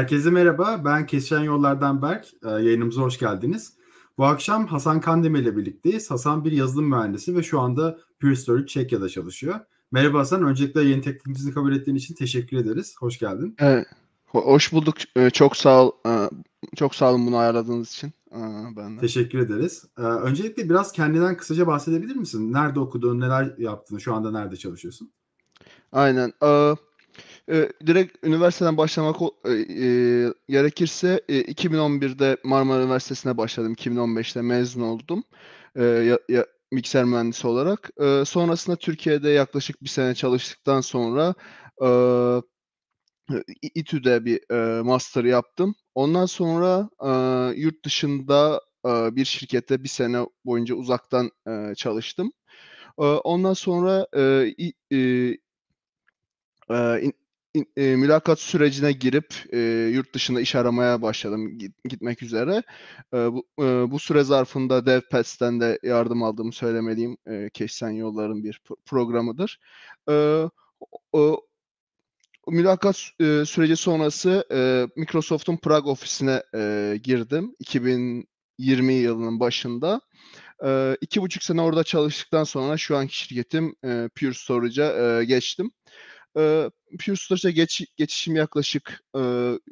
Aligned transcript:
Herkese 0.00 0.30
merhaba. 0.30 0.82
Ben 0.84 1.06
Kesişen 1.06 1.40
Yollardan 1.40 2.02
Berk. 2.02 2.26
Ee, 2.44 2.48
yayınımıza 2.48 3.02
hoş 3.02 3.18
geldiniz. 3.18 3.72
Bu 4.18 4.24
akşam 4.24 4.66
Hasan 4.66 5.00
Kandemir 5.00 5.40
ile 5.40 5.56
birlikteyiz. 5.56 6.10
Hasan 6.10 6.44
bir 6.44 6.52
yazılım 6.52 6.88
mühendisi 6.88 7.36
ve 7.36 7.42
şu 7.42 7.60
anda 7.60 7.98
Pure 8.20 8.36
Storage 8.36 8.66
Çekya'da 8.66 9.08
çalışıyor. 9.08 9.60
Merhaba 9.92 10.18
Hasan. 10.18 10.44
Öncelikle 10.44 10.82
yeni 10.82 11.02
teklifimizi 11.02 11.54
kabul 11.54 11.72
ettiğin 11.72 11.96
için 11.96 12.14
teşekkür 12.14 12.56
ederiz. 12.56 12.94
Hoş 12.98 13.18
geldin. 13.18 13.54
Evet. 13.58 13.86
Hoş 14.26 14.72
bulduk. 14.72 14.94
Ee, 15.16 15.30
çok 15.30 15.56
sağ 15.56 15.84
ol. 15.84 15.92
Ee, 16.06 16.30
çok 16.76 16.94
sağ 16.94 17.10
olun 17.10 17.26
bunu 17.26 17.36
ayarladığınız 17.36 17.88
için. 17.92 18.12
Ee, 18.32 18.38
ben 18.76 18.96
de. 18.96 19.00
Teşekkür 19.00 19.38
ederiz. 19.38 19.84
Öncelikle 19.96 20.68
biraz 20.68 20.92
kendinden 20.92 21.36
kısaca 21.36 21.66
bahsedebilir 21.66 22.16
misin? 22.16 22.52
Nerede 22.52 22.80
okudun, 22.80 23.20
neler 23.20 23.54
yaptın, 23.58 23.98
şu 23.98 24.14
anda 24.14 24.30
nerede 24.30 24.56
çalışıyorsun? 24.56 25.10
Aynen. 25.92 26.32
E, 27.48 27.68
direkt 27.86 28.26
üniversiteden 28.26 28.76
başlamak 28.76 29.16
e, 29.44 29.50
e, 29.52 30.32
gerekirse 30.48 31.20
e, 31.28 31.40
2011'de 31.40 32.36
Marmara 32.44 32.82
Üniversitesi'ne 32.82 33.36
başladım. 33.36 33.74
2015'te 33.74 34.42
mezun 34.42 34.80
oldum. 34.80 35.24
E, 35.76 35.84
ya, 35.84 36.18
ya, 36.28 36.46
mikser 36.72 37.04
mühendisi 37.04 37.46
olarak. 37.46 37.90
E, 38.00 38.24
sonrasında 38.24 38.76
Türkiye'de 38.76 39.30
yaklaşık 39.30 39.82
bir 39.82 39.88
sene 39.88 40.14
çalıştıktan 40.14 40.80
sonra 40.80 41.34
e, 41.82 41.88
İTÜ'de 43.74 44.24
bir 44.24 44.40
e, 44.52 44.82
master 44.82 45.24
yaptım. 45.24 45.74
Ondan 45.94 46.26
sonra 46.26 46.90
e, 47.04 47.10
yurt 47.60 47.84
dışında 47.84 48.60
e, 48.86 49.16
bir 49.16 49.24
şirkette 49.24 49.82
bir 49.84 49.88
sene 49.88 50.26
boyunca 50.44 50.74
uzaktan 50.74 51.30
e, 51.48 51.74
çalıştım. 51.74 52.32
E, 52.98 53.02
ondan 53.04 53.54
sonra 53.54 54.06
e, 54.16 54.54
e, 54.92 54.96
e, 56.70 57.12
e, 57.54 57.96
mülakat 57.96 58.40
sürecine 58.40 58.92
girip 58.92 59.34
e, 59.52 59.58
yurt 59.94 60.14
dışında 60.14 60.40
iş 60.40 60.54
aramaya 60.54 61.02
başladım 61.02 61.58
git, 61.58 61.84
gitmek 61.84 62.22
üzere. 62.22 62.62
E, 63.14 63.16
bu, 63.16 63.46
e, 63.58 63.90
bu 63.90 63.98
süre 63.98 64.24
zarfında 64.24 64.86
DevPats'ten 64.86 65.60
de 65.60 65.78
yardım 65.82 66.22
aldığımı 66.22 66.52
söylemeliyim. 66.52 67.16
E, 67.26 67.50
Keşsen 67.52 67.90
Yolların 67.90 68.44
bir 68.44 68.60
programıdır. 68.86 69.60
E, 70.10 70.44
o, 71.12 71.46
mülakat 72.48 73.10
e, 73.20 73.44
süreci 73.46 73.76
sonrası 73.76 74.44
e, 74.52 74.86
Microsoft'un 74.96 75.56
Prag 75.56 75.86
ofisine 75.86 76.42
e, 76.54 76.94
girdim 77.02 77.54
2020 77.58 78.92
yılının 78.94 79.40
başında. 79.40 80.00
E, 80.64 80.96
iki 81.00 81.22
buçuk 81.22 81.42
sene 81.42 81.62
orada 81.62 81.84
çalıştıktan 81.84 82.44
sonra 82.44 82.76
şu 82.76 82.96
anki 82.96 83.16
şirketim 83.16 83.74
e, 83.84 84.08
Pure 84.20 84.34
Storage'a 84.34 85.20
e, 85.20 85.24
geçtim. 85.24 85.70
E, 85.86 86.09
Pure 86.34 87.16
Storage'a 87.16 87.50
geç, 87.50 87.84
geçişim 87.96 88.36
yaklaşık 88.36 89.00
e, 89.16 89.20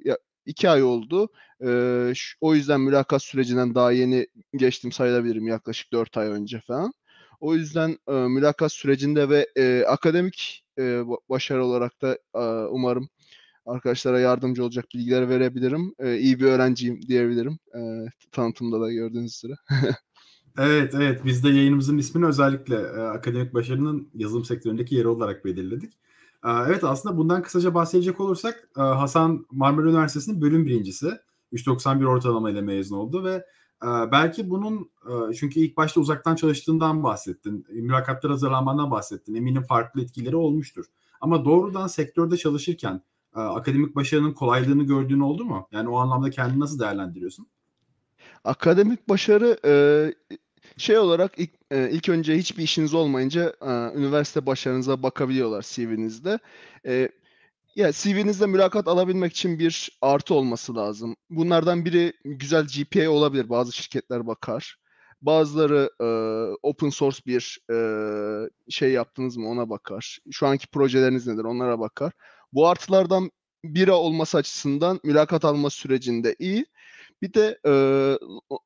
ya, 0.05 0.19
iki 0.47 0.71
ay 0.71 0.83
oldu. 0.83 1.29
E, 1.65 2.13
şu, 2.15 2.37
o 2.41 2.55
yüzden 2.55 2.81
mülakat 2.81 3.23
sürecinden 3.23 3.75
daha 3.75 3.93
yeni 3.93 4.27
geçtim 4.57 4.93
sayılabilirim 4.93 5.47
yaklaşık 5.47 5.93
dört 5.93 6.17
ay 6.17 6.29
önce 6.29 6.61
falan. 6.61 6.93
O 7.41 7.55
yüzden 7.55 7.99
e, 8.09 8.13
mülakat 8.13 8.73
sürecinde 8.73 9.29
ve 9.29 9.49
e, 9.57 9.85
akademik 9.85 10.65
e, 10.79 11.03
başarı 11.29 11.65
olarak 11.65 12.03
da 12.03 12.19
e, 12.35 12.39
umarım 12.71 13.09
arkadaşlara 13.67 14.21
yardımcı 14.21 14.65
olacak 14.65 14.85
bilgiler 14.95 15.29
verebilirim. 15.29 15.95
E, 15.99 16.17
iyi 16.19 16.41
bir 16.41 16.45
öğrenciyim 16.45 17.03
diyebilirim. 17.03 17.59
E, 17.75 17.81
tanıtımda 18.33 18.81
da 18.81 18.93
gördüğünüz 18.93 19.35
üzere. 19.35 19.53
evet, 20.59 20.95
evet. 20.95 21.25
Biz 21.25 21.45
de 21.45 21.49
yayınımızın 21.49 21.99
ismini 21.99 22.27
özellikle 22.27 22.77
e, 22.77 23.01
akademik 23.01 23.55
başarının 23.55 24.11
yazılım 24.15 24.45
sektöründeki 24.45 24.95
yeri 24.95 25.09
olarak 25.09 25.45
belirledik. 25.45 25.93
Evet 26.45 26.85
aslında 26.85 27.17
bundan 27.17 27.43
kısaca 27.43 27.75
bahsedecek 27.75 28.21
olursak 28.21 28.69
Hasan 28.75 29.47
Marmara 29.51 29.89
Üniversitesi'nin 29.89 30.41
bölüm 30.41 30.67
birincisi. 30.67 31.07
3.91 31.53 32.07
ortalama 32.07 32.51
ile 32.51 32.61
mezun 32.61 32.97
oldu 32.97 33.25
ve 33.25 33.45
belki 34.13 34.51
bunun 34.51 34.91
çünkü 35.39 35.61
ilk 35.61 35.77
başta 35.77 36.01
uzaktan 36.01 36.37
çalıştığından 36.37 37.03
bahsettin. 37.03 37.67
Mülakatlara 37.71 38.33
hazırlanmandan 38.33 38.91
bahsettin. 38.91 39.35
Eminim 39.35 39.63
farklı 39.63 40.03
etkileri 40.03 40.37
olmuştur. 40.37 40.85
Ama 41.21 41.45
doğrudan 41.45 41.87
sektörde 41.87 42.37
çalışırken 42.37 43.03
akademik 43.33 43.97
başarının 43.97 44.33
kolaylığını 44.33 44.83
gördüğün 44.83 45.21
oldu 45.21 45.45
mu? 45.45 45.69
Yani 45.73 45.89
o 45.89 45.97
anlamda 45.97 46.31
kendini 46.31 46.61
nasıl 46.61 46.79
değerlendiriyorsun? 46.79 47.47
Akademik 48.45 49.09
başarı 49.09 49.59
şey 50.79 50.99
olarak 50.99 51.33
ilk, 51.37 51.51
e, 51.71 51.91
ilk 51.91 52.09
önce 52.09 52.39
hiçbir 52.39 52.63
işiniz 52.63 52.95
olmayınca 52.95 53.55
e, 53.63 53.99
üniversite 53.99 54.47
başarınıza 54.47 55.03
bakabiliyorlar 55.03 55.63
CV'nizde. 55.63 56.39
E, 56.87 57.09
ya 57.77 57.93
CV'nizde 57.93 58.47
mülakat 58.47 58.89
alabilmek 58.89 59.33
için 59.33 59.59
bir 59.59 59.99
artı 60.03 60.35
olması 60.35 60.77
lazım. 60.77 61.17
Bunlardan 61.31 61.85
biri 61.85 62.13
güzel 62.25 62.67
GPA 62.67 63.11
olabilir. 63.11 63.49
Bazı 63.49 63.73
şirketler 63.73 64.27
bakar. 64.27 64.77
Bazıları 65.23 65.91
e, 66.01 66.07
open 66.63 66.89
source 66.89 67.19
bir 67.27 67.59
e, 67.73 67.77
şey 68.71 68.93
yaptınız 68.93 69.37
mı 69.37 69.49
ona 69.49 69.71
bakar. 69.71 70.19
Şu 70.31 70.47
anki 70.47 70.67
projeleriniz 70.67 71.27
nedir 71.27 71.45
onlara 71.45 71.81
bakar. 71.81 72.13
Bu 72.53 72.69
artılardan 72.69 73.31
biri 73.65 73.93
olması 73.93 74.39
açısından 74.39 75.01
mülakat 75.05 75.45
alma 75.45 75.71
sürecinde 75.71 76.37
iyi. 76.39 76.67
Bir 77.23 77.35
de 77.35 77.59
e, 77.67 77.73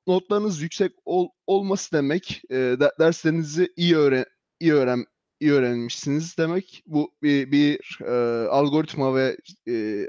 notlarınız 0.06 0.62
yüksek 0.62 0.92
ol, 1.04 1.28
olması 1.46 1.92
demek 1.92 2.42
e, 2.50 2.76
derslerinizi 2.98 3.72
iyi 3.76 3.96
öğren 3.96 4.24
iyi 4.60 4.72
öğren 4.74 5.06
iyi 5.40 5.52
öğrenmişsiniz 5.52 6.38
demek. 6.38 6.82
Bu 6.86 7.14
bir, 7.22 7.52
bir 7.52 7.98
e, 8.04 8.48
algoritma 8.48 9.14
ve 9.14 9.36
e, 9.68 10.08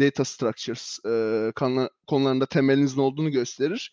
data 0.00 0.24
structures 0.24 0.98
e, 1.06 1.52
konularında 2.06 2.46
temelinizin 2.46 3.00
olduğunu 3.00 3.30
gösterir. 3.30 3.92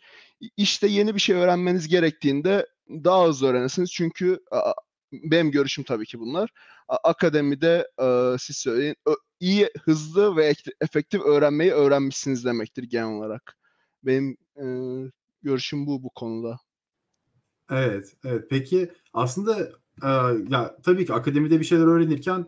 İşte 0.57 0.87
yeni 0.87 1.15
bir 1.15 1.19
şey 1.19 1.35
öğrenmeniz 1.35 1.87
gerektiğinde 1.87 2.67
daha 2.89 3.27
hızlı 3.27 3.47
öğrenirsiniz. 3.47 3.91
Çünkü 3.91 4.39
a, 4.51 4.73
benim 5.13 5.51
görüşüm 5.51 5.83
tabii 5.83 6.05
ki 6.05 6.19
bunlar. 6.19 6.49
A, 6.87 6.95
akademide 6.95 7.87
e, 8.01 8.35
siz 8.39 8.57
söyleyin 8.57 8.95
iyi, 9.39 9.69
hızlı 9.85 10.35
ve 10.35 10.53
efektif 10.81 11.21
öğrenmeyi 11.21 11.71
öğrenmişsiniz 11.71 12.45
demektir 12.45 12.83
genel 12.83 13.07
olarak. 13.07 13.57
Benim 14.03 14.37
e, 14.57 14.65
görüşüm 15.41 15.87
bu 15.87 16.03
bu 16.03 16.09
konuda. 16.09 16.57
Evet, 17.71 18.13
evet. 18.25 18.45
Peki 18.49 18.91
aslında 19.13 19.59
e, 20.03 20.09
ya 20.49 20.77
tabii 20.83 21.05
ki 21.05 21.13
akademide 21.13 21.59
bir 21.59 21.65
şeyler 21.65 21.85
öğrenirken 21.85 22.47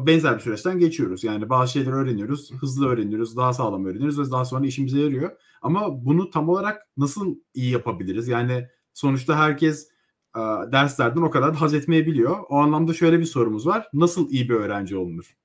benzer 0.00 0.34
bir 0.34 0.40
süreçten 0.40 0.78
geçiyoruz. 0.78 1.24
Yani 1.24 1.48
bazı 1.48 1.72
şeyler 1.72 1.92
öğreniyoruz, 1.92 2.52
hızlı 2.52 2.88
öğreniyoruz, 2.88 3.36
daha 3.36 3.52
sağlam 3.52 3.84
öğreniyoruz 3.84 4.20
ve 4.20 4.30
daha 4.30 4.44
sonra 4.44 4.66
işimize 4.66 5.00
yarıyor. 5.00 5.30
Ama 5.62 6.04
bunu 6.04 6.30
tam 6.30 6.48
olarak 6.48 6.88
nasıl 6.96 7.36
iyi 7.54 7.72
yapabiliriz? 7.72 8.28
Yani 8.28 8.68
sonuçta 8.94 9.38
herkes 9.38 9.88
e, 10.36 10.40
derslerden 10.72 11.20
o 11.20 11.30
kadar 11.30 11.54
haz 11.54 11.74
etmeyebiliyor. 11.74 12.36
O 12.48 12.56
anlamda 12.56 12.94
şöyle 12.94 13.18
bir 13.18 13.24
sorumuz 13.24 13.66
var. 13.66 13.88
Nasıl 13.92 14.30
iyi 14.30 14.48
bir 14.48 14.54
öğrenci 14.54 14.96
olunur? 14.96 15.36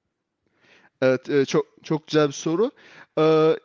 Evet, 1.02 1.30
e, 1.30 1.46
çok 1.46 1.66
çok 1.84 2.08
güzel 2.08 2.28
bir 2.28 2.34
soru. 2.34 2.72
E, 3.20 3.56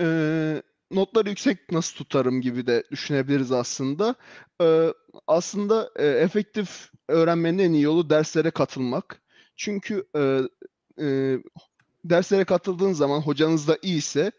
e, 0.00 0.62
notları 0.90 1.28
yüksek 1.28 1.72
nasıl 1.72 1.96
tutarım 1.96 2.40
gibi 2.40 2.66
de 2.66 2.84
düşünebiliriz 2.90 3.52
aslında. 3.52 4.14
E, 4.62 4.94
aslında 5.26 5.90
e, 5.96 6.06
efektif 6.06 6.90
öğrenmenin 7.08 7.58
en 7.58 7.72
iyi 7.72 7.82
yolu 7.82 8.10
derslere 8.10 8.50
katılmak. 8.50 9.22
Çünkü 9.56 10.06
e, 10.16 10.40
e, 11.04 11.38
derslere 12.04 12.44
katıldığın 12.44 12.92
zaman 12.92 13.20
hocanız 13.20 13.68
da 13.68 13.78
iyiyse 13.82 14.32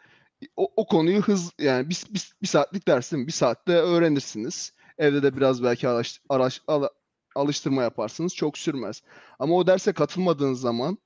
o, 0.58 0.72
o 0.76 0.88
konuyu 0.88 1.22
hız 1.22 1.52
yani 1.60 1.90
bir, 1.90 2.04
bir, 2.10 2.32
bir 2.42 2.48
saatlik 2.48 2.88
dersin 2.88 3.28
bir 3.28 3.32
saatte 3.32 3.74
öğrenirsiniz. 3.74 4.74
Evde 4.98 5.24
de 5.24 5.38
biraz 5.38 5.64
belki 5.64 5.88
araş, 5.88 6.22
araş, 6.30 6.62
al, 6.68 6.88
alıştırma 7.36 7.84
yaparsınız. 7.84 8.36
Çok 8.36 8.58
sürmez. 8.58 9.02
Ama 9.40 9.56
o 9.56 9.68
derse 9.68 9.94
katılmadığınız 9.94 10.62
zaman 10.62 10.98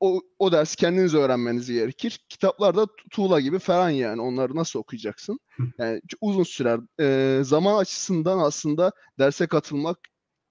o, 0.00 0.20
o 0.38 0.52
dersi 0.52 0.76
kendiniz 0.76 1.14
öğrenmeniz 1.14 1.70
gerekir. 1.70 2.24
Kitaplarda 2.28 2.86
tuğla 3.10 3.40
gibi 3.40 3.58
falan 3.58 3.90
yani 3.90 4.20
onları 4.20 4.56
nasıl 4.56 4.78
okuyacaksın? 4.78 5.40
Yani 5.78 6.00
uzun 6.20 6.42
sürer. 6.42 6.80
E, 7.00 7.44
zaman 7.44 7.78
açısından 7.78 8.38
aslında 8.38 8.92
derse 9.18 9.46
katılmak 9.46 9.98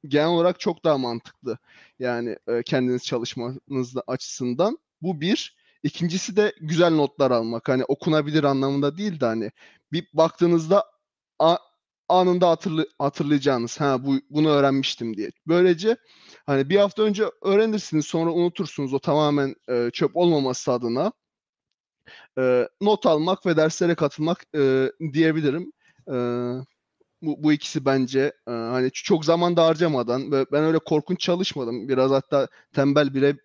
genel 0.07 0.27
olarak 0.27 0.59
çok 0.59 0.85
daha 0.85 0.97
mantıklı. 0.97 1.57
Yani 1.99 2.37
e, 2.47 2.63
kendiniz 2.63 3.03
çalışmanız 3.03 3.93
açısından. 4.07 4.77
Bu 5.01 5.21
bir. 5.21 5.61
İkincisi 5.83 6.35
de 6.35 6.53
güzel 6.61 6.91
notlar 6.91 7.31
almak. 7.31 7.69
Hani 7.69 7.85
okunabilir 7.85 8.43
anlamında 8.43 8.97
değil 8.97 9.19
de 9.19 9.25
hani 9.25 9.51
bir 9.91 10.07
baktığınızda 10.13 10.85
a, 11.39 11.57
anında 12.11 12.49
hatırlı, 12.49 12.87
hatırlayacağınız 12.99 13.81
ha 13.81 14.05
bu 14.05 14.15
bunu 14.29 14.49
öğrenmiştim 14.49 15.17
diye. 15.17 15.31
Böylece 15.47 15.97
hani 16.45 16.69
bir 16.69 16.77
hafta 16.77 17.03
önce 17.03 17.23
öğrenirsiniz 17.41 18.05
sonra 18.05 18.31
unutursunuz 18.31 18.93
o 18.93 18.99
tamamen 18.99 19.55
e, 19.69 19.89
çöp 19.93 20.17
olmaması 20.17 20.71
adına 20.71 21.11
e, 22.37 22.67
not 22.81 23.05
almak 23.05 23.45
ve 23.45 23.57
derslere 23.57 23.95
katılmak 23.95 24.45
e, 24.55 24.91
diyebilirim. 25.13 25.71
E, 26.07 26.15
bu, 27.21 27.43
bu 27.43 27.53
ikisi 27.53 27.85
bence 27.85 28.33
e, 28.47 28.51
hani 28.51 28.91
çok 28.91 29.25
zaman 29.25 29.57
da 29.57 29.65
harcamadan 29.65 30.31
ben 30.31 30.63
öyle 30.63 30.79
korkunç 30.79 31.19
çalışmadım. 31.19 31.89
Biraz 31.89 32.11
hatta 32.11 32.47
tembel 32.73 33.13
bire 33.13 33.37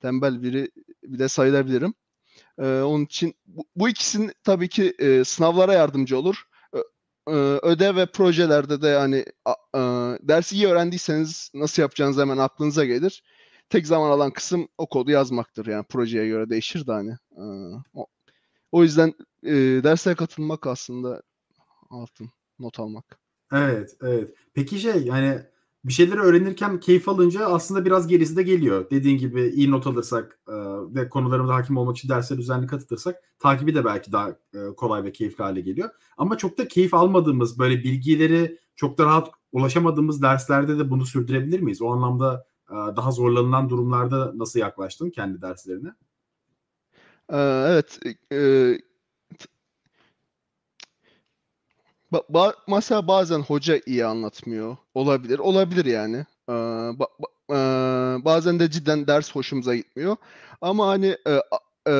tembel 0.00 0.42
biri 0.42 0.70
bir 1.02 1.18
de 1.18 1.28
sayılabilirim. 1.28 1.94
E, 2.58 2.64
onun 2.64 3.04
için 3.04 3.34
bu, 3.46 3.64
bu 3.76 3.88
ikisinin 3.88 4.32
tabii 4.44 4.68
ki 4.68 4.94
e, 4.98 5.24
sınavlara 5.24 5.72
yardımcı 5.72 6.18
olur. 6.18 6.47
E, 7.28 7.58
ödev 7.66 7.96
ve 7.96 8.06
projelerde 8.06 8.82
de 8.82 8.94
hani 8.96 9.24
e, 9.74 9.80
dersi 10.28 10.56
iyi 10.56 10.66
öğrendiyseniz 10.66 11.50
nasıl 11.54 11.82
yapacağınız 11.82 12.18
hemen 12.18 12.38
aklınıza 12.38 12.84
gelir. 12.84 13.22
Tek 13.70 13.86
zaman 13.86 14.10
alan 14.10 14.30
kısım 14.30 14.68
o 14.78 14.88
kodu 14.88 15.10
yazmaktır. 15.10 15.66
Yani 15.66 15.84
projeye 15.84 16.28
göre 16.28 16.50
değişir 16.50 16.86
de 16.86 16.92
hani. 16.92 17.12
E, 17.12 17.44
o, 18.72 18.82
yüzden 18.82 19.14
e, 19.42 19.54
derslere 19.84 20.14
katılmak 20.14 20.66
aslında 20.66 21.22
altın 21.90 22.30
not 22.58 22.80
almak. 22.80 23.18
Evet, 23.52 23.96
evet. 24.02 24.34
Peki 24.54 24.80
şey 24.80 25.02
yani 25.02 25.42
bir 25.84 25.92
şeyleri 25.92 26.20
öğrenirken 26.20 26.80
keyif 26.80 27.08
alınca 27.08 27.46
aslında 27.46 27.84
biraz 27.84 28.06
gerisi 28.06 28.36
de 28.36 28.42
geliyor. 28.42 28.90
Dediğin 28.90 29.18
gibi 29.18 29.42
iyi 29.42 29.70
not 29.70 29.86
alırsak 29.86 30.38
e, 30.48 30.54
ve 30.94 31.08
konularımıza 31.08 31.54
hakim 31.54 31.76
olmak 31.76 31.96
için 31.96 32.08
derslere 32.08 32.38
düzenli 32.38 32.66
katılırsak 32.66 33.16
takibi 33.38 33.74
de 33.74 33.84
belki 33.84 34.12
daha 34.12 34.28
e, 34.28 34.58
kolay 34.76 35.04
ve 35.04 35.12
keyifli 35.12 35.44
hale 35.44 35.60
geliyor. 35.60 35.90
Ama 36.16 36.38
çok 36.38 36.58
da 36.58 36.68
keyif 36.68 36.94
almadığımız 36.94 37.58
böyle 37.58 37.78
bilgileri 37.84 38.58
çok 38.76 38.98
da 38.98 39.04
rahat 39.04 39.30
ulaşamadığımız 39.52 40.22
derslerde 40.22 40.78
de 40.78 40.90
bunu 40.90 41.06
sürdürebilir 41.06 41.60
miyiz? 41.60 41.82
O 41.82 41.92
anlamda 41.92 42.46
e, 42.70 42.74
daha 42.74 43.10
zorlanılan 43.10 43.70
durumlarda 43.70 44.32
nasıl 44.34 44.60
yaklaştın 44.60 45.10
kendi 45.10 45.42
derslerine? 45.42 45.94
Evet, 47.30 47.98
e, 48.32 48.38
Ba- 52.12 52.24
ba- 52.30 52.54
mesela 52.68 53.08
bazen 53.08 53.40
hoca 53.40 53.80
iyi 53.86 54.06
anlatmıyor. 54.06 54.76
Olabilir. 54.94 55.38
Olabilir 55.38 55.84
yani. 55.84 56.16
Ee, 56.48 56.52
ba- 56.52 57.08
ba- 57.20 57.54
e, 58.20 58.24
bazen 58.24 58.60
de 58.60 58.70
cidden 58.70 59.06
ders 59.06 59.34
hoşumuza 59.34 59.76
gitmiyor. 59.76 60.16
Ama 60.60 60.88
hani 60.88 61.16
e, 61.26 61.40
e, 61.88 61.94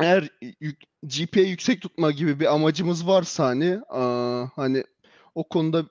eğer 0.00 0.28
yük, 0.60 0.82
GPA 1.02 1.40
yüksek 1.40 1.82
tutma 1.82 2.10
gibi 2.10 2.40
bir 2.40 2.54
amacımız 2.54 3.06
varsa 3.06 3.46
hani 3.46 3.80
e, 3.94 4.00
hani 4.56 4.84
o 5.34 5.48
konuda 5.48 5.84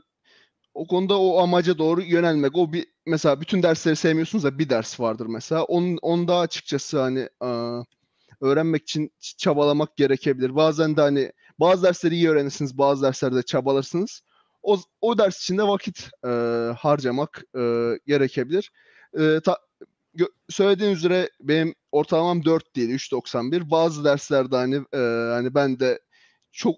o 0.74 0.88
konuda 0.88 1.20
o 1.20 1.40
amaca 1.40 1.78
doğru 1.78 2.02
yönelmek. 2.02 2.58
O 2.58 2.74
bir 2.74 2.88
mesela 3.06 3.42
bütün 3.42 3.64
dersleri 3.64 3.96
sevmiyorsunuz 3.96 4.44
da 4.44 4.60
bir 4.60 4.70
ders 4.70 5.00
vardır 5.00 5.26
mesela. 5.26 5.64
Onun 5.64 5.98
onda 6.02 6.40
açıkçası 6.40 7.02
hani 7.02 7.30
e, 7.44 7.50
öğrenmek 8.42 8.82
için 8.82 9.12
çabalamak 9.38 9.98
gerekebilir. 9.98 10.56
Bazen 10.56 10.98
de 10.98 11.02
hani 11.02 11.32
bazı 11.60 11.84
dersleri 11.84 12.16
iyi 12.16 12.30
öğrenirsiniz, 12.30 12.78
bazı 12.78 13.04
derslerde 13.04 13.44
çabalarsınız. 13.44 14.22
O, 14.64 14.78
o 15.02 15.18
ders 15.18 15.42
içinde 15.42 15.64
vakit 15.64 16.10
e, 16.26 16.30
harcamak 16.78 17.44
e, 17.58 17.94
gerekebilir. 18.08 18.72
E, 19.20 19.40
ta, 19.40 19.58
gö, 20.14 20.26
söylediğin 20.50 20.92
üzere 20.92 21.30
benim 21.42 21.76
ortalamam 21.92 22.46
4 22.46 22.76
değil, 22.76 22.90
3.91. 22.90 23.72
Bazı 23.72 24.04
derslerde 24.04 24.56
hani 24.56 24.76
e, 24.94 24.98
hani 25.34 25.56
ben 25.56 25.80
de 25.80 26.00
çok 26.52 26.76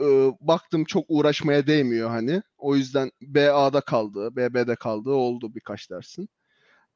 e, 0.00 0.06
baktım 0.40 0.84
çok 0.84 1.04
uğraşmaya 1.08 1.66
değmiyor 1.66 2.10
hani. 2.10 2.42
O 2.58 2.76
yüzden 2.76 3.10
BA'da 3.22 3.80
kaldı, 3.80 4.36
BB'de 4.36 4.76
kaldı 4.76 5.10
oldu 5.10 5.54
birkaç 5.54 5.90
dersin. 5.90 6.28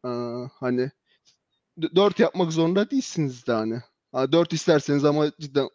E, 0.05 0.09
hani 0.61 0.91
4 1.95 2.19
yapmak 2.21 2.53
zorunda 2.53 2.91
değilsiniz 2.91 3.47
de 3.47 3.53
hani. 3.53 3.83
4 4.15 4.53
isterseniz 4.53 5.05
ama 5.05 5.33
cidden 5.41 5.69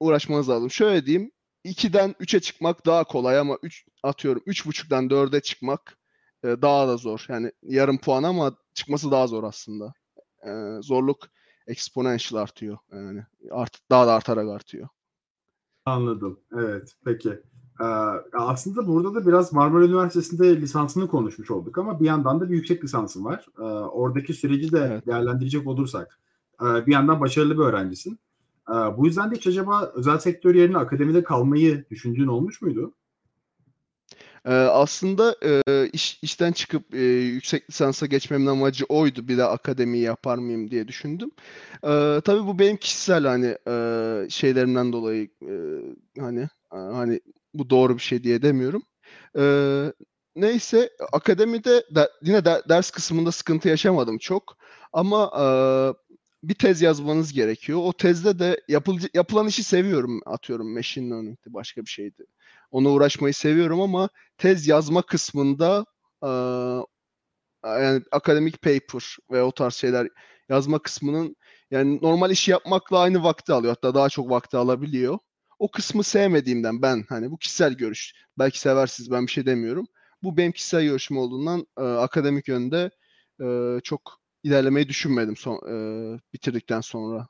uğraşmanız 0.00 0.48
lazım. 0.48 0.70
Şöyle 0.70 1.06
diyeyim. 1.06 1.32
2'den 1.64 2.14
3'e 2.20 2.40
çıkmak 2.40 2.86
daha 2.86 3.04
kolay 3.04 3.38
ama 3.38 3.58
3 3.62 3.84
atıyorum 4.02 4.42
3.5'dan 4.46 5.08
4'e 5.08 5.40
çıkmak 5.40 5.98
e, 6.44 6.48
daha 6.48 6.88
da 6.88 6.96
zor. 6.96 7.26
Yani 7.28 7.52
yarım 7.62 7.98
puan 7.98 8.22
ama 8.22 8.56
çıkması 8.74 9.10
daha 9.10 9.26
zor 9.26 9.44
aslında. 9.44 9.92
E, 10.46 10.50
zorluk 10.82 11.28
exponential 11.66 12.42
artıyor. 12.42 12.78
Yani 12.92 13.24
art, 13.50 13.78
daha 13.90 14.06
da 14.06 14.12
artarak 14.14 14.48
artıyor. 14.48 14.88
Anladım. 15.84 16.40
Evet. 16.52 16.94
Peki. 17.04 17.42
Ee, 17.82 17.84
aslında 18.32 18.86
burada 18.86 19.14
da 19.14 19.26
biraz 19.26 19.52
Marmara 19.52 19.84
Üniversitesi'nde 19.84 20.60
lisansını 20.60 21.08
konuşmuş 21.08 21.50
olduk 21.50 21.78
ama 21.78 22.00
bir 22.00 22.06
yandan 22.06 22.40
da 22.40 22.50
bir 22.50 22.54
yüksek 22.54 22.84
lisansın 22.84 23.24
var. 23.24 23.46
Ee, 23.58 23.62
oradaki 23.62 24.34
süreci 24.34 24.72
de 24.72 24.88
evet. 24.92 25.06
değerlendirecek 25.06 25.66
olursak 25.66 26.18
e, 26.62 26.86
bir 26.86 26.92
yandan 26.92 27.20
başarılı 27.20 27.54
bir 27.54 27.62
öğrencisin. 27.62 28.18
Ee, 28.68 28.72
bu 28.72 29.06
yüzden 29.06 29.30
de 29.30 29.36
hiç 29.36 29.46
acaba 29.46 29.92
özel 29.94 30.18
sektör 30.18 30.54
yerine 30.54 30.78
akademide 30.78 31.22
kalmayı 31.22 31.84
düşündüğün 31.90 32.26
olmuş 32.26 32.62
muydu? 32.62 32.94
Ee, 34.44 34.52
aslında 34.54 35.36
e, 35.44 35.88
iş, 35.92 36.18
işten 36.22 36.52
çıkıp 36.52 36.94
e, 36.94 37.00
yüksek 37.04 37.70
lisansa 37.70 38.06
geçmemin 38.06 38.46
amacı 38.46 38.84
oydu. 38.84 39.28
Bir 39.28 39.38
de 39.38 39.44
akademi 39.44 39.98
yapar 39.98 40.38
mıyım 40.38 40.70
diye 40.70 40.88
düşündüm. 40.88 41.30
Ee, 41.84 42.20
tabii 42.24 42.46
bu 42.46 42.58
benim 42.58 42.76
kişisel 42.76 43.26
hani 43.26 43.56
e, 43.68 44.26
şeylerimden 44.30 44.92
dolayı 44.92 45.28
e, 45.42 45.54
hani 46.20 46.48
hani 46.70 47.20
bu 47.54 47.70
doğru 47.70 47.94
bir 47.94 48.02
şey 48.02 48.24
diye 48.24 48.42
demiyorum. 48.42 48.82
Ee, 49.38 49.92
neyse 50.36 50.90
akademide 51.12 51.84
de, 51.94 52.10
yine 52.22 52.44
de, 52.44 52.62
ders 52.68 52.90
kısmında 52.90 53.32
sıkıntı 53.32 53.68
yaşamadım 53.68 54.18
çok. 54.18 54.56
Ama 54.92 55.32
e, 55.40 55.46
bir 56.42 56.54
tez 56.54 56.82
yazmanız 56.82 57.32
gerekiyor. 57.32 57.78
O 57.82 57.92
tezde 57.92 58.38
de 58.38 58.60
yapıl, 58.68 58.98
yapılan 59.14 59.46
işi 59.46 59.64
seviyorum. 59.64 60.20
Atıyorum 60.26 60.74
machine 60.74 61.10
learning'di 61.10 61.54
başka 61.54 61.82
bir 61.82 61.90
şeydi. 61.90 62.24
Ona 62.70 62.88
uğraşmayı 62.88 63.34
seviyorum 63.34 63.80
ama 63.80 64.08
tez 64.38 64.68
yazma 64.68 65.02
kısmında 65.02 65.86
e, 66.22 66.28
yani 67.64 68.02
akademik 68.12 68.62
paper 68.62 69.16
ve 69.30 69.42
o 69.42 69.52
tarz 69.52 69.74
şeyler 69.74 70.08
yazma 70.48 70.78
kısmının 70.78 71.36
yani 71.70 71.98
normal 72.02 72.30
işi 72.30 72.50
yapmakla 72.50 72.98
aynı 72.98 73.22
vakti 73.22 73.52
alıyor. 73.52 73.74
Hatta 73.74 73.94
daha 73.94 74.08
çok 74.08 74.30
vakti 74.30 74.56
alabiliyor. 74.56 75.18
O 75.62 75.70
kısmı 75.70 76.04
sevmediğimden 76.04 76.82
ben 76.82 77.04
hani 77.08 77.30
bu 77.30 77.36
kişisel 77.36 77.74
görüş. 77.74 78.12
Belki 78.38 78.60
seversiniz 78.60 79.10
ben 79.10 79.26
bir 79.26 79.30
şey 79.30 79.46
demiyorum. 79.46 79.86
Bu 80.22 80.36
benim 80.36 80.52
kişisel 80.52 80.84
görüşüm 80.84 81.16
olduğundan 81.16 81.66
e, 81.78 81.82
akademik 81.82 82.48
yönde 82.48 82.90
e, 83.40 83.78
çok 83.84 84.20
ilerlemeyi 84.42 84.88
düşünmedim 84.88 85.36
son, 85.36 85.56
e, 85.56 85.74
bitirdikten 86.34 86.80
sonra. 86.80 87.28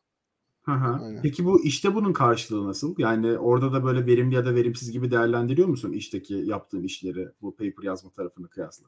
Peki 1.22 1.44
bu 1.44 1.64
işte 1.64 1.94
bunun 1.94 2.12
karşılığı 2.12 2.68
nasıl? 2.68 2.94
Yani 2.98 3.38
orada 3.38 3.72
da 3.72 3.84
böyle 3.84 4.06
verimli 4.06 4.34
ya 4.34 4.46
da 4.46 4.54
verimsiz 4.54 4.90
gibi 4.90 5.10
değerlendiriyor 5.10 5.68
musun 5.68 5.92
işteki 5.92 6.34
yaptığın 6.34 6.82
işleri 6.82 7.28
bu 7.42 7.56
paper 7.56 7.82
yazma 7.82 8.10
tarafını 8.10 8.48
kıyasla? 8.48 8.86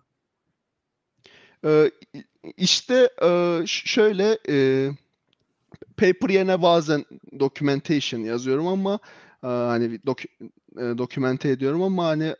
Ee, 1.64 1.90
işte 2.56 3.10
e, 3.22 3.62
şöyle 3.66 4.38
e, 4.48 4.88
paper 5.96 6.28
yerine 6.28 6.62
bazen 6.62 7.04
documentation 7.40 8.20
yazıyorum 8.20 8.66
ama 8.66 8.98
hani 9.46 10.06
dok, 10.06 10.24
e, 10.24 10.28
dokümente 10.78 11.48
ediyorum 11.48 11.82
ama 11.82 12.06
hani 12.06 12.36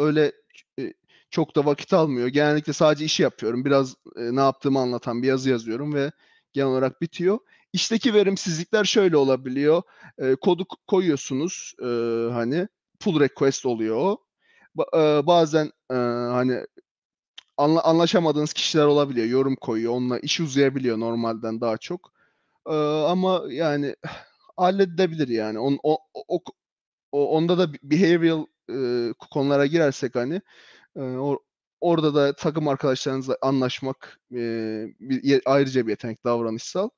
öyle 0.00 0.32
çok 1.30 1.56
da 1.56 1.66
vakit 1.66 1.92
almıyor. 1.92 2.28
Genellikle 2.28 2.72
sadece 2.72 3.04
işi 3.04 3.22
yapıyorum. 3.22 3.64
Biraz 3.64 3.94
ne 4.16 4.40
yaptığımı 4.40 4.78
anlatan 4.78 5.22
bir 5.22 5.28
yazı 5.28 5.50
yazıyorum 5.50 5.94
ve 5.94 6.12
genel 6.52 6.68
olarak 6.68 7.00
bitiyor. 7.02 7.38
İşteki 7.72 8.14
verimsizlikler 8.14 8.84
şöyle 8.84 9.16
olabiliyor. 9.16 9.82
Kodu 10.40 10.66
koyuyorsunuz 10.86 11.74
hani 12.32 12.68
pull 13.00 13.20
request 13.20 13.66
oluyor 13.66 14.16
bazen 15.26 15.72
hani 15.88 16.66
anla- 17.56 17.82
anlaşamadığınız 17.82 18.52
kişiler 18.52 18.84
olabiliyor. 18.86 19.26
Yorum 19.26 19.56
koyuyor. 19.56 19.92
Onunla 19.92 20.18
iş 20.18 20.40
uzayabiliyor 20.40 21.00
normalden 21.00 21.60
daha 21.60 21.76
çok. 21.78 22.12
E, 22.66 22.74
ama 23.06 23.42
yani 23.50 23.96
halledilebilir 24.60 25.28
yani. 25.28 25.58
On, 25.58 25.78
o, 25.82 25.98
o, 26.24 26.40
onda 27.12 27.58
da 27.58 27.72
behavioral 27.82 28.46
e, 28.70 29.14
konulara 29.30 29.66
girersek 29.66 30.14
hani 30.14 30.42
e, 30.96 31.00
or, 31.00 31.38
orada 31.80 32.14
da 32.14 32.36
takım 32.36 32.68
arkadaşlarınızla 32.68 33.38
anlaşmak 33.42 34.20
e, 34.34 34.38
bir, 35.00 35.42
ayrıca 35.46 35.86
bir 35.86 35.90
yetenek 35.90 36.24
davranışsal. 36.24 36.90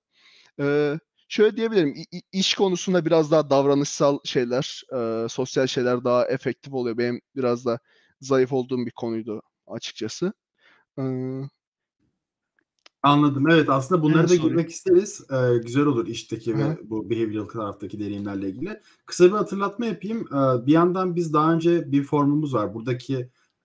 E, 0.61 0.99
şöyle 1.29 1.57
diyebilirim. 1.57 1.95
iş 2.33 2.55
konusunda 2.55 3.05
biraz 3.05 3.31
daha 3.31 3.51
davranışsal 3.51 4.19
şeyler, 4.25 4.83
e, 4.97 5.29
sosyal 5.29 5.67
şeyler 5.67 6.05
daha 6.05 6.27
efektif 6.27 6.75
oluyor. 6.75 6.99
Benim 6.99 7.21
biraz 7.37 7.67
da 7.67 7.79
zayıf 8.21 8.53
olduğum 8.53 8.87
bir 8.87 8.93
konuydu 8.93 9.43
açıkçası. 9.67 10.33
Anladım. 13.03 13.51
Evet, 13.51 13.69
aslında 13.69 14.03
bunlara 14.03 14.29
da 14.29 14.35
girmek 14.35 14.71
isteriz. 14.71 15.21
Eee, 15.33 15.59
güzel 15.59 15.87
olur 15.87 16.07
işteki 16.07 16.55
Hı 16.55 16.59
ve 16.59 16.79
bu 16.91 17.11
behavioral 17.11 17.47
taraftaki 17.49 17.99
deneyimlerle 18.01 18.49
ilgili. 18.51 18.81
Kısa 19.07 19.25
bir 19.25 19.31
hatırlatma 19.31 19.87
yapayım. 19.87 20.19
Eee, 20.33 20.67
bir 20.67 20.73
yandan 20.73 21.17
biz 21.17 21.33
daha 21.33 21.53
önce 21.53 21.93
bir 21.93 22.03
formumuz 22.05 22.55
var. 22.55 22.75
Buradaki, 22.75 23.15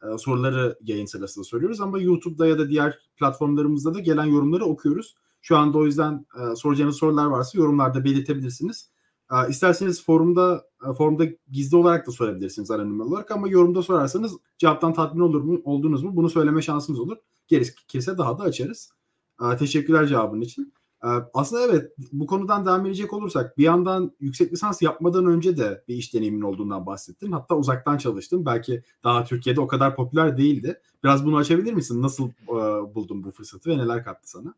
eee, 0.04 0.18
soruları 0.18 0.78
yayın 0.82 1.06
sırasında 1.06 1.44
soruyoruz 1.46 1.82
ama 1.82 2.00
YouTube'da 2.00 2.48
ya 2.48 2.60
da 2.60 2.70
diğer 2.70 3.00
platformlarımızda 3.16 3.94
da 3.94 4.00
gelen 4.00 4.26
yorumları 4.26 4.66
okuyoruz. 4.66 5.16
Şu 5.42 5.58
anda 5.58 5.78
o 5.78 5.86
yüzden, 5.86 6.26
eee, 6.40 6.56
soracağınız 6.56 6.96
sorular 6.98 7.26
varsa 7.26 7.58
yorumlarda 7.58 8.04
belirtebilirsiniz. 8.04 8.90
Eee, 9.32 9.38
isterseniz 9.50 10.06
forumda 10.06 10.64
eee, 10.88 10.94
formda 10.94 11.26
gizli 11.52 11.78
olarak 11.78 12.08
da 12.08 12.12
sorabilirsiniz 12.12 12.72
anonim 12.72 13.02
olarak 13.02 13.32
ama 13.32 13.48
yorumda 13.48 13.82
sorarsanız 13.82 14.34
cevaptan 14.58 14.94
tatmin 14.94 15.22
olur 15.22 15.42
mu 15.42 15.62
oldunuz 15.64 16.04
mu 16.04 16.16
bunu 16.16 16.30
söyleme 16.30 16.62
şansımız 16.62 17.00
olur. 17.00 17.18
Gerekirse 17.48 18.18
daha 18.18 18.38
da 18.40 18.44
açarız. 18.44 18.97
Eee, 19.42 19.58
teşekkürler 19.58 20.08
cevabın 20.08 20.42
için. 20.42 20.74
Eee, 21.04 21.10
aslında 21.34 21.62
evet, 21.62 21.92
bu 22.12 22.28
konudan 22.28 22.66
devam 22.66 22.86
edecek 22.86 23.14
olursak 23.14 23.58
bir 23.58 23.64
yandan 23.64 24.12
yüksek 24.20 24.54
lisans 24.54 24.82
yapmadan 24.82 25.26
önce 25.26 25.58
de 25.58 25.84
bir 25.88 25.96
iş 25.96 26.14
deneyimin 26.14 26.42
olduğundan 26.42 26.86
bahsettin. 26.86 27.32
Hatta 27.32 27.56
uzaktan 27.56 27.98
çalıştın. 27.98 28.46
Belki 28.46 28.84
daha 29.04 29.24
Türkiye'de 29.24 29.62
o 29.62 29.68
kadar 29.68 29.96
popüler 29.96 30.38
değildi. 30.38 30.82
Biraz 31.04 31.26
bunu 31.26 31.38
açabilir 31.38 31.74
misin? 31.74 32.02
Nasıl, 32.02 32.28
eee, 32.28 32.96
buldun 32.96 33.24
bu 33.24 33.32
fırsatı 33.32 33.70
ve 33.70 33.78
neler 33.78 34.04
kattı 34.04 34.30
sana? 34.30 34.54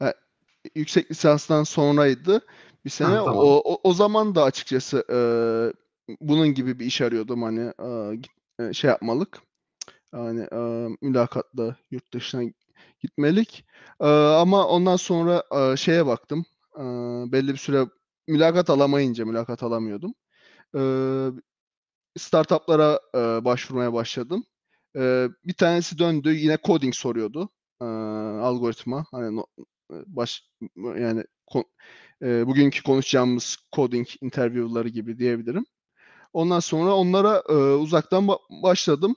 Eee, 0.00 0.14
yüksek 0.74 1.10
lisanstan 1.10 1.64
sonraydı 1.64 2.40
bir 2.84 2.90
sene. 2.90 3.08
Ha, 3.08 3.24
tamam. 3.24 3.36
O 3.44 3.62
o 3.74 3.78
o 3.84 3.92
zaman 3.94 4.34
da 4.34 4.42
açıkçası, 4.44 5.04
eee, 5.10 5.72
bunun 6.20 6.48
gibi 6.54 6.78
bir 6.78 6.86
iş 6.86 7.00
arıyordum 7.00 7.42
hani, 7.42 7.72
git 8.22 8.32
eee, 8.60 8.72
şey 8.72 8.88
yapmalık, 8.90 9.38
hani, 10.12 10.48
eee, 10.52 10.96
mülakatla 11.02 11.76
yurt 11.90 12.14
dışına 12.14 12.42
gitmelik. 13.00 13.64
Ama 14.00 14.68
ondan 14.68 14.96
sonra, 14.96 15.44
şeye 15.76 16.06
baktım, 16.06 16.44
belli 17.32 17.48
bir 17.52 17.56
süre 17.58 17.86
mülakat 18.28 18.70
alamayınca 18.70 19.24
mülakat 19.24 19.62
alamıyordum. 19.62 20.14
Eee, 20.74 21.28
startup'lara, 22.18 23.00
başvurmaya 23.44 23.92
başladım. 23.92 24.44
Bir 25.44 25.54
tanesi 25.58 25.98
döndü, 25.98 26.34
yine 26.34 26.58
coding 26.64 26.94
soruyordu, 26.94 27.50
algoritma. 28.42 29.06
Hani 29.12 29.42
baş 29.90 30.44
yani 30.76 31.24
ko 31.46 31.64
eee, 32.22 32.44
bugünkü 32.46 32.82
konuşacağımız 32.82 33.56
coding 33.76 34.08
interview'ları 34.22 34.88
gibi 34.88 35.18
diyebilirim. 35.18 35.66
Ondan 36.32 36.60
sonra 36.60 36.94
onlara, 36.96 37.42
uzaktan 37.78 38.28
ba 38.28 38.38
başladım. 38.50 39.16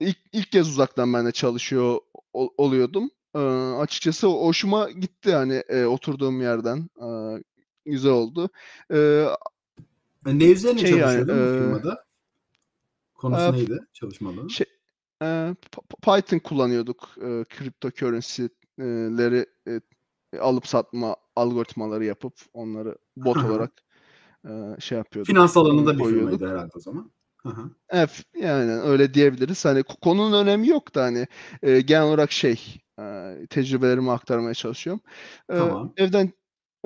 İlk 0.00 0.18
ilk 0.32 0.52
kez 0.52 0.68
uzaktan 0.70 1.14
ben 1.14 1.26
de 1.26 1.32
çalışıyor 1.32 1.98
ol 2.34 2.48
oluyordum. 2.58 3.10
Eee, 3.34 3.40
açıkçası 3.80 4.26
hoşuma 4.26 4.90
gitti 4.90 5.32
hani, 5.32 5.62
eee, 5.70 5.84
oturduğum 5.86 6.40
yerden. 6.42 6.88
Eee, 7.00 7.42
güzel 7.86 8.12
oldu. 8.12 8.50
E, 8.92 9.26
ne 10.26 10.44
üzerine 10.50 10.78
Şey 10.78 10.90
yani, 10.90 11.00
çalışıyordun 11.00 11.36
bu 11.36 11.40
eee 11.40 11.58
firmada? 11.58 12.04
Konusu 13.14 13.52
Eee, 13.52 13.52
neydi 13.52 13.78
şey, 14.48 14.66
P 15.20 15.96
Python 16.02 16.38
kullanıyorduk. 16.38 17.08
Eee, 17.22 17.44
cryptocurrency'leri, 17.58 19.46
eee, 19.66 19.80
alıp 20.40 20.66
satma 20.66 21.16
algoritmaları 21.36 22.04
yapıp 22.04 22.34
onları 22.54 22.96
bot 23.16 23.36
olarak, 23.50 23.72
eee, 24.48 24.76
şey 24.80 24.98
yapıyorduk, 24.98 25.34
Finans 25.34 25.56
alanında 25.56 25.98
bir 25.98 26.04
firmaydı 26.04 26.48
herhâlde 26.50 26.72
o 26.76 26.80
zaman. 26.80 27.10
Hı. 27.46 27.70
Evet, 27.90 28.24
yani 28.36 28.72
öyle 28.72 29.14
diyebiliriz. 29.14 29.64
Hani 29.64 29.82
ko 29.82 29.94
konunun 29.96 30.44
önemi 30.44 30.68
yok 30.68 30.94
da 30.94 31.02
hani, 31.04 31.26
eee, 31.62 31.80
genel 31.80 32.02
olarak 32.02 32.32
şey, 32.32 32.60
eee, 32.98 33.46
tecrübelerimi 33.50 34.10
aktarmaya 34.10 34.54
çalışıyorum. 34.54 35.02
Eee, 35.52 35.76
Tamam. 35.76 35.94
evden, 35.96 36.32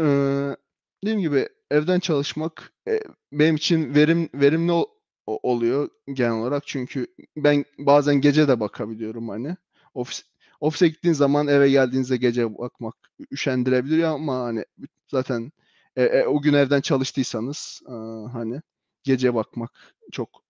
eee, 0.01 0.57
dediğim 1.05 1.21
gibi 1.21 1.49
evden 1.71 2.01
çalışmak, 2.01 2.73
eee, 2.87 3.03
benim 3.33 3.57
için 3.57 3.95
verim 3.95 4.29
verimli 4.35 4.73
o 4.73 4.89
oluyor 5.27 5.89
genel 6.13 6.33
olarak. 6.33 6.63
Çünkü 6.67 7.07
ben 7.37 7.65
bazen 7.79 8.21
gece 8.21 8.49
de 8.49 8.61
bakabiliyorum 8.61 9.29
hani. 9.29 9.57
Ofis 9.95 10.25
ofise 10.61 10.89
gittiğin 10.89 11.15
zaman 11.15 11.49
eve 11.49 11.71
geldiğinizde 11.71 12.17
gece 12.17 12.59
bakmak 12.59 12.95
üşendirebiliyor 13.33 14.11
ama 14.15 14.39
hani 14.41 14.65
zaten, 15.13 15.53
eee, 15.97 16.05
eee, 16.15 16.27
o 16.27 16.43
gün 16.43 16.53
evden 16.55 16.81
çalıştıysanız, 16.81 17.81
eee, 17.89 17.95
hani 18.33 18.61
gece 19.05 19.35
bakmak 19.35 19.73
çok 20.13 20.43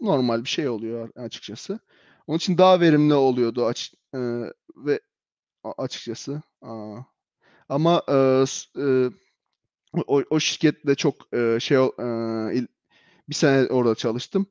normal 0.00 0.44
bir 0.44 0.48
şey 0.48 0.68
oluyor 0.68 1.08
açıkçası. 1.16 1.78
Onun 2.26 2.36
için 2.38 2.58
daha 2.58 2.80
verimli 2.80 3.14
oluyordu 3.14 3.66
açık 3.66 3.94
eee, 4.14 4.52
ve 4.76 5.00
açıkçası. 5.78 6.42
Aaa, 6.62 6.98
ama, 7.68 8.02
s 8.48 8.66
eee, 8.78 9.10
o 10.08 10.22
o 10.30 10.40
şirkette 10.40 10.94
çok, 10.96 11.16
eee, 11.34 11.58
şey 11.60 11.78
il 12.54 12.66
1 13.30 13.34
sene 13.34 13.68
orada 13.68 13.96
çalıştım. 13.96 14.46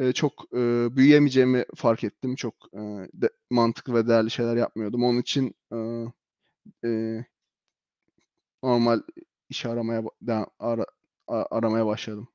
Eee, 0.00 0.12
çok, 0.14 0.32
eee, 0.54 0.88
büyüyemeyeceğimi 0.92 1.64
fark 1.76 2.04
ettim. 2.04 2.36
Çok, 2.36 2.54
eee, 2.74 3.08
de 3.14 3.30
mantıklı 3.50 3.94
ve 3.94 4.08
değerli 4.08 4.30
şeyler 4.32 4.56
yapmıyordum. 4.56 5.04
Onun 5.04 5.20
için, 5.22 5.54
eee, 5.72 6.06
eee 6.84 7.26
normal 8.62 9.02
iş 9.48 9.66
aramaya 9.66 10.02
ara 10.58 10.86
aramaya 11.50 11.86
başladım. 11.86 12.28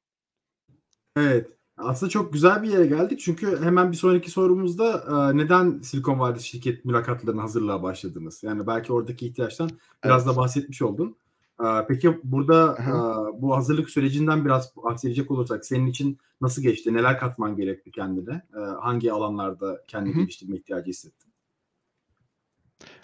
Evet. 1.15 1.58
Aslında 1.79 2.09
çok 2.09 2.33
güzel 2.33 2.63
bir 2.63 2.69
yere 2.69 2.86
geldik. 2.88 3.19
Çünkü 3.19 3.62
hemen 3.63 3.91
bir 3.91 3.98
sonraki 3.98 4.31
sorumuzda, 4.31 5.03
eee, 5.12 5.38
neden 5.38 5.79
Silikon 5.81 6.19
Vadisi 6.19 6.48
şirket 6.48 6.86
mülakatlarına 6.86 7.43
hazırlığa 7.43 7.83
başladınız? 7.83 8.43
Yani 8.43 8.67
belki 8.67 8.93
oradaki 8.93 9.27
ihtiyaçtan 9.27 9.69
biraz 10.05 10.25
da 10.25 10.29
Evet. 10.29 10.38
bahsetmiş 10.38 10.81
oldun. 10.81 11.15
Eee, 11.63 11.86
peki 11.88 12.19
burada, 12.24 12.77
eee, 12.79 13.41
bu 13.41 13.55
hazırlık 13.55 13.89
sürecinden 13.89 14.45
biraz 14.45 14.75
bahsedecek 14.75 15.31
olursak 15.31 15.65
senin 15.65 15.88
için 15.88 16.17
nasıl 16.41 16.62
geçti? 16.62 16.93
Neler 16.93 17.19
katman 17.19 17.55
gerekti 17.55 17.91
kendine? 17.91 18.41
Hangi 18.81 19.13
alanlarda 19.13 19.81
kendini 19.88 20.13
hı. 20.13 20.19
geliştirme 20.19 20.55
ihtiyacı 20.55 20.89
hissettin? 20.89 21.29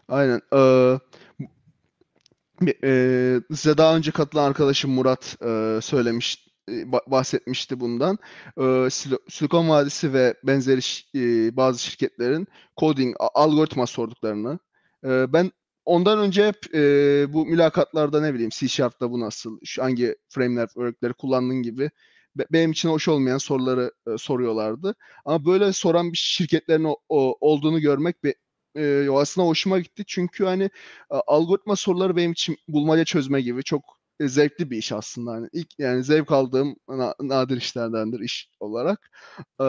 Aynen. 0.07 0.41
Size 3.53 3.77
daha 3.77 3.95
önce 3.97 4.11
katılan 4.11 4.43
arkadaşım 4.49 4.91
Murat, 4.91 5.37
eee, 5.41 5.79
söylemiş, 5.81 6.44
eee, 6.69 6.91
ba 6.91 7.01
bahsetmişti 7.07 7.79
bundan. 7.79 8.17
Eee, 8.59 8.89
Silikon 9.29 9.69
Vadisi 9.69 10.13
ve 10.13 10.33
benzeri 10.43 10.81
eee, 11.13 11.57
bazı 11.57 11.79
şirketlerin 11.83 12.47
coding, 12.77 13.15
algoritma 13.19 13.87
sorduklarını. 13.87 14.59
Ben 15.03 15.51
ondan 15.85 16.19
önce 16.19 16.47
hep, 16.47 16.57
bu 17.33 17.45
mülakatlarda 17.45 18.21
ne 18.21 18.33
bileyim 18.33 18.49
C 18.53 18.67
bu 19.01 19.19
nasıl, 19.19 19.59
şu 19.65 19.83
hangi 19.83 20.15
framework'leri 20.29 21.13
kullandın 21.13 21.63
gibi 21.63 21.91
be 22.35 22.45
benim 22.51 22.71
için 22.71 22.89
hoş 22.89 23.07
olmayan 23.07 23.37
soruları, 23.37 23.91
eee, 24.07 24.17
soruyorlardı. 24.17 24.95
Ama 25.25 25.45
böyle 25.45 25.73
soran 25.73 26.11
bir 26.13 26.17
şirketlerin 26.17 26.87
olduğunu 27.41 27.79
görmek 27.81 28.23
be 28.23 28.33
eee, 28.75 29.09
aslında 29.09 29.47
hoşuma 29.47 29.79
gitti. 29.79 30.03
Çünkü 30.07 30.45
hani, 30.45 30.69
algoritma 31.27 31.75
soruları 31.75 32.15
benim 32.15 32.31
için 32.31 32.57
bulmaca 32.67 33.05
çözme 33.05 33.41
gibi 33.41 33.63
çok, 33.63 33.83
zevkli 34.21 34.71
bir 34.71 34.77
iş 34.77 34.91
aslında. 34.91 35.31
Hani 35.31 35.49
ilk 35.53 35.79
yani 35.79 36.03
zevk 36.03 36.31
aldığım 36.31 36.75
na 36.89 37.15
nadir 37.21 37.57
işlerdendir 37.57 38.19
iş 38.19 38.49
olarak. 38.59 39.11
Eee, 39.61 39.67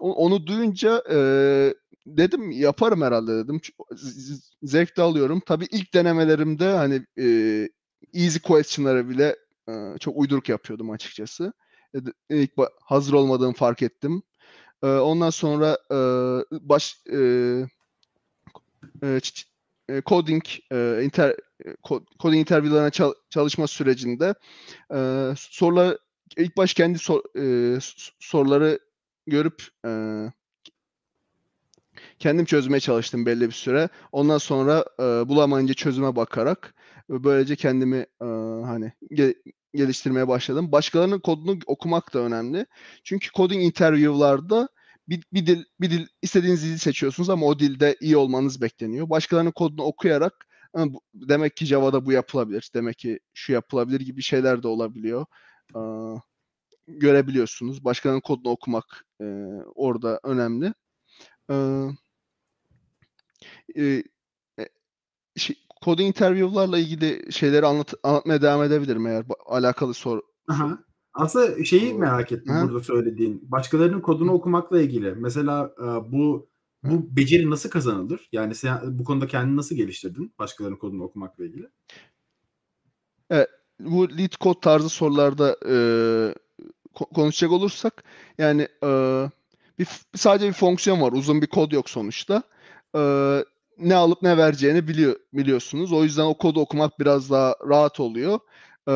o 0.00 0.12
onu 0.14 0.46
duyunca, 0.46 1.02
eee, 1.10 1.74
dedim 2.06 2.50
yaparım 2.50 3.02
herhâlde 3.02 3.32
dedim. 3.36 3.60
Zevk 4.62 4.96
de 4.96 5.02
alıyorum. 5.02 5.42
Tabii 5.46 5.66
ilk 5.72 5.94
denemelerimde 5.94 6.64
hani, 6.76 7.06
eee, 7.16 7.68
easy 8.14 8.38
question'ları 8.38 9.08
bile, 9.08 9.36
eee, 9.68 9.94
çok 10.00 10.16
uyduruk 10.18 10.48
yapıyordum 10.48 10.90
açıkçası. 10.90 11.52
D 11.94 12.10
ilk 12.30 12.52
hazır 12.84 13.12
olmadığımı 13.14 13.54
fark 13.54 13.82
ettim. 13.82 14.22
Eee, 14.84 14.90
ondan 14.90 15.30
sonra, 15.30 15.78
eee, 15.92 16.58
baş 16.62 16.96
eee, 17.12 17.68
eee, 19.02 19.20
eee, 19.90 20.02
coding, 20.06 20.42
eee, 20.72 21.00
inter 21.04 21.36
ko 21.82 22.04
coding 22.20 22.40
interview'larına 22.40 22.88
ça 22.90 23.14
çalışma 23.30 23.66
sürecinde, 23.66 24.34
eee, 24.92 25.34
soruları 25.38 25.98
ilk 26.38 26.56
baş 26.56 26.74
kendi 26.74 26.98
sor 26.98 27.22
soruları 28.20 28.80
görüp, 29.26 29.62
kendim 32.18 32.44
çözmeye 32.44 32.80
çalıştım 32.80 33.26
belli 33.26 33.46
bir 33.46 33.52
süre. 33.52 33.88
Ondan 34.12 34.38
sonra, 34.38 34.84
eee, 35.00 35.04
bulamayınca 35.28 35.74
çözüme 35.74 36.16
bakarak, 36.16 36.74
böylece 37.10 37.56
kendimi, 37.56 38.06
hani 38.66 38.92
ge 39.14 39.34
geliştirmeye 39.74 40.28
başladım. 40.28 40.72
Başkalarının 40.72 41.20
kodunu 41.20 41.58
okumak 41.66 42.14
da 42.14 42.18
önemli. 42.20 42.66
Çünkü 43.04 43.30
coding 43.32 43.62
interview'larda 43.64 44.68
bir 45.08 45.24
bir 45.32 45.46
dil 45.46 45.64
bir 45.80 45.90
dil 45.90 46.06
istediğiniz 46.22 46.64
dili 46.64 46.78
seçiyorsunuz 46.78 47.30
ama 47.30 47.46
o 47.46 47.58
dilde 47.58 47.96
iyi 48.00 48.16
olmanız 48.16 48.60
bekleniyor. 48.62 49.10
Başkalarının 49.10 49.50
kodunu 49.52 49.82
okuyarak, 49.86 50.46
demek 51.14 51.56
ki 51.56 51.66
Java'da 51.66 52.06
bu 52.06 52.12
yapılabilir, 52.12 52.70
demek 52.74 52.98
ki 52.98 53.20
şu 53.34 53.52
yapılabilir 53.52 54.00
gibi 54.00 54.22
şeyler 54.22 54.62
de 54.62 54.68
olabiliyor. 54.68 55.26
Aaa, 55.74 56.16
görebiliyorsunuz. 56.88 57.84
Başkalarının 57.84 58.20
kodunu 58.22 58.52
okumak, 58.52 59.04
eee, 59.20 59.26
orada 59.74 60.20
önemli. 60.24 60.74
Eee, 61.50 61.90
e 63.76 64.02
coding 65.84 66.08
interview'larla 66.08 66.78
ilgili 66.78 67.32
şeyleri 67.32 67.66
anlat 67.66 67.94
anlatmaya 68.02 68.42
devam 68.42 68.62
edebilirim 68.62 69.06
eğer 69.06 69.24
alakalı 69.46 69.94
soru. 69.94 70.22
Aha. 70.48 70.78
Aslında 71.14 71.64
şeyi 71.64 71.94
merak 71.94 72.32
ettim 72.32 72.54
ha? 72.54 72.62
burada 72.64 72.80
söylediğin. 72.80 73.42
Başkalarının 73.50 74.00
kodunu 74.00 74.32
okumakla 74.32 74.80
ilgili. 74.80 75.14
Mesela 75.14 75.74
e, 75.78 76.12
bu 76.12 76.48
bu 76.84 77.16
beceri 77.16 77.50
nasıl 77.50 77.70
kazanılır? 77.70 78.28
Yani 78.32 78.54
sen 78.54 78.98
bu 78.98 79.04
konuda 79.04 79.26
kendini 79.26 79.56
nasıl 79.56 79.76
geliştirdin? 79.76 80.32
Başkalarının 80.38 80.76
kodunu 80.76 81.02
okumakla 81.02 81.44
ilgili. 81.44 81.68
bu 83.80 84.18
lead 84.18 84.32
code 84.40 84.60
tarzı 84.60 84.88
sorularda 84.88 85.56
e, 85.66 85.74
ko- 86.94 87.14
konuşacak 87.14 87.52
olursak 87.52 88.04
yani 88.38 88.68
e, 88.84 88.88
bir 89.78 89.88
sadece 90.14 90.48
bir 90.48 90.52
fonksiyon 90.52 91.00
var. 91.00 91.12
Uzun 91.12 91.42
bir 91.42 91.46
kod 91.46 91.72
yok 91.72 91.90
sonuçta. 91.90 92.42
E, 92.96 93.00
ne 93.78 93.94
alıp 93.94 94.22
ne 94.22 94.36
vereceğini 94.36 94.88
biliyor 94.88 95.16
biliyorsunuz. 95.32 95.92
O 95.92 96.04
yüzden 96.04 96.24
o 96.24 96.34
kodu 96.34 96.60
okumak 96.60 97.00
biraz 97.00 97.30
daha 97.30 97.54
rahat 97.68 98.00
oluyor. 98.00 98.38
E, 98.88 98.92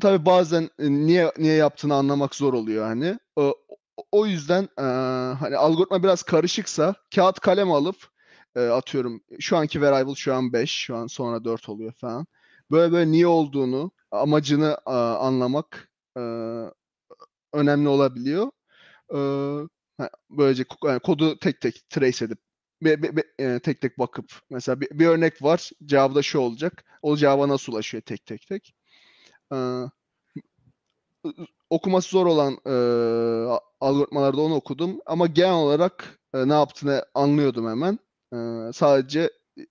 tabii 0.00 0.26
bazen 0.26 0.70
e, 0.78 0.90
niye 0.90 1.32
niye 1.38 1.54
yaptığını 1.54 1.94
anlamak 1.94 2.34
zor 2.34 2.54
oluyor 2.54 2.84
hani. 2.86 3.18
O- 4.12 4.26
yüzden 4.26 4.68
hani 5.40 5.56
algoritma 5.56 6.02
biraz 6.02 6.22
karışıksa 6.22 6.94
kağıt 7.14 7.40
kalem 7.40 7.72
alıp 7.72 7.96
e, 8.56 8.60
atıyorum 8.60 9.22
şu 9.40 9.56
anki 9.56 9.80
variable 9.82 10.14
şu 10.14 10.34
an 10.34 10.52
5, 10.52 10.70
şu 10.70 10.96
an 10.96 11.06
sonra 11.06 11.44
4 11.44 11.68
oluyor 11.68 11.92
falan. 11.92 12.26
Böyle 12.70 12.92
böyle 12.92 13.10
niye 13.12 13.26
olduğunu, 13.26 13.90
amacını 14.10 14.78
anlamak 14.86 15.90
önemli 17.52 17.88
olabiliyor. 17.88 18.50
Böylece 20.30 20.64
kodu 21.02 21.38
tek 21.38 21.60
tek 21.60 21.90
trace 21.90 22.24
edip 22.24 22.38
be- 22.84 23.02
be- 23.02 23.16
be- 23.16 23.44
e, 23.44 23.58
tek 23.60 23.80
tek 23.80 23.98
bakıp 23.98 24.32
mesela 24.50 24.80
bir, 24.80 24.88
bir 24.98 25.06
örnek 25.06 25.42
var 25.42 25.70
cevabı 25.84 26.14
da 26.14 26.22
şu 26.22 26.38
olacak. 26.38 26.84
O 27.02 27.16
cevaba 27.16 27.48
nasıl 27.48 27.72
ulaşıyor 27.72 28.02
tek 28.02 28.26
tek 28.26 28.46
tek. 28.46 28.74
E, 29.52 29.56
okuması 31.70 32.10
zor 32.10 32.26
olan 32.26 32.58
e, 32.66 32.74
algoritmalarda 33.80 34.40
onu 34.40 34.54
okudum 34.54 35.00
ama 35.06 35.26
genel 35.26 35.54
olarak 35.54 36.18
e, 36.34 36.48
ne 36.48 36.52
yaptığını 36.52 37.04
anlıyordum 37.14 37.68
hemen. 37.68 37.98
E, 38.32 38.72
sadece 38.72 39.30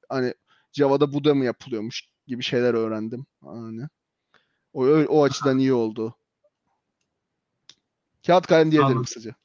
hani 0.10 0.34
Java'da 0.72 1.14
bu 1.14 1.24
da 1.24 1.36
mı 1.36 1.46
yapılıyormuş 1.46 2.10
gibi 2.28 2.44
şeyler 2.44 2.74
öğrendim. 2.74 3.26
Hani 3.44 3.88
o 4.74 4.86
o, 4.88 5.24
açıdan 5.24 5.58
iyi 5.58 5.74
oldu. 5.74 6.16
Kağıt 8.28 8.48
kalem 8.48 8.72
diyebilirim 8.72 9.04
kısaca. 9.04 9.36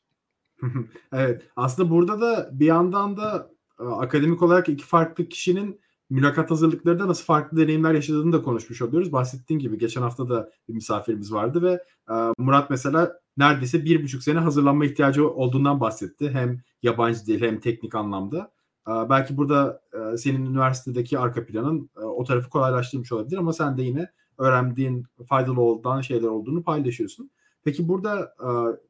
Evet. 1.12 1.43
Aslında 1.57 1.91
burada 1.91 2.21
da 2.21 2.51
bir 2.53 2.67
yandan 2.67 3.17
da 3.17 3.51
e, 3.81 3.83
akademik 3.85 4.43
olarak 4.43 4.69
iki 4.69 4.85
farklı 4.85 5.29
kişinin 5.29 5.81
mülakat 6.11 6.51
hazırlıklarında 6.51 7.09
nasıl 7.09 7.25
farklı 7.25 7.59
deneyimler 7.59 7.94
yaşadığını 7.94 8.33
da 8.33 8.42
konuşmuş 8.42 8.83
oluyoruz. 8.83 9.12
Bahsettiğin 9.12 9.61
gibi 9.61 9.79
geçen 9.79 10.03
hafta 10.03 10.29
da 10.29 10.51
bir 10.68 10.75
misafirimiz 10.75 11.33
vardı 11.33 11.62
ve 11.62 11.85
e, 12.11 12.14
Murat 12.38 12.71
mesela 12.71 13.21
neredeyse 13.37 13.85
bir 13.85 14.03
buçuk 14.03 14.23
sene 14.23 14.38
hazırlanma 14.38 14.85
ihtiyacı 14.85 15.31
olduğundan 15.31 15.81
bahsetti. 15.81 16.31
Hem 16.31 16.61
yabancı 16.83 17.27
dil 17.27 17.40
hem 17.40 17.61
teknik 17.61 17.94
anlamda. 17.94 18.51
E, 18.88 18.90
belki 18.90 19.37
burada 19.37 19.81
e, 19.92 20.16
senin 20.16 20.47
üniversitedeki 20.47 21.18
arka 21.18 21.47
planın 21.47 21.90
o 21.97 22.25
tarafı 22.25 22.51
kolaylaştırmış 22.51 23.12
olabilir 23.12 23.37
ama 23.37 23.53
sen 23.53 23.79
de 23.79 23.83
yine 23.83 24.09
öğrendiğin 24.38 25.07
faydalı 25.29 25.61
olan 25.61 26.01
şeyler 26.01 26.29
olduğunu 26.29 26.62
paylaşıyorsun. 26.62 27.31
Peki 27.64 27.88
burada 27.88 28.35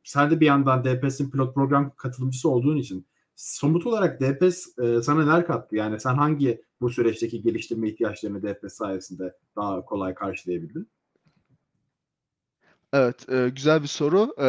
sen 0.05 0.31
de 0.31 0.41
bir 0.41 0.47
yandan 0.47 0.85
DPS'in 0.85 1.31
pilot 1.31 1.55
program 1.55 1.93
katılımcısı 1.97 2.49
olduğun 2.49 2.77
için 2.77 3.07
somut 3.39 3.87
olarak 3.87 4.21
DPS 4.21 4.67
e, 4.83 5.03
sana 5.03 5.25
neler 5.25 5.47
kattı? 5.47 5.77
Yani 5.77 6.01
sen 6.01 6.15
hangi 6.15 6.63
bu 6.81 6.91
süreçteki 6.91 7.43
geliştirme 7.43 7.89
ihtiyaçlarını 7.89 8.43
DPS 8.43 8.75
sayesinde 8.75 9.35
daha 9.57 9.85
kolay 9.85 10.15
karşılayabildin? 10.15 10.91
Evet, 12.93 13.29
e, 13.29 13.49
güzel 13.49 13.83
bir 13.83 13.89
soru. 13.89 14.35
E, 14.41 14.49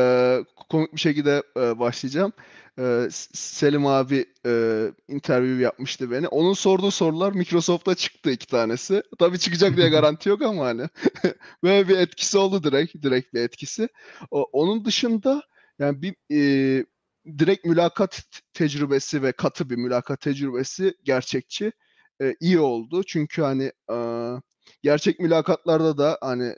komik 0.69 0.93
bir 0.93 0.99
şekilde 0.99 1.43
e, 1.57 1.79
başlayacağım. 1.79 2.33
E, 2.79 3.07
Selim 3.11 3.85
abi 3.85 4.25
e, 4.45 4.85
interview 5.07 5.63
yapmıştı 5.63 6.11
beni. 6.11 6.27
Onun 6.27 6.53
sorduğu 6.53 6.91
sorular 6.91 7.31
Microsoft'ta 7.31 7.95
çıktı 7.95 8.31
iki 8.31 8.47
tanesi. 8.47 9.03
Tabii 9.19 9.39
çıkacak 9.39 9.77
diye 9.77 9.89
garanti 9.95 10.29
yok 10.29 10.41
ama 10.41 10.65
hani 10.65 10.87
böyle 11.63 11.89
bir 11.89 11.97
etkisi 11.97 12.37
oldu 12.37 12.63
direkt, 12.63 12.95
direkt 13.03 13.33
bir 13.33 13.41
etkisi. 13.41 13.89
O, 14.31 14.43
onun 14.43 14.85
dışında 14.85 15.41
yani 15.79 16.01
bir 16.01 16.15
e, 16.31 16.85
direkt 17.37 17.65
mülakat 17.65 18.23
tecrübesi 18.53 19.23
ve 19.23 19.31
katı 19.31 19.69
bir 19.69 19.75
mülakat 19.75 20.21
tecrübesi 20.21 20.93
gerçekçi 21.03 21.71
e, 22.21 22.35
iyi 22.39 22.59
oldu. 22.59 23.03
Çünkü 23.03 23.41
hani 23.41 23.71
e, 23.91 23.95
gerçek 24.83 25.19
mülakatlarda 25.19 25.97
da 25.97 26.17
hani 26.21 26.55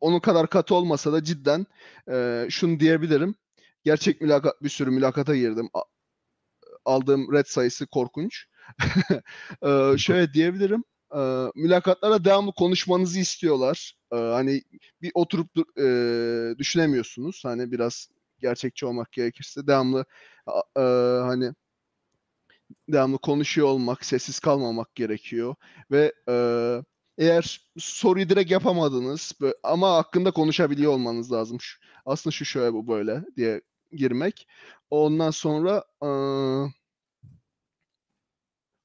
onun 0.00 0.20
kadar 0.20 0.50
katı 0.50 0.74
olmasa 0.74 1.12
da 1.12 1.24
cidden 1.24 1.66
e, 2.12 2.46
şunu 2.50 2.80
diyebilirim. 2.80 3.34
Gerçek 3.84 4.20
mülakat 4.20 4.62
bir 4.62 4.68
sürü 4.68 4.90
mülakata 4.90 5.36
girdim. 5.36 5.68
A- 5.74 5.82
aldığım 6.84 7.32
red 7.32 7.46
sayısı 7.46 7.86
korkunç. 7.86 8.46
E, 9.66 9.98
şöyle 9.98 10.32
diyebilirim. 10.34 10.84
E, 11.14 11.18
mülakatlara 11.54 12.24
devamlı 12.24 12.52
konuşmanızı 12.52 13.20
istiyorlar. 13.20 13.94
E, 14.12 14.16
hani 14.16 14.62
bir 15.02 15.10
oturup 15.14 15.50
e, 15.78 15.84
düşünemiyorsunuz. 16.58 17.42
Hani 17.44 17.72
biraz 17.72 18.08
gerçekçi 18.40 18.86
olmak 18.86 19.12
gerekirse 19.12 19.66
devamlı 19.66 20.04
e, 20.76 20.80
hani 21.22 21.52
devamlı 22.88 23.18
konuşuyor 23.18 23.68
olmak, 23.68 24.04
sessiz 24.04 24.38
kalmamak 24.38 24.94
gerekiyor 24.94 25.54
ve 25.90 26.12
e, 26.28 26.34
eğer 27.18 27.70
soruyu 27.78 28.28
direkt 28.28 28.50
yapamadınız 28.50 29.32
ama 29.62 29.96
hakkında 29.96 30.30
konuşabiliyor 30.30 30.92
olmanız 30.92 31.32
lazım. 31.32 31.58
Şu, 31.60 31.80
aslında 32.06 32.32
şu 32.32 32.44
şöyle 32.44 32.72
bu 32.72 32.88
böyle 32.88 33.24
diye 33.36 33.60
girmek. 33.92 34.48
Ondan 34.90 35.30
sonra 35.30 35.84
e, 36.02 36.08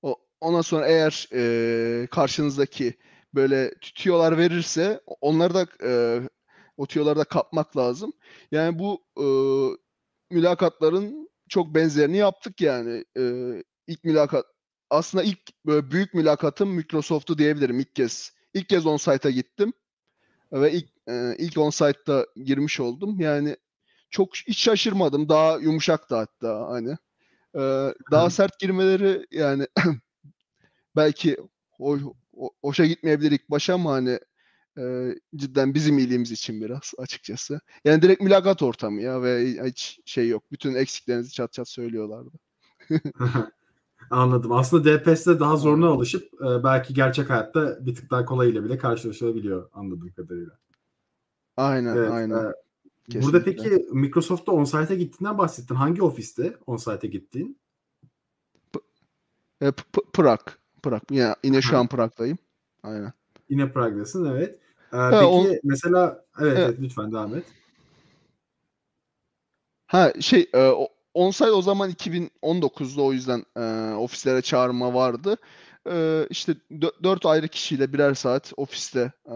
o, 0.01 0.15
ondan 0.41 0.61
sonra 0.61 0.87
eğer 0.87 1.29
e, 1.33 2.07
karşınızdaki 2.07 2.93
böyle 3.33 3.73
tüyolar 3.79 4.37
verirse 4.37 5.01
onları 5.21 5.53
da 5.53 5.67
e, 5.83 6.21
o 6.77 6.85
tüyoları 6.85 7.19
da 7.19 7.23
kapmak 7.23 7.77
lazım. 7.77 8.13
Yani 8.51 8.79
bu 8.79 9.03
e, 9.17 9.25
mülakatların 10.35 11.29
çok 11.49 11.75
benzerini 11.75 12.17
yaptık 12.17 12.61
yani. 12.61 13.05
E, 13.17 13.23
ilk 13.87 14.03
mülakat 14.03 14.45
aslında 14.89 15.23
ilk 15.23 15.65
böyle 15.65 15.91
büyük 15.91 16.13
mülakatım 16.13 16.69
Microsoft'tu 16.69 17.37
diyebilirim 17.37 17.79
ilk 17.79 17.95
kez. 17.95 18.31
İlk 18.53 18.69
kez 18.69 18.85
on-site'a 18.85 19.31
gittim 19.31 19.73
ve 20.51 20.71
ilk 20.71 20.89
e, 21.07 21.35
ilk 21.37 21.57
on-site'da 21.57 22.27
girmiş 22.35 22.79
oldum. 22.79 23.19
Yani 23.19 23.57
çok 24.09 24.35
hiç 24.35 24.59
şaşırmadım. 24.59 25.29
Daha 25.29 25.57
yumuşaktı 25.57 26.15
hatta 26.15 26.67
hani. 26.67 26.97
E, 27.55 27.93
daha 28.11 28.29
sert 28.29 28.59
girmeleri 28.59 29.25
yani 29.31 29.67
belki 30.95 31.37
hoş, 31.71 32.01
ho- 32.33 32.51
hoşa 32.61 32.85
gitmeyebilir 32.85 33.31
ilk 33.31 33.51
başa 33.51 33.73
ama 33.73 33.91
hani 33.91 34.19
e, 34.77 35.15
cidden 35.35 35.73
bizim 35.73 35.97
iyiliğimiz 35.97 36.31
için 36.31 36.61
biraz 36.61 36.93
açıkçası. 36.97 37.59
Yani 37.85 38.01
direkt 38.01 38.21
mülakat 38.21 38.61
ortamı 38.61 39.01
ya 39.01 39.21
ve 39.21 39.55
hiç 39.65 39.99
şey 40.05 40.29
yok. 40.29 40.51
Bütün 40.51 40.75
eksiklerinizi 40.75 41.33
çat 41.33 41.53
çat 41.53 41.69
söylüyorlardı. 41.69 42.31
Anladım. 44.09 44.51
Aslında 44.51 44.99
DPS'de 44.99 45.39
daha 45.39 45.55
zoruna 45.57 45.87
alışıp 45.87 46.33
e, 46.33 46.63
belki 46.63 46.93
gerçek 46.93 47.29
hayatta 47.29 47.85
bir 47.85 47.95
tık 47.95 48.11
daha 48.11 48.25
kolayıyla 48.25 48.63
bile 48.63 48.77
karşılaşılabiliyor 48.77 49.69
anladığım 49.73 50.11
kadarıyla. 50.11 50.57
Aynen 51.57 51.95
Evet. 51.95 52.11
aynen. 52.11 52.53
e, 53.15 53.21
burada 53.21 53.43
peki 53.43 53.85
Microsoft'ta 53.91 54.51
on-site'e 54.51 54.95
gittiğinden 54.95 55.37
bahsettin. 55.37 55.75
Hangi 55.75 56.03
ofiste 56.03 56.57
on-site'e 56.67 57.09
gittiğin? 57.09 57.59
E, 59.61 59.71
P- 59.71 59.83
P- 59.93 60.11
Prag. 60.13 60.39
Prag. 60.83 61.01
Yine, 61.11 61.35
yine 61.43 61.61
şu 61.61 61.77
an 61.77 61.87
Prag'dayım. 61.87 62.37
Aynen. 62.83 63.13
Yine 63.49 63.71
Prag'dasın 63.71 64.25
evet. 64.25 64.59
E, 64.93 64.97
Ha, 64.97 65.09
peki 65.11 65.25
on- 65.25 65.59
mesela 65.63 66.25
evet, 66.39 66.51
Evet. 66.57 66.65
evet 66.69 66.79
lütfen 66.81 67.11
devam 67.11 67.35
et. 67.35 67.43
Ha 69.87 70.13
şey 70.21 70.49
e, 70.53 70.59
o- 70.67 70.89
onsite 71.13 71.51
o 71.51 71.61
zaman 71.61 71.89
2019'da 71.89 73.01
o 73.01 73.13
yüzden 73.13 73.43
e, 73.57 73.93
ofislere 73.95 74.41
çağırma 74.41 74.93
vardı. 74.93 75.37
E, 75.89 76.27
işte 76.29 76.55
dö- 76.71 77.03
dört 77.03 77.25
ayrı 77.25 77.47
kişiyle 77.47 77.93
birer 77.93 78.13
saat 78.13 78.53
ofiste 78.57 79.11
e, 79.25 79.35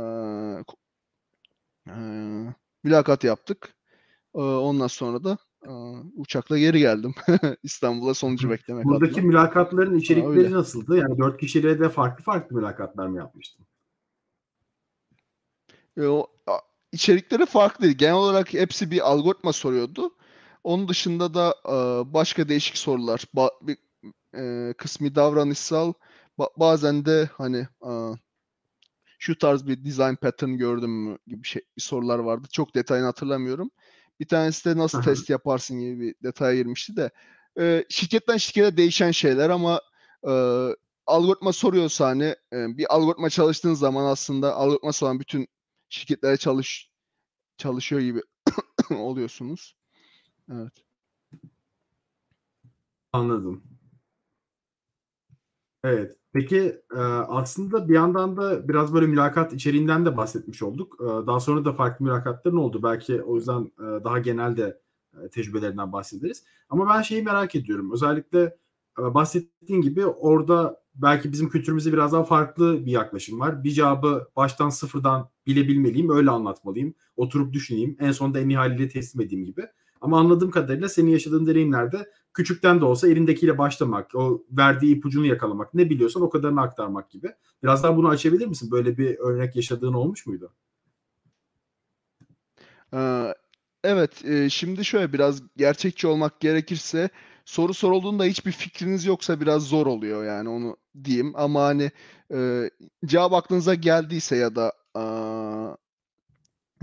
e, 1.87 1.93
mülakat 2.83 3.23
yaptık. 3.23 3.73
E, 4.35 4.39
ondan 4.39 4.87
sonra 4.87 5.23
da 5.23 5.37
e, 5.65 5.71
uçakla 6.15 6.57
geri 6.57 6.79
geldim. 6.79 7.15
İstanbul'a 7.63 8.13
sonucu 8.13 8.49
beklemek 8.49 8.85
Buradaki 8.85 9.13
adına. 9.13 9.25
mülakatların 9.25 9.97
içerikleri 9.97 10.29
öyle. 10.29 10.51
nasıldı? 10.51 10.97
Yani 10.97 11.17
dört 11.17 11.39
kişiyle 11.39 11.79
de 11.79 11.89
farklı 11.89 12.23
farklı 12.23 12.55
mülakatlar 12.55 13.07
mı 13.07 13.17
yapmıştın? 13.17 13.65
E, 15.99 16.07
o, 16.07 16.27
içerikleri 16.91 17.45
farklıydı. 17.45 17.93
Genel 17.93 18.13
olarak 18.13 18.53
hepsi 18.53 18.91
bir 18.91 19.09
algoritma 19.11 19.53
soruyordu. 19.53 20.15
Onun 20.63 20.87
dışında 20.87 21.33
da 21.33 21.55
e, 21.65 21.73
başka 22.13 22.49
değişik 22.49 22.77
sorular. 22.77 23.25
Bir, 23.61 23.77
e, 24.37 24.73
kısmi 24.73 25.15
davranışsal, 25.15 25.93
ba- 26.39 26.51
bazen 26.57 27.05
de 27.05 27.29
hani 27.33 27.67
şu 29.19 29.37
tarz 29.37 29.67
bir 29.67 29.85
design 29.85 30.15
pattern 30.15 30.49
gördüm 30.49 30.91
mü 30.91 31.17
gibi 31.27 31.47
şey, 31.47 31.61
bir 31.77 31.81
sorular 31.81 32.19
vardı. 32.19 32.47
Çok 32.51 32.75
detayını 32.75 33.05
hatırlamıyorum. 33.05 33.71
Bir 34.19 34.27
tanesi 34.27 34.69
de 34.69 34.77
nasıl 34.77 35.01
test 35.01 35.29
yaparsın 35.29 35.79
gibi 35.79 35.99
bir 35.99 36.15
detaya 36.23 36.55
girmişti 36.55 36.95
de. 36.95 37.11
Ee, 37.59 37.85
şirketten 37.89 38.37
şirkete 38.37 38.77
değişen 38.77 39.11
şeyler 39.11 39.49
ama 39.49 39.81
e, 40.27 40.31
algoritma 41.05 41.53
soruyorsa 41.53 42.07
hani 42.07 42.35
e, 42.53 42.77
bir 42.77 42.95
algoritma 42.95 43.29
çalıştığın 43.29 43.73
zaman 43.73 44.05
aslında 44.05 44.55
algoritması 44.55 45.05
olan 45.05 45.19
bütün 45.19 45.47
şirketlere 45.89 46.37
çalış 46.37 46.91
çalışıyor 47.57 48.01
gibi 48.01 48.21
oluyorsunuz. 48.91 49.77
Evet. 50.51 50.73
Anladım. 53.13 53.63
Evet. 55.83 56.15
Peki 56.33 56.81
e, 56.95 56.99
aslında 56.99 57.89
bir 57.89 57.93
yandan 57.93 58.37
da 58.37 58.69
biraz 58.69 58.93
böyle 58.93 59.07
mülakat 59.07 59.53
içeriğinden 59.53 60.05
de 60.05 60.17
bahsetmiş 60.17 60.63
olduk. 60.63 60.97
E, 61.01 61.05
daha 61.05 61.39
sonra 61.39 61.65
da 61.65 61.73
farklı 61.73 62.05
mülakatların 62.05 62.57
oldu. 62.57 62.83
Belki 62.83 63.21
o 63.21 63.35
yüzden 63.35 63.71
e, 63.79 64.03
daha 64.03 64.19
genel 64.19 64.57
de 64.57 64.81
tecrübelerinden 65.31 65.91
bahsederiz. 65.93 66.43
Ama 66.69 66.89
ben 66.89 67.01
şeyi 67.01 67.23
merak 67.23 67.55
ediyorum. 67.55 67.91
Özellikle 67.93 68.57
bahsettiğin 68.97 69.81
gibi 69.81 70.05
orada 70.05 70.81
belki 71.01 71.31
bizim 71.31 71.49
kültürümüzde 71.49 71.93
biraz 71.93 72.13
daha 72.13 72.23
farklı 72.23 72.85
bir 72.85 72.91
yaklaşım 72.91 73.39
var. 73.39 73.63
Bir 73.63 73.71
cevabı 73.71 74.27
baştan 74.35 74.69
sıfırdan 74.69 75.29
bilebilmeliyim, 75.47 76.09
öyle 76.09 76.29
anlatmalıyım. 76.29 76.93
Oturup 77.17 77.53
düşüneyim, 77.53 77.97
en 77.99 78.11
sonunda 78.11 78.39
en 78.39 78.49
iyi 78.49 78.57
haliyle 78.57 78.89
teslim 78.89 79.21
edeyim 79.21 79.45
gibi. 79.45 79.67
Ama 80.01 80.19
anladığım 80.19 80.51
kadarıyla 80.51 80.89
senin 80.89 81.11
yaşadığın 81.11 81.47
deneyimlerde 81.47 82.09
küçükten 82.33 82.81
de 82.81 82.85
olsa 82.85 83.07
elindekiyle 83.07 83.57
başlamak, 83.57 84.15
o 84.15 84.45
verdiği 84.51 84.95
ipucunu 84.95 85.25
yakalamak, 85.25 85.73
ne 85.73 85.89
biliyorsan 85.89 86.23
o 86.23 86.29
kadarını 86.29 86.61
aktarmak 86.61 87.11
gibi. 87.11 87.31
Biraz 87.63 87.83
daha 87.83 87.97
bunu 87.97 88.09
açabilir 88.09 88.47
misin? 88.47 88.71
Böyle 88.71 88.97
bir 88.97 89.17
örnek 89.17 89.55
yaşadığın 89.55 89.93
olmuş 89.93 90.25
muydu? 90.25 90.53
Ee, 92.93 93.33
Evet, 93.83 94.25
e, 94.25 94.49
şimdi 94.49 94.85
şöyle 94.85 95.13
biraz 95.13 95.41
gerçekçi 95.57 96.07
olmak 96.07 96.39
gerekirse 96.39 97.09
soru 97.49 97.73
sorulduğunda 97.73 98.23
hiçbir 98.23 98.51
fikriniz 98.51 99.05
yoksa 99.05 99.41
biraz 99.41 99.63
zor 99.63 99.87
oluyor 99.87 100.25
yani 100.25 100.49
onu 100.49 100.77
diyeyim. 101.03 101.33
Ama 101.35 101.63
hani 101.63 101.91
e, 102.33 102.69
cevap 103.05 103.33
aklınıza 103.33 103.75
geldiyse 103.75 104.35
ya 104.35 104.55
da 104.55 104.73
aa, 104.93 105.75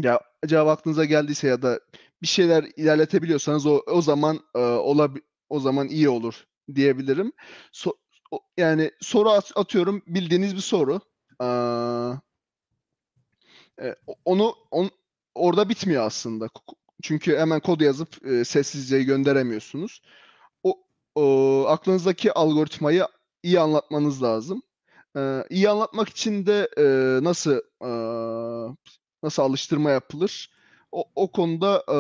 ya 0.01 0.21
cevap 0.47 0.69
aklınıza 0.79 1.05
geldiyse 1.05 1.49
ya 1.49 1.63
da 1.63 1.81
bir 2.23 2.27
şeyler 2.27 2.65
ilerletebiliyorsanız 2.77 3.67
o 3.67 3.83
o 3.87 4.03
zaman 4.03 4.41
e, 4.55 4.59
olabi- 4.59 5.23
o 5.49 5.61
zaman 5.61 5.89
iyi 5.89 6.09
olur 6.09 6.47
diyebilirim. 6.75 7.33
So- 7.73 7.97
o- 8.31 8.41
yani 8.57 8.91
soru 9.01 9.31
at- 9.31 9.53
atıyorum 9.57 10.03
bildiğiniz 10.07 10.55
bir 10.55 10.61
soru. 10.61 11.01
E, 13.83 13.95
onu 14.25 14.55
on, 14.71 14.91
orada 15.35 15.69
bitmiyor 15.69 16.03
aslında. 16.07 16.49
Çünkü 17.03 17.37
hemen 17.37 17.61
kod 17.61 17.81
yazıp 17.81 18.27
e, 18.27 18.45
sessizce 18.45 19.03
gönderemiyorsunuz. 19.03 20.03
O, 21.17 21.65
aklınızdaki 21.69 22.33
algoritmayı 22.33 23.07
iyi 23.43 23.61
anlatmanız 23.61 24.23
lazım. 24.23 24.63
E, 25.17 25.45
iyi 25.51 25.71
anlatmak 25.71 26.09
için 26.09 26.47
de 26.47 26.69
e, 26.79 26.85
nasıl 27.25 27.61
e, 27.83 27.91
nasıl 29.23 29.43
alıştırma 29.43 29.91
yapılır? 29.91 30.51
O, 30.93 31.05
o 31.15 31.33
konuda 31.33 31.85
e, 31.93 31.99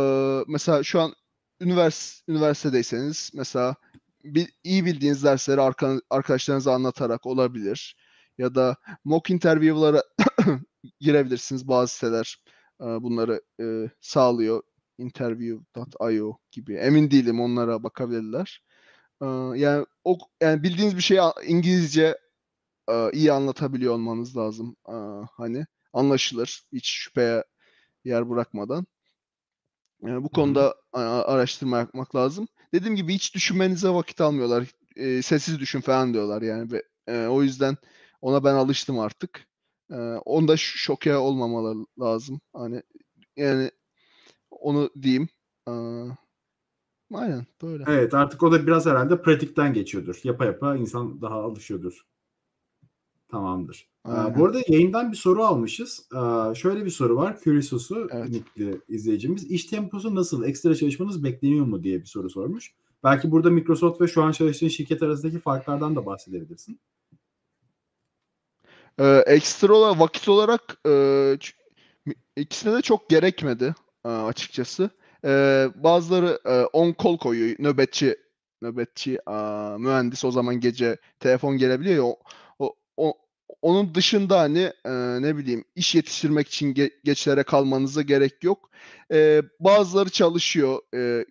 mesela 0.48 0.82
şu 0.82 1.00
an 1.00 1.14
ünivers 1.60 2.22
üniversitedeyseniz 2.28 3.30
mesela 3.34 3.76
bir, 4.24 4.52
iyi 4.64 4.84
bildiğiniz 4.84 5.24
dersleri 5.24 5.60
arka, 5.60 6.00
arkadaşlarınıza 6.10 6.74
anlatarak 6.74 7.26
olabilir. 7.26 7.96
Ya 8.38 8.54
da 8.54 8.76
mock 9.04 9.30
interview'lara 9.30 10.02
girebilirsiniz. 11.00 11.68
Bazı 11.68 11.94
siteler 11.94 12.36
e, 12.80 12.84
bunları 12.84 13.42
e, 13.60 13.90
sağlıyor. 14.00 14.62
Interview.io 14.98 16.38
gibi. 16.52 16.74
Emin 16.74 17.10
değilim 17.10 17.40
onlara 17.40 17.82
bakabilirler. 17.82 18.65
E, 19.22 19.26
yani 19.60 19.86
o 20.04 20.18
yani 20.42 20.62
bildiğiniz 20.62 20.96
bir 20.96 21.02
şeyi 21.02 21.20
İngilizce 21.46 22.18
e, 22.90 23.10
iyi 23.12 23.32
anlatabiliyor 23.32 23.94
olmanız 23.94 24.36
lazım. 24.36 24.76
E, 24.88 24.94
hani 25.36 25.66
anlaşılır. 25.92 26.62
Hiç 26.72 26.88
şüpheye 26.90 27.44
yer 28.04 28.30
bırakmadan. 28.30 28.86
Yani 30.02 30.16
bu 30.16 30.24
Hı 30.24 30.28
hı. 30.28 30.34
konuda 30.34 30.74
araştırma 30.92 31.78
yapmak 31.78 32.14
lazım. 32.16 32.48
Dediğim 32.74 32.96
gibi 32.96 33.14
hiç 33.14 33.34
düşünmenize 33.34 33.88
vakit 33.88 34.20
almıyorlar. 34.20 34.64
E, 34.96 35.22
sessiz 35.22 35.60
düşün 35.60 35.80
falan 35.80 36.14
diyorlar 36.14 36.42
yani. 36.42 36.72
Ve, 36.72 36.82
e, 37.08 37.26
o 37.26 37.42
yüzden 37.42 37.76
ona 38.20 38.44
ben 38.44 38.54
alıştım 38.54 38.98
artık. 38.98 39.46
E, 39.90 39.96
onda 40.24 40.56
şoke 40.56 41.16
olmamaları 41.16 41.86
lazım. 42.00 42.40
Hani 42.52 42.82
yani 43.36 43.70
onu 44.50 44.90
diyeyim. 45.02 45.28
E, 45.68 45.72
aynen 47.14 47.46
böyle. 47.62 47.84
Evet 47.86 48.14
artık 48.14 48.42
o 48.42 48.52
da 48.52 48.66
biraz 48.66 48.86
herhalde 48.86 49.22
pratikten 49.22 49.72
geçiyordur. 49.72 50.20
Yapa 50.24 50.44
yapa 50.44 50.76
insan 50.76 51.20
daha 51.20 51.34
alışıyordur. 51.34 52.06
Tamamdır. 53.28 53.88
Ee, 54.06 54.10
Aynen. 54.10 54.38
bu 54.38 54.46
arada 54.46 54.60
yayından 54.68 55.12
bir 55.12 55.16
soru 55.16 55.44
almışız. 55.44 56.08
Ee, 56.14 56.54
şöyle 56.54 56.84
bir 56.84 56.90
soru 56.90 57.16
var. 57.16 57.38
Curious'u 57.44 58.08
Evet. 58.10 58.28
nickli 58.28 58.80
izleyicimiz. 58.88 59.44
İş 59.50 59.64
temposu 59.64 60.14
nasıl? 60.14 60.44
Ekstra 60.44 60.74
çalışmanız 60.74 61.24
bekleniyor 61.24 61.66
mu 61.66 61.82
diye 61.82 62.00
bir 62.00 62.06
soru 62.06 62.30
sormuş. 62.30 62.74
Belki 63.04 63.30
burada 63.30 63.50
Microsoft 63.50 64.00
ve 64.00 64.08
şu 64.08 64.22
an 64.22 64.32
çalıştığın 64.32 64.68
şirket 64.68 65.02
arasındaki 65.02 65.38
farklardan 65.38 65.96
da 65.96 66.06
bahsedebilirsin. 66.06 66.80
Ee, 68.98 69.22
ekstra 69.26 69.74
olarak 69.74 70.00
vakit 70.00 70.28
olarak 70.28 70.78
e, 70.86 71.38
ikisine 72.36 72.72
de 72.74 72.82
çok 72.82 73.10
gerekmedi 73.10 73.74
e, 74.04 74.08
açıkçası. 74.08 74.90
Ee, 75.26 75.68
bazıları 75.74 76.40
e, 76.46 76.50
on 76.64 76.94
call 77.02 77.16
koyuyor. 77.18 77.56
Nöbetçi 77.58 78.16
nöbetçi 78.62 79.14
e, 79.28 79.32
mühendis 79.78 80.24
o 80.24 80.30
zaman 80.30 80.60
gece 80.60 80.96
telefon 81.20 81.56
gelebiliyor 81.58 81.96
ya 81.96 82.04
o, 82.04 82.18
o, 82.58 82.74
o- 82.96 83.14
onun 83.62 83.94
dışında 83.94 84.40
hani 84.40 84.72
e, 84.84 84.92
ne 85.22 85.36
bileyim 85.36 85.64
iş 85.74 85.94
yetiştirmek 85.94 86.48
için 86.48 86.74
ge- 86.74 86.90
geçlere 87.04 87.42
kalmanıza 87.42 88.02
gerek 88.02 88.44
yok. 88.44 88.70
Ee, 89.12 89.42
bazıları 89.60 90.10
çalışıyor. 90.10 90.80
E, 90.94 91.24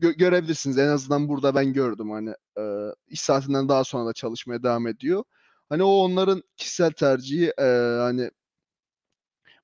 gö- 0.00 0.16
görebilirsiniz. 0.18 0.78
En 0.78 0.88
azından 0.88 1.28
burada 1.28 1.54
ben 1.54 1.72
gördüm 1.72 2.10
hani 2.10 2.30
e, 2.58 2.62
iş 3.08 3.20
saatinden 3.20 3.68
daha 3.68 3.84
sonra 3.84 4.06
da 4.06 4.12
çalışmaya 4.12 4.62
devam 4.62 4.86
ediyor. 4.86 5.24
Hani 5.68 5.82
o 5.82 5.88
onların 5.88 6.42
kişisel 6.56 6.90
tercihi 6.92 7.52
e, 7.58 7.64
hani 8.00 8.30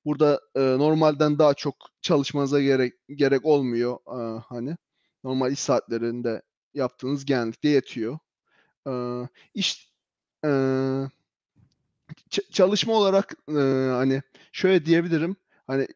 burada 0.05 0.41
e, 0.55 0.59
normalden 0.59 1.39
daha 1.39 1.53
çok 1.53 1.75
çalışmanıza 2.01 2.61
gerek 2.61 2.93
gerek 3.09 3.45
olmuyor 3.45 3.97
e, 4.07 4.41
hani 4.49 4.77
normal 5.23 5.51
iş 5.51 5.59
saatlerinde 5.59 6.41
yaptığınız 6.73 7.25
genellikle 7.25 7.69
yetiyor. 7.69 8.19
E, 8.87 8.93
iş 9.53 9.93
e, 10.45 10.49
çalışma 12.51 12.93
olarak 12.93 13.35
e, 13.49 13.53
hani 13.91 14.21
şöyle 14.51 14.85
diyebilirim 14.85 15.35
hani 15.67 15.87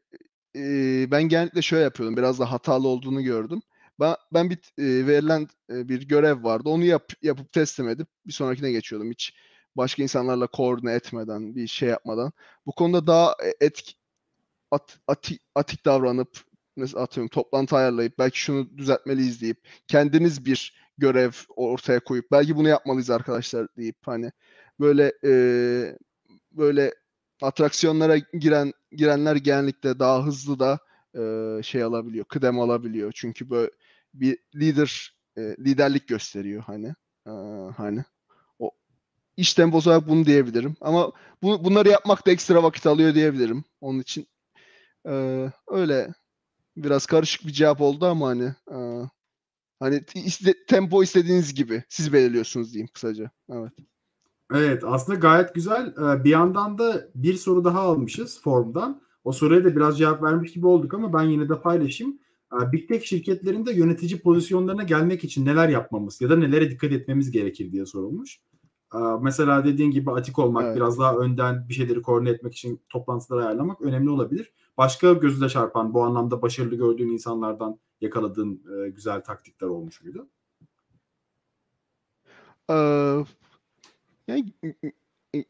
e, 0.56 1.12
ben 1.12 1.24
genellikle 1.24 1.62
şöyle 1.62 1.84
yapıyordum 1.84 2.18
biraz 2.18 2.40
da 2.40 2.52
hatalı 2.52 2.88
olduğunu 2.88 3.24
gördüm. 3.24 3.62
Ben, 4.00 4.16
ben 4.34 4.50
bir 4.50 4.58
e, 4.78 5.08
verilen 5.08 5.48
e, 5.70 5.90
bir 5.90 6.08
görev 6.08 6.44
vardı. 6.44 6.70
Onu 6.70 6.86
yap, 6.86 7.14
yapıp 7.22 7.52
teslim 7.52 7.90
edip 7.90 8.08
bir 8.26 8.34
sonrakine 8.34 8.72
geçiyordum. 8.72 9.12
Hiç 9.12 9.34
başka 9.78 10.04
insanlarla 10.04 10.48
koordine 10.48 10.94
etmeden, 10.94 11.56
bir 11.56 11.68
şey 11.68 11.90
yapmadan. 11.90 12.32
Bu 12.66 12.72
konuda 12.72 13.08
daha 13.08 13.32
e, 13.46 13.66
etki, 13.66 13.94
at, 14.72 15.00
ati- 15.08 15.40
atik 15.56 15.86
davranıp 15.86 16.30
mesela 16.76 17.04
atıyorum 17.04 17.30
toplantı 17.30 17.76
ayarlayıp 17.76 18.20
belki 18.20 18.40
şunu 18.40 18.78
düzeltmeliyiz 18.78 19.42
deyip 19.42 19.68
kendiniz 19.88 20.46
bir 20.46 20.74
görev 20.98 21.32
ortaya 21.56 22.00
koyup 22.00 22.32
belki 22.32 22.56
bunu 22.56 22.68
yapmalıyız 22.68 23.10
arkadaşlar 23.10 23.68
deyip 23.78 23.98
hani 24.06 24.32
böyle 24.80 25.14
e, 25.26 25.32
böyle 26.52 26.94
atraksiyonlara 27.42 28.18
giren 28.18 28.74
girenler 28.92 29.36
genellikle 29.36 30.00
daha 30.00 30.26
hızlı 30.26 30.60
da 30.60 30.80
e, 31.16 31.64
şey 31.64 31.84
alabiliyor, 31.84 32.26
kıdem 32.26 32.60
alabiliyor. 32.60 33.12
Çünkü 33.16 33.50
böyle 33.50 33.72
bir 34.14 34.38
lider 34.56 35.16
e, 35.38 35.42
liderlik 35.42 36.08
gösteriyor 36.08 36.64
hani 36.64 36.96
e, 37.28 37.32
hani 37.78 38.04
iş 39.38 39.54
temposu 39.54 40.04
bunu 40.08 40.26
diyebilirim. 40.26 40.76
Ama 40.82 41.12
bu, 41.44 41.66
bunları 41.66 41.90
yapmak 41.90 42.28
da 42.28 42.32
ekstra 42.32 42.64
vakit 42.64 42.88
alıyor 42.88 43.14
diyebilirim. 43.16 43.64
Onun 43.82 44.00
için 44.00 44.28
e, 45.08 45.46
öyle 45.68 46.14
biraz 46.78 47.06
karışık 47.06 47.48
bir 47.48 47.52
cevap 47.52 47.82
oldu 47.82 48.06
ama 48.06 48.28
hani 48.28 48.54
e, 48.72 48.78
hani 49.80 50.04
iste, 50.16 50.54
tempo 50.68 51.04
istediğiniz 51.04 51.54
gibi 51.54 51.84
siz 51.90 52.14
belirliyorsunuz 52.14 52.74
diyeyim 52.74 52.90
kısaca. 52.94 53.32
Evet. 53.52 53.72
Evet 54.54 54.84
aslında 54.86 55.20
gayet 55.20 55.56
güzel. 55.56 55.88
Ee, 55.88 56.24
Bir 56.24 56.30
yandan 56.30 56.78
da 56.78 57.08
bir 57.16 57.34
soru 57.34 57.64
daha 57.64 57.80
almışız 57.80 58.42
formdan. 58.42 59.02
O 59.24 59.32
soruya 59.32 59.64
da 59.64 59.76
biraz 59.76 59.98
cevap 59.98 60.24
vermiş 60.24 60.54
gibi 60.54 60.68
olduk 60.68 60.94
ama 60.94 61.14
ben 61.14 61.24
yine 61.24 61.50
de 61.50 61.62
paylaşayım. 61.62 62.20
Ee, 62.54 62.72
Big 62.72 62.88
Tech 62.88 63.06
şirketlerinde 63.06 63.74
yönetici 63.74 64.22
pozisyonlarına 64.22 64.84
gelmek 64.84 65.24
için 65.24 65.46
neler 65.46 65.70
yapmamız 65.70 66.22
ya 66.22 66.30
da 66.30 66.36
nelere 66.38 66.72
dikkat 66.72 66.92
etmemiz 66.92 67.32
gerekir 67.32 67.72
diye 67.72 67.86
sorulmuş. 67.86 68.40
Ee, 68.96 68.98
mesela 69.22 69.66
dediğin 69.66 69.92
gibi 69.92 70.12
atik 70.12 70.40
olmak, 70.40 70.64
Evet. 70.66 70.76
biraz 70.76 71.00
daha 71.00 71.16
önden 71.18 71.70
bir 71.70 71.74
şeyleri 71.74 72.02
koordine 72.02 72.30
etmek 72.30 72.54
için 72.54 72.82
toplantıları 72.90 73.46
ayarlamak 73.46 73.82
önemli 73.82 74.10
olabilir. 74.10 74.54
Başka 74.78 75.14
gözüne 75.14 75.50
çarpan, 75.50 75.94
bu 75.94 76.04
anlamda 76.04 76.42
başarılı 76.42 76.76
gördüğün 76.76 77.10
insanlardan 77.10 77.80
yakaladığın 78.02 78.62
e, 78.86 78.90
güzel 78.90 79.22
taktikler 79.24 79.68
olmuş 79.68 80.02
muydu? 80.04 80.28
Eee, 82.70 83.26
yani 84.28 84.54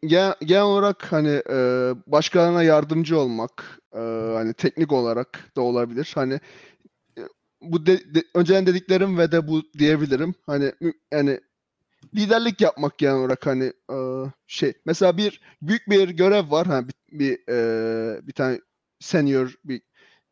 genel, 0.08 0.34
genel 0.41 0.63
olarak 0.63 1.12
hani 1.13 1.41
e, 1.50 1.56
başkalarına 2.08 2.63
yardımcı 2.63 3.19
olmak 3.19 3.82
e, 3.93 4.00
hani 4.36 4.54
teknik 4.54 4.91
olarak 4.91 5.52
da 5.56 5.62
olabilir. 5.62 6.12
Hani 6.15 6.39
e, 7.17 7.21
bu 7.62 7.86
de, 7.86 8.15
de- 8.15 8.23
önceden 8.36 8.65
dediklerim 8.65 9.17
ve 9.17 9.32
de 9.32 9.47
bu 9.47 9.62
diyebilirim. 9.80 10.36
Hani 10.45 10.73
yani 11.13 11.39
liderlik 12.16 12.62
yapmak 12.62 12.98
genel 12.98 13.16
olarak 13.16 13.46
hani 13.46 13.74
e, 13.92 13.98
şey 14.48 14.74
mesela 14.86 15.18
bir 15.18 15.42
büyük 15.62 15.90
bir 15.90 16.10
görev 16.10 16.52
var 16.52 16.68
hani 16.68 16.88
bir 16.88 16.94
bir, 17.20 17.40
e, 17.50 18.28
bir 18.28 18.34
tane 18.34 18.62
senior 19.00 19.54
bir 19.66 19.82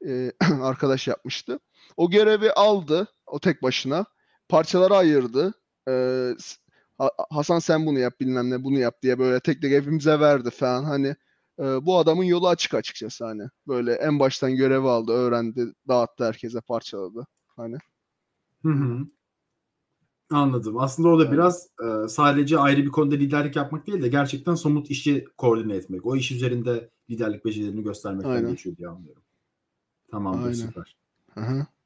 e, 0.07 0.31
arkadaş 0.61 1.07
yapmıştı. 1.07 1.59
O 1.97 2.09
görevi 2.09 2.51
aldı 2.51 3.07
o 3.27 3.39
tek 3.39 3.63
başına 3.63 4.05
parçalara 4.49 4.97
ayırdı. 4.97 5.53
E, 5.89 6.33
Hasan 7.29 7.59
sen 7.59 7.85
bunu 7.85 7.99
yap 7.99 8.19
bilmem 8.19 8.49
ne 8.49 8.63
bunu 8.63 8.79
yap 8.79 9.01
diye 9.01 9.19
böyle 9.19 9.39
tek 9.39 9.61
tek 9.61 9.71
hepimize 9.71 10.19
verdi 10.19 10.49
falan 10.49 10.83
hani 10.83 11.15
e, 11.59 11.63
bu 11.85 11.97
adamın 11.97 12.23
yolu 12.23 12.47
açık 12.47 12.73
açıkçası 12.73 13.25
hani 13.25 13.43
böyle 13.67 13.93
en 13.93 14.19
baştan 14.19 14.55
görevi 14.55 14.87
aldı 14.87 15.11
öğrendi 15.11 15.73
dağıttı 15.87 16.25
herkese 16.25 16.61
parçaladı 16.61 17.27
hani 17.55 17.77
Hı 18.63 18.69
hı. 18.69 18.99
Anladım. 20.31 20.79
Aslında 20.79 21.09
o 21.09 21.19
da 21.19 21.31
biraz 21.31 21.67
e, 21.83 22.07
sadece 22.07 22.59
ayrı 22.59 22.83
bir 22.83 22.89
konuda 22.89 23.15
liderlik 23.15 23.55
yapmak 23.55 23.87
değil 23.87 24.01
de 24.01 24.07
gerçekten 24.07 24.55
somut 24.55 24.89
işi 24.91 25.25
koordine 25.37 25.75
etmek. 25.75 26.05
O 26.05 26.15
iş 26.15 26.31
üzerinde 26.31 26.89
liderlik 27.09 27.45
becerilerini 27.45 27.83
göstermekten 27.83 28.29
Aynen. 28.29 28.51
geçiyor 28.51 28.77
diye 28.77 28.87
anlıyorum. 28.87 29.21
Tamamdır, 30.11 30.41
Aynen. 30.43 30.53
süper. 30.53 30.97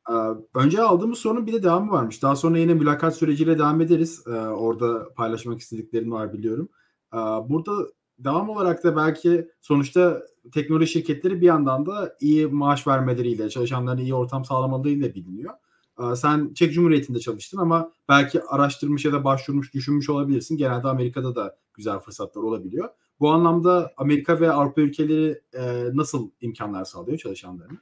Ee, 0.10 0.13
Önce 0.56 0.82
aldığımız 0.82 1.19
sorunun 1.19 1.47
bir 1.47 1.54
de 1.54 1.63
devamı 1.63 1.91
varmış. 1.91 2.23
Daha 2.23 2.36
sonra 2.36 2.58
yine 2.58 2.73
mülakat 2.73 3.15
süreciyle 3.17 3.60
devam 3.60 3.82
ederiz. 3.82 4.23
Ee, 4.28 4.32
Orada 4.32 5.13
paylaşmak 5.13 5.60
istediklerin 5.60 6.12
var 6.12 6.34
biliyorum. 6.34 6.69
Ee, 7.13 7.17
Burada 7.17 7.71
devam 8.19 8.49
olarak 8.49 8.84
da 8.84 8.95
belki 8.95 9.47
sonuçta 9.62 10.21
teknoloji 10.54 10.91
şirketleri 10.91 11.41
bir 11.41 11.45
yandan 11.45 11.86
da 11.86 12.15
iyi 12.21 12.47
maaş 12.47 12.88
vermeleriyle, 12.88 13.49
çalışanlarına 13.49 14.02
iyi 14.02 14.13
ortam 14.13 14.45
sağlamalarıyla 14.45 15.13
biliniyor. 15.15 15.54
Ee, 16.00 16.16
Sen 16.16 16.54
Çek 16.54 16.74
Cumhuriyeti'nde 16.74 17.20
çalıştın 17.20 17.58
ama 17.58 17.92
belki 18.10 18.44
araştırmış 18.44 19.06
ya 19.06 19.14
da 19.14 19.24
başvurmuş, 19.24 19.74
düşünmüş 19.74 20.10
olabilirsin. 20.10 20.58
Genelde 20.58 20.88
Amerika'da 20.88 21.36
da 21.36 21.58
güzel 21.74 22.00
fırsatlar 22.00 22.42
olabiliyor. 22.42 22.90
Bu 23.20 23.30
anlamda 23.30 23.94
Amerika 23.98 24.40
ve 24.40 24.52
Avrupa 24.52 24.82
ülkeleri 24.82 25.42
e, 25.54 25.84
nasıl 25.94 26.30
imkanlar 26.42 26.86
sağlıyor 26.86 27.18
çalışanlarına? 27.18 27.78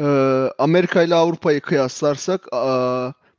Ee, 0.00 0.04
Amerika 0.58 1.02
ile 1.02 1.14
Avrupa'yı 1.14 1.60
kıyaslarsak 1.60 2.46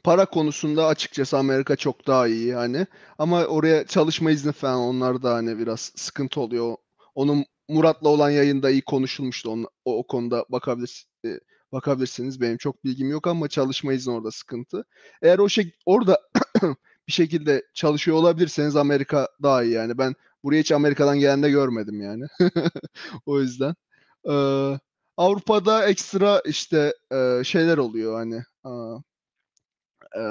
para 0.03 0.25
konusunda 0.25 0.87
açıkçası 0.87 1.37
Amerika 1.37 1.75
çok 1.75 2.07
daha 2.07 2.27
iyi 2.27 2.53
hani 2.53 2.87
ama 3.17 3.45
oraya 3.45 3.87
çalışma 3.87 4.31
izni 4.31 4.51
falan 4.51 4.79
onlar 4.79 5.23
da 5.23 5.33
hani 5.33 5.59
biraz 5.59 5.91
sıkıntı 5.95 6.41
oluyor. 6.41 6.75
Onun 7.15 7.45
Murat'la 7.69 8.09
olan 8.09 8.29
yayında 8.29 8.69
iyi 8.69 8.81
konuşulmuştu 8.81 9.49
onun, 9.49 9.67
o, 9.85 9.97
o 9.97 10.07
konuda 10.07 10.45
bakabilir, 10.49 11.05
e, 11.25 11.29
bakabilirsiniz. 11.71 12.41
Benim 12.41 12.57
çok 12.57 12.85
bilgim 12.85 13.09
yok 13.09 13.27
ama 13.27 13.47
çalışma 13.47 13.93
izni 13.93 14.13
orada 14.13 14.31
sıkıntı. 14.31 14.85
Eğer 15.21 15.39
o 15.39 15.49
şey 15.49 15.75
orada 15.85 16.19
bir 17.07 17.13
şekilde 17.13 17.63
çalışıyor 17.73 18.17
olabilirseniz 18.17 18.75
Amerika 18.75 19.27
daha 19.43 19.63
iyi 19.63 19.73
yani. 19.73 19.97
Ben 19.97 20.15
buraya 20.43 20.59
hiç 20.59 20.71
Amerika'dan 20.71 21.19
gelen 21.19 21.41
görmedim 21.41 22.01
yani. 22.01 22.25
O 23.25 23.39
yüzden. 23.41 23.75
Ee, 24.29 24.79
Avrupa'da 25.17 25.87
ekstra 25.87 26.41
işte 26.45 26.93
e, 27.11 27.41
şeyler 27.43 27.77
oluyor 27.77 28.15
hani 28.15 28.43
e, 30.15 30.21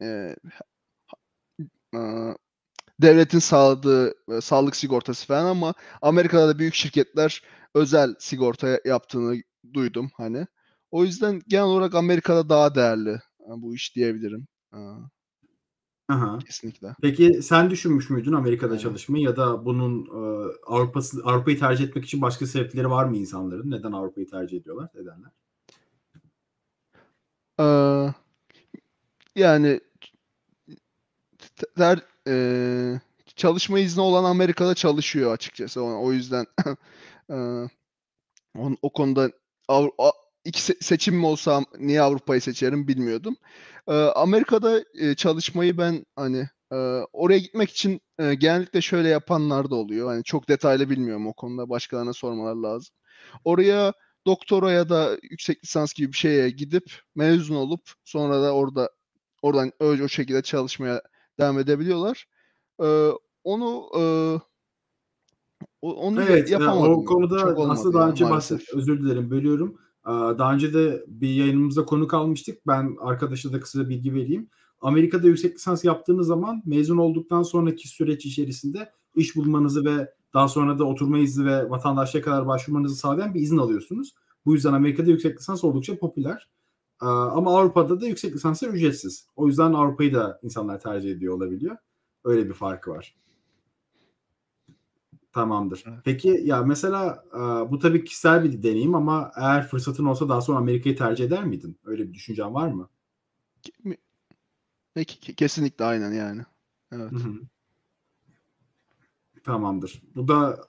e, 0.00 0.36
aa, 1.94 2.34
devletin 3.02 3.38
sağladığı 3.38 4.14
e, 4.38 4.40
sağlık 4.40 4.76
sigortası 4.76 5.26
falan 5.26 5.46
ama 5.46 5.74
Amerika'da 6.02 6.48
da 6.48 6.58
büyük 6.58 6.74
şirketler 6.74 7.42
özel 7.74 8.14
sigorta 8.18 8.80
yaptığını 8.84 9.42
duydum 9.74 10.10
hani. 10.16 10.46
O 10.90 11.04
yüzden 11.04 11.42
genel 11.48 11.64
olarak 11.64 11.94
Amerika'da 11.94 12.48
daha 12.48 12.74
değerli 12.74 13.10
e, 13.10 13.48
bu 13.48 13.74
iş 13.74 13.96
diyebilirim. 13.96 14.46
Aa, 14.72 14.96
Aha. 16.08 16.38
kesinlikle. 16.38 16.94
Peki 17.02 17.42
sen 17.42 17.70
düşünmüş 17.70 18.10
müydün 18.10 18.32
Amerika'da 18.32 18.72
Evet. 18.72 18.82
çalışmayı 18.82 19.24
ya 19.24 19.36
da 19.36 19.64
bunun 19.64 20.06
e, 20.06 20.52
Avrupa'yı 21.24 21.58
tercih 21.58 21.84
etmek 21.84 22.04
için 22.04 22.22
başka 22.22 22.46
sebepleri 22.46 22.90
var 22.90 23.04
mı 23.04 23.16
insanların? 23.16 23.70
Neden 23.70 23.92
Avrupa'yı 23.92 24.26
tercih 24.30 24.60
ediyorlar? 24.60 24.88
Nedenler? 24.94 25.30
Ee, 27.60 28.14
yani 29.36 29.80
ter, 31.76 31.98
e, 32.28 33.00
çalışma 33.36 33.78
izni 33.78 34.00
olan 34.02 34.24
Amerika'da 34.24 34.74
çalışıyor 34.74 35.32
açıkçası. 35.32 35.82
O, 35.82 36.04
o 36.06 36.12
yüzden 36.12 36.46
e, 37.30 37.36
on- 38.58 38.78
o 38.82 38.92
konuda 38.92 39.30
Avru- 39.72 40.12
iki 40.44 40.60
se- 40.60 40.84
seçimim 40.84 41.24
olsa 41.24 41.64
niye 41.78 42.02
Avrupa'yı 42.02 42.40
seçerim 42.40 42.88
bilmiyordum. 42.88 43.36
E, 43.88 43.92
Amerika'da 43.94 44.84
e, 44.94 45.14
çalışmayı 45.14 45.78
ben 45.78 46.06
hani 46.16 46.48
e, 46.72 46.76
oraya 47.12 47.38
gitmek 47.38 47.70
için 47.70 48.00
e, 48.18 48.34
genellikle 48.34 48.80
şöyle 48.80 49.08
yapanlar 49.08 49.70
da 49.70 49.74
oluyor. 49.74 50.08
Hani 50.08 50.24
çok 50.24 50.48
detaylı 50.48 50.90
bilmiyorum 50.90 51.26
o 51.26 51.32
konuda. 51.32 51.68
Başkalarına 51.68 52.12
sormalar 52.12 52.54
lazım. 52.54 52.94
Oraya 53.44 53.92
doktora 54.26 54.72
ya 54.72 54.88
da 54.88 55.18
yüksek 55.22 55.64
lisans 55.64 55.92
gibi 55.94 56.12
bir 56.12 56.16
şeye 56.16 56.50
gidip 56.50 56.84
mezun 57.14 57.54
olup 57.56 57.82
sonra 58.04 58.42
da 58.42 58.54
orada 58.54 58.90
oradan 59.42 59.72
öyle 59.80 60.04
o 60.04 60.08
şekilde 60.08 60.42
çalışmaya 60.42 61.02
devam 61.40 61.58
edebiliyorlar. 61.58 62.26
Ee, 62.82 63.10
onu 63.44 63.90
e, 63.98 64.02
o- 65.82 65.94
onu 65.94 66.22
Evet, 66.22 66.50
yapamadım. 66.50 66.92
o 66.92 67.04
konuda 67.04 67.56
aslında 67.70 67.98
daha 67.98 68.10
önce 68.10 68.24
maalesef. 68.24 68.58
bahset, 68.58 68.74
özür 68.74 69.00
dilerim 69.02 69.30
bölüyorum. 69.30 69.76
Daha 70.38 70.54
önce 70.54 70.74
de 70.74 71.04
bir 71.08 71.28
yayınımızda 71.28 71.84
konuk 71.84 72.14
almıştık. 72.14 72.66
Ben 72.66 72.96
arkadaşa 73.00 73.52
da 73.52 73.60
kısa 73.60 73.88
bilgi 73.88 74.14
vereyim. 74.14 74.48
Amerika'da 74.80 75.26
yüksek 75.26 75.54
lisans 75.54 75.84
yaptığınız 75.84 76.26
zaman 76.26 76.62
mezun 76.66 76.96
olduktan 76.96 77.42
sonraki 77.42 77.88
süreç 77.88 78.26
içerisinde 78.26 78.90
iş 79.16 79.36
bulmanızı 79.36 79.84
ve 79.84 80.10
daha 80.34 80.48
sonra 80.48 80.78
da 80.78 80.84
oturma 80.84 81.18
izni 81.18 81.46
ve 81.46 81.70
vatandaşlığa 81.70 82.22
kadar 82.22 82.46
başvurmanızı 82.46 82.96
sağlayan 82.96 83.34
bir 83.34 83.40
izin 83.40 83.58
alıyorsunuz. 83.58 84.14
Bu 84.46 84.54
yüzden 84.54 84.72
Amerika'da 84.72 85.10
yüksek 85.10 85.38
lisans 85.38 85.64
oldukça 85.64 85.98
popüler. 85.98 86.48
Ama 87.00 87.58
Avrupa'da 87.58 88.00
da 88.00 88.06
yüksek 88.06 88.34
lisanslar 88.34 88.68
ücretsiz. 88.68 89.26
O 89.36 89.46
yüzden 89.46 89.72
Avrupa'yı 89.72 90.14
da 90.14 90.40
insanlar 90.42 90.80
tercih 90.80 91.10
ediyor 91.10 91.34
olabiliyor. 91.34 91.76
Öyle 92.24 92.48
bir 92.48 92.54
farkı 92.54 92.90
var. 92.90 93.14
Tamamdır. 95.32 95.84
Evet. 95.88 95.98
Peki 96.04 96.40
ya 96.44 96.62
mesela 96.62 97.24
e, 97.34 97.38
bu 97.70 97.78
tabii 97.78 98.04
kişisel 98.04 98.44
bir 98.44 98.62
deneyim 98.62 98.94
ama 98.94 99.32
eğer 99.36 99.68
fırsatın 99.68 100.04
olsa 100.04 100.28
daha 100.28 100.40
sonra 100.40 100.58
Amerika'yı 100.58 100.96
tercih 100.96 101.24
eder 101.24 101.44
miydin? 101.44 101.78
Öyle 101.84 102.08
bir 102.08 102.14
düşüncen 102.14 102.54
var 102.54 102.68
mı? 102.68 102.88
Ke- 104.94 105.04
ke- 105.06 105.20
ke- 105.20 105.34
Kesinlikle 105.34 105.84
aynen 105.84 106.12
yani. 106.12 106.42
Evet. 106.92 107.12
Hı 107.12 107.16
hı. 107.16 107.32
Tamamdır. 109.44 110.02
Bu 110.14 110.28
da 110.28 110.60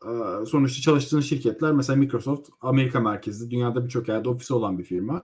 e, 0.43 0.45
sonuçta 0.45 0.81
çalıştığın 0.81 1.19
şirketler 1.21 1.71
mesela 1.71 1.97
Microsoft 1.97 2.49
Amerika 2.61 2.99
merkezli, 2.99 3.49
dünyada 3.51 3.83
birçok 3.85 4.07
yerde 4.07 4.29
ofisi 4.29 4.53
olan 4.53 4.77
bir 4.79 4.83
firma. 4.83 5.23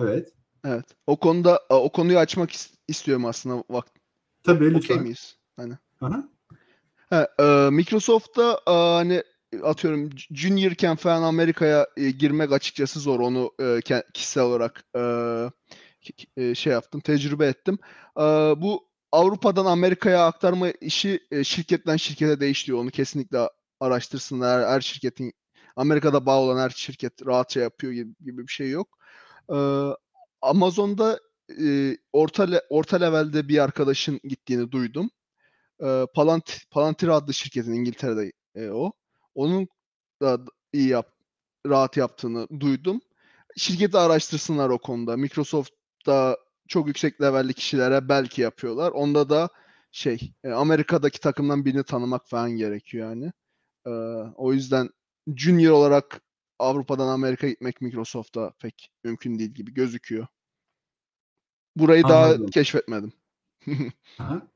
Evet. 0.00 0.32
Evet. 0.64 0.84
O 1.06 1.16
konuda 1.16 1.60
o 1.68 1.92
konuyu 1.92 2.18
açmak 2.18 2.50
is- 2.50 2.74
istiyorum 2.88 3.24
aslında. 3.26 3.64
Vak 3.70 3.86
Tabii 4.42 4.64
okey 4.64 4.76
lütfen. 4.76 5.02
miyiz? 5.02 5.38
Hani. 5.56 5.74
Aha. 6.00 6.28
Ha, 7.12 7.28
e, 7.40 7.44
Microsoft'ta 7.70 8.60
e, 8.66 8.70
hani 8.72 9.22
atıyorum 9.62 10.10
juniorken 10.30 10.96
falan 10.96 11.22
Amerika'ya 11.22 11.86
e, 11.96 12.10
girmek 12.10 12.52
açıkçası 12.52 13.00
zor. 13.00 13.20
Onu 13.20 13.52
e, 13.60 13.80
kişisel 14.14 14.44
olarak 14.44 14.84
e, 14.96 15.00
e, 16.36 16.54
şey 16.54 16.72
yaptım, 16.72 17.00
tecrübe 17.00 17.46
ettim. 17.46 17.78
E, 18.18 18.22
bu 18.62 18.88
Avrupa'dan 19.12 19.66
Amerika'ya 19.66 20.26
aktarma 20.26 20.70
işi 20.70 21.20
e, 21.30 21.44
şirketten 21.44 21.96
şirkete 21.96 22.40
değişiyor. 22.40 22.78
Onu 22.78 22.90
kesinlikle 22.90 23.38
araştırsınlar. 23.80 24.62
Her, 24.62 24.68
her 24.68 24.80
şirketin 24.80 25.32
Amerika'da 25.76 26.26
bağ 26.26 26.40
olan 26.40 26.58
her 26.58 26.70
şirket 26.70 27.26
rahatça 27.26 27.60
yapıyor 27.60 27.92
gibi, 27.92 28.14
gibi 28.24 28.42
bir 28.46 28.52
şey 28.52 28.70
yok. 28.70 28.88
E, 29.50 29.56
Amazon'da 30.42 31.20
e, 31.62 31.96
orta 32.12 32.42
le- 32.44 32.62
orta 32.70 32.96
levelde 32.96 33.48
bir 33.48 33.58
arkadaşın 33.58 34.20
gittiğini 34.24 34.72
duydum. 34.72 35.10
E, 35.82 36.06
Palant 36.14 36.70
Palantir 36.70 37.08
adlı 37.08 37.34
şirketin 37.34 37.72
İngiltere'de 37.72 38.32
e, 38.54 38.70
o. 38.70 38.92
Onun 39.34 39.68
da 40.22 40.38
iyi 40.72 40.88
yap, 40.88 41.06
rahat 41.66 41.96
yaptığını 41.96 42.48
duydum. 42.60 43.00
Şirketi 43.56 43.98
araştırsınlar 43.98 44.68
o 44.68 44.78
konuda. 44.78 45.16
Microsoft'ta 45.16 46.36
çok 46.68 46.86
yüksek 46.86 47.20
levelli 47.22 47.54
kişilere 47.54 48.08
belki 48.08 48.42
yapıyorlar. 48.42 48.92
Onda 48.92 49.30
da 49.30 49.48
şey 49.92 50.32
e, 50.44 50.50
Amerika'daki 50.50 51.20
takımdan 51.20 51.64
birini 51.64 51.84
tanımak 51.84 52.28
falan 52.28 52.50
gerekiyor 52.50 53.08
yani. 53.08 53.32
Ee, 53.86 53.90
o 54.36 54.52
yüzden 54.52 54.90
junior 55.36 55.72
olarak 55.72 56.20
Avrupa'dan 56.58 57.08
Amerika'ya 57.08 57.52
gitmek 57.52 57.80
Microsoft'ta 57.80 58.52
pek 58.58 58.92
mümkün 59.04 59.38
değil 59.38 59.50
gibi 59.50 59.74
gözüküyor. 59.74 60.26
Burayı 61.76 62.04
Anladım. 62.04 62.40
daha 62.40 62.50
keşfetmedim. 62.50 63.12
Aha. 64.18 64.51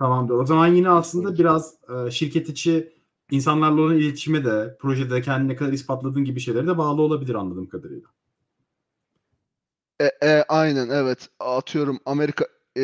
Tamamdır. 0.00 0.34
O 0.34 0.46
zaman 0.46 0.66
yine 0.66 0.88
aslında 0.88 1.38
biraz 1.38 1.74
e, 1.88 2.10
şirket 2.10 2.48
içi 2.48 2.92
insanlarla 3.30 3.80
olan 3.80 3.96
iletişime 3.96 4.44
de, 4.44 4.76
projede 4.80 5.22
kendine 5.22 5.52
ne 5.52 5.56
kadar 5.56 5.72
ispatladığın 5.72 6.24
gibi 6.24 6.40
şeylere 6.40 6.66
de 6.66 6.78
bağlı 6.78 7.02
olabilir 7.02 7.34
anladığım 7.34 7.68
kadarıyla. 7.68 8.08
E, 10.00 10.04
e, 10.22 10.44
aynen 10.48 10.88
evet. 10.88 11.28
Atıyorum 11.40 12.00
Amerika 12.04 12.46
e, 12.76 12.82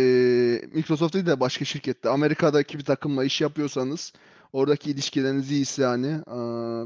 Microsoft 0.74 1.14
değil 1.14 1.26
de 1.26 1.40
başka 1.40 1.64
şirkette 1.64 2.08
Amerika'daki 2.08 2.78
bir 2.78 2.84
takımla 2.84 3.24
iş 3.24 3.40
yapıyorsanız 3.40 4.12
oradaki 4.52 4.90
ilişkileriniz 4.90 5.50
iyiyse 5.50 5.82
yani 5.82 6.06
e, 6.06 6.36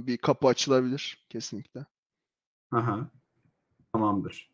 bir 0.06 0.16
kapı 0.16 0.46
açılabilir 0.46 1.26
kesinlikle. 1.28 1.86
Aha. 2.72 3.10
Tamamdır. 3.92 4.50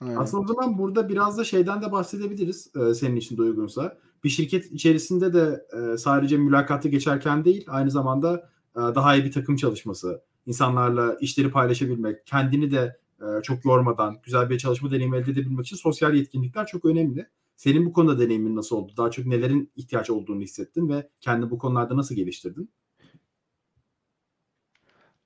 Aynen. 0.00 0.16
Aslında 0.16 0.42
o 0.42 0.46
zaman 0.46 0.78
burada 0.78 1.08
biraz 1.08 1.38
da 1.38 1.44
şeyden 1.44 1.82
de 1.82 1.92
bahsedebiliriz 1.92 2.70
e, 2.76 2.94
senin 2.94 3.16
için 3.16 3.36
de 3.36 3.42
uygunsa. 3.42 3.98
Bir 4.24 4.28
şirket 4.28 4.72
içerisinde 4.72 5.32
de 5.32 5.66
e, 5.72 5.96
sadece 5.96 6.36
mülakatı 6.36 6.88
geçerken 6.88 7.44
değil, 7.44 7.64
aynı 7.68 7.90
zamanda 7.90 8.50
e, 8.76 8.80
daha 8.80 9.16
iyi 9.16 9.24
bir 9.24 9.32
takım 9.32 9.56
çalışması, 9.56 10.22
insanlarla 10.46 11.16
işleri 11.20 11.50
paylaşabilmek, 11.50 12.26
kendini 12.26 12.70
de 12.70 12.98
e, 13.20 13.42
çok 13.42 13.64
yormadan 13.64 14.16
güzel 14.22 14.50
bir 14.50 14.58
çalışma 14.58 14.90
deneyimi 14.90 15.16
elde 15.16 15.30
edebilmek 15.30 15.66
için 15.66 15.76
sosyal 15.76 16.14
yetkinlikler 16.14 16.66
çok 16.66 16.84
önemli. 16.84 17.26
Senin 17.56 17.86
bu 17.86 17.92
konuda 17.92 18.18
deneyimin 18.18 18.56
nasıl 18.56 18.76
oldu? 18.76 18.92
Daha 18.96 19.10
çok 19.10 19.26
nelerin 19.26 19.72
ihtiyaç 19.76 20.10
olduğunu 20.10 20.40
hissettin 20.40 20.88
ve 20.88 21.08
kendini 21.20 21.50
bu 21.50 21.58
konularda 21.58 21.96
nasıl 21.96 22.14
geliştirdin? 22.14 22.70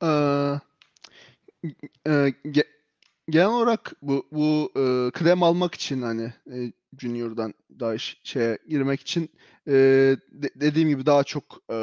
Ee, 0.02 0.60
e, 2.06 2.10
ge- 2.44 2.66
genel 3.32 3.46
olarak 3.48 3.92
bu 4.02 4.26
bu 4.32 4.72
e, 4.76 5.10
krem 5.10 5.42
almak 5.42 5.74
için 5.74 6.02
hani 6.02 6.32
e, 6.52 6.72
Junior'dan 6.98 7.54
daha 7.80 7.98
şeye 7.98 8.58
girmek 8.68 9.00
için 9.00 9.30
e, 9.68 9.72
de- 10.32 10.50
dediğim 10.56 10.88
gibi 10.88 11.06
daha 11.06 11.24
çok 11.24 11.44
e, 11.72 11.76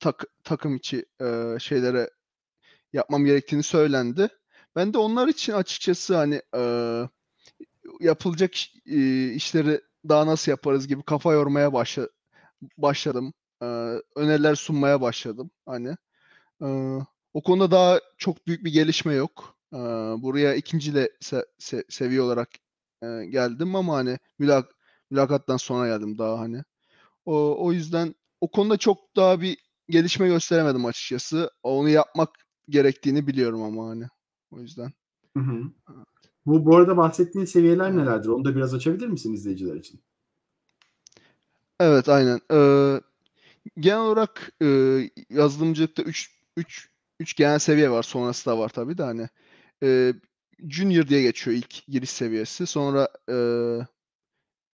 tak- 0.00 0.26
takım 0.44 0.76
içi 0.76 1.06
e, 1.20 1.56
şeylere 1.60 2.10
yapmam 2.92 3.24
gerektiğini 3.24 3.62
söylendi. 3.62 4.28
Ben 4.76 4.94
de 4.94 4.98
onlar 4.98 5.28
için 5.28 5.52
açıkçası 5.52 6.16
hani 6.16 6.42
e, 6.56 6.60
yapılacak 8.00 8.50
e, 8.86 9.26
işleri 9.32 9.80
daha 10.08 10.26
nasıl 10.26 10.52
yaparız 10.52 10.88
gibi 10.88 11.02
kafa 11.02 11.32
yormaya 11.32 11.72
başla, 11.72 12.08
başladım. 12.78 13.34
E, 13.62 13.66
öneriler 14.16 14.54
sunmaya 14.54 15.00
başladım 15.00 15.52
hani. 15.66 15.96
E, 16.62 16.66
o 17.34 17.42
konuda 17.44 17.72
daha 17.72 18.00
çok 18.18 18.48
büyük 18.48 18.64
bir 18.64 18.72
gelişme 18.74 19.14
yok. 19.14 19.51
E, 19.72 19.78
buraya 20.22 20.54
ikinciyle 20.54 21.10
se- 21.20 21.46
se- 21.58 21.84
seviye 21.88 22.22
olarak 22.22 22.48
e, 23.02 23.06
geldim 23.26 23.76
ama 23.76 23.96
hani 23.96 24.18
mülak 24.38 24.74
mülakattan 25.10 25.56
sonra 25.56 25.86
geldim 25.88 26.18
daha 26.18 26.38
hani. 26.40 26.62
O, 27.26 27.66
o 27.66 27.72
yüzden 27.72 28.14
o 28.40 28.50
konuda 28.50 28.76
çok 28.76 29.16
daha 29.16 29.40
bir 29.40 29.58
gelişme 29.88 30.28
gösteremedim 30.28 30.86
açıkçası. 30.86 31.50
Onu 31.62 31.88
yapmak 31.88 32.30
gerektiğini 32.68 33.26
biliyorum 33.26 33.62
ama 33.62 33.88
hani. 33.88 34.04
O 34.50 34.60
yüzden. 34.60 34.92
Hı 35.36 35.40
hı. 35.40 35.62
Bu 36.46 36.66
bu 36.66 36.76
arada 36.76 36.96
bahsettiğin 36.96 37.46
seviyeler 37.46 37.96
nelerdir? 37.96 38.28
Onu 38.28 38.44
da 38.44 38.56
biraz 38.56 38.74
açabilir 38.74 39.08
misin 39.08 39.32
izleyiciler 39.32 39.76
için? 39.76 40.00
Evet 41.80 42.08
aynen. 42.08 42.40
Ee, 42.52 43.00
genel 43.80 43.98
olarak 44.00 44.52
e, 44.62 44.66
yazılımcılıkta 45.30 46.02
3 46.02 46.30
3 46.56 46.90
3 47.20 47.36
genel 47.36 47.58
seviye 47.58 47.90
var. 47.90 48.02
Sonrası 48.02 48.46
da 48.50 48.58
var 48.58 48.68
tabii 48.68 48.98
de 48.98 49.02
hani. 49.02 49.28
Ee, 49.82 50.14
junior 50.68 51.08
diye 51.08 51.22
geçiyor 51.22 51.56
ilk 51.56 51.86
giriş 51.86 52.10
seviyesi. 52.10 52.66
Sonra 52.66 53.08
e, 53.30 53.36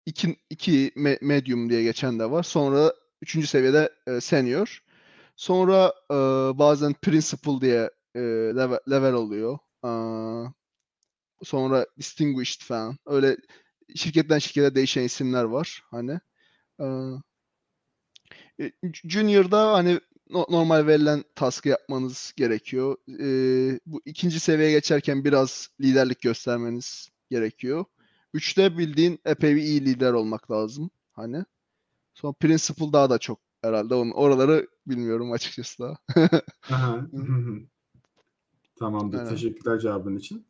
2 0.07 0.37
2 0.51 0.93
medium 1.21 1.71
diye 1.71 1.83
geçen 1.83 2.19
de 2.19 2.31
var. 2.31 2.43
Sonra 2.43 2.95
3. 3.23 3.47
seviyede 3.49 3.93
e, 4.07 4.21
senior. 4.21 4.83
Sonra 5.37 5.95
e, 6.11 6.15
bazen 6.59 6.95
principal 7.03 7.61
diye 7.61 7.91
e, 8.15 8.21
level, 8.57 8.79
level 8.91 9.13
oluyor. 9.13 9.59
Aa, 9.83 10.45
sonra 11.43 11.87
distinguished 11.99 12.63
falan. 12.63 12.99
Öyle 13.07 13.37
şirketten 13.97 14.39
şirkete 14.39 14.75
değişen 14.75 15.03
isimler 15.03 15.45
var 15.45 15.83
hani. 15.91 16.21
E, 16.81 18.73
Junior'da 19.05 19.73
hani 19.73 20.01
no- 20.31 20.47
normal 20.51 20.87
verilen 20.87 21.25
task'ı 21.35 21.69
yapmanız 21.69 22.33
gerekiyor. 22.37 22.97
Ee, 23.21 23.81
bu 23.87 24.01
ikinci 24.05 24.41
seviyeye 24.41 24.73
geçerken 24.73 25.25
biraz 25.25 25.69
liderlik 25.81 26.21
göstermeniz 26.23 27.09
gerekiyor. 27.31 27.85
Üçte 28.35 28.79
bildiğin 28.79 29.21
epey 29.25 29.57
bir 29.57 29.63
iyi 29.63 29.85
lider 29.85 30.13
olmak 30.13 30.51
lazım 30.51 30.91
hani. 31.13 31.45
Sonra 32.15 32.33
principal 32.33 32.93
daha 32.93 33.11
da 33.11 33.19
çok 33.19 33.39
herhalde. 33.63 33.95
Onun, 33.95 34.11
oraları 34.11 34.67
bilmiyorum 34.87 35.33
açıkçası 35.33 35.83
daha. 35.83 35.97
Aha. 36.71 37.07
Tamamdır. 38.79 39.19
Aynen. 39.19 39.31
Teşekkürler 39.31 39.79
cevabın 39.79 40.17
için. 40.17 40.47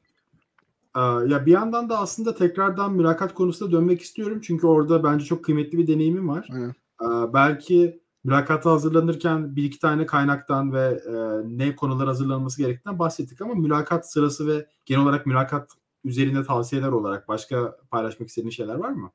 Aa, 0.94 1.22
Ya 1.26 1.46
bir 1.46 1.52
yandan 1.52 1.90
da 1.90 1.98
aslında 1.98 2.34
tekrardan 2.34 2.92
mülakat 2.92 3.34
konusuna 3.34 3.72
dönmek 3.72 4.00
istiyorum. 4.00 4.40
Çünkü 4.42 4.66
orada 4.66 5.04
bence 5.04 5.24
çok 5.24 5.44
kıymetli 5.44 5.78
bir 5.78 5.86
deneyimim 5.86 6.28
var. 6.28 6.48
Aynen. 6.52 6.74
Aa, 6.98 7.34
Belki 7.34 8.00
mülakata 8.28 8.70
hazırlanırken 8.70 9.56
bir 9.56 9.64
iki 9.64 9.78
tane 9.78 10.06
kaynaktan 10.06 10.72
ve 10.72 11.00
e, 11.06 11.12
ne 11.44 11.76
konular 11.76 12.06
hazırlanması 12.06 12.62
gerektiğinden 12.62 12.98
bahsettik 12.98 13.40
ama 13.40 13.54
mülakat 13.54 14.12
sırası 14.12 14.46
ve 14.46 14.66
genel 14.86 15.02
olarak 15.02 15.26
mülakat 15.26 15.70
üzerinde 16.04 16.44
tavsiyeler 16.44 16.88
olarak 16.88 17.28
başka 17.28 17.76
paylaşmak 17.90 18.28
istediğin 18.28 18.50
şeyler 18.50 18.74
var 18.74 18.90
mı? 18.90 19.12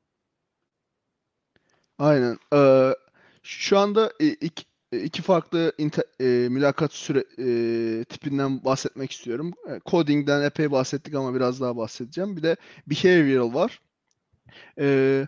Aynen. 1.98 2.38
Ee, 2.54 2.94
şu 3.42 3.78
anda 3.78 4.12
e, 4.20 4.26
iki, 4.26 4.64
e, 4.92 4.98
iki 5.00 5.22
farklı 5.22 5.72
inte- 5.78 6.06
e, 6.20 6.48
mülakat 6.48 6.92
süre 6.92 7.24
e, 7.38 8.04
tipinden 8.04 8.64
bahsetmek 8.64 9.10
istiyorum. 9.12 9.52
E, 9.68 9.80
Coding'den 9.86 10.42
epey 10.42 10.70
bahsettik 10.70 11.14
ama 11.14 11.34
biraz 11.34 11.60
daha 11.60 11.76
bahsedeceğim. 11.76 12.36
Bir 12.36 12.42
de 12.42 12.56
behavioral 12.86 13.54
var. 13.54 13.80
E, 14.78 15.26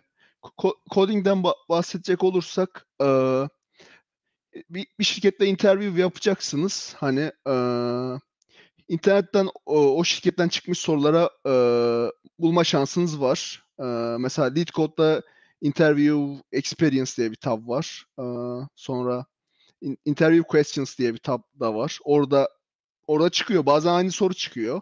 coding'den 0.95 1.39
ba- 1.39 1.69
bahsedecek 1.69 2.25
olursak 2.25 2.87
e, 3.03 3.07
bir, 4.71 4.87
bir 4.99 5.05
şirkette 5.05 5.47
interview 5.47 6.01
yapacaksınız. 6.01 6.95
Hani 6.99 7.33
e, 7.49 7.55
internetten 8.89 9.49
o, 9.67 9.99
o 9.99 10.05
şirketten 10.05 10.49
çıkmış 10.49 10.79
sorulara 10.79 11.31
e, 11.47 11.53
bulma 12.39 12.65
şansınız 12.65 13.21
var. 13.21 13.65
E, 13.81 13.85
mesela 14.19 14.49
LeetCode'da 14.49 15.23
Interview 15.61 16.43
Experience 16.53 17.13
diye 17.17 17.31
bir 17.31 17.37
tab 17.37 17.69
var. 17.69 18.05
E, 18.19 18.25
sonra 18.75 19.27
in- 19.81 19.99
Interview 20.05 20.49
Questions 20.49 20.99
diye 20.99 21.15
bir 21.15 21.19
tab 21.19 21.41
da 21.61 21.75
var. 21.75 21.99
Orada 22.05 22.49
orada 23.07 23.31
çıkıyor. 23.31 23.67
Bazen 23.67 23.93
aynı 23.93 24.11
soru 24.13 24.35
çıkıyor. 24.35 24.81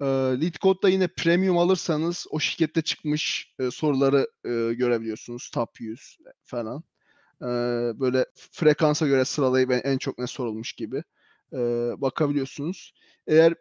E, 0.00 0.04
LeetCode'da 0.40 0.88
yine 0.88 1.08
premium 1.08 1.58
alırsanız 1.58 2.26
o 2.30 2.40
şirkette 2.40 2.82
çıkmış 2.82 3.54
e, 3.58 3.70
soruları 3.70 4.28
e, 4.44 4.74
görebiliyorsunuz. 4.74 5.50
Top 5.54 5.80
100 5.80 6.18
falan. 6.44 6.82
E, 7.42 7.46
böyle 8.00 8.26
frekansa 8.52 9.06
göre 9.06 9.24
sıralayıp 9.24 9.72
en, 9.84 9.98
çok 9.98 10.18
ne 10.18 10.26
sorulmuş 10.26 10.72
gibi 10.72 11.02
e, 11.52 11.58
bakabiliyorsunuz. 11.96 12.94
Eğer 13.26 13.54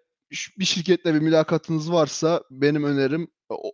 bir 0.60 0.66
şirketle 0.66 1.14
bir 1.14 1.20
mülakatınız 1.20 1.92
varsa 1.92 2.44
benim 2.52 2.84
önerim 2.84 3.28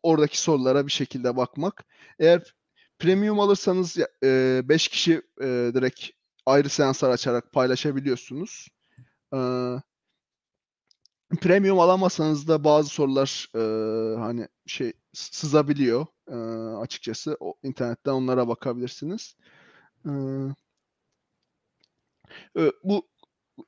oradaki 0.03 0.41
sorulara 0.41 0.87
bir 0.87 0.91
şekilde 0.91 1.37
bakmak. 1.37 1.85
Eğer 2.19 2.55
premium 2.99 3.39
alırsanız 3.39 3.97
5 4.23 4.87
kişi 4.87 5.21
direkt 5.41 6.09
ayrı 6.45 6.69
seanslar 6.69 7.09
açarak 7.09 7.51
paylaşabiliyorsunuz. 7.51 8.67
Premium 11.41 11.79
alamazsanız 11.79 12.47
da 12.47 12.63
bazı 12.63 12.89
sorular 12.89 13.47
hani 14.19 14.47
şey 14.65 14.93
sızabiliyor 15.13 16.05
açıkçası. 16.81 17.37
O 17.39 17.53
internetten 17.63 18.11
onlara 18.11 18.47
bakabilirsiniz. 18.47 19.35
E, 20.05 20.11
e, 22.57 22.71
bu 22.83 23.07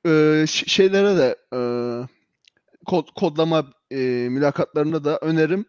e, 0.08 0.46
şeylere 0.48 1.18
de 1.18 1.38
e, 1.54 1.60
kod, 2.86 3.08
kodlama 3.16 3.74
e, 3.92 3.98
mülakatlarında 4.30 5.04
da 5.04 5.20
önerim 5.22 5.66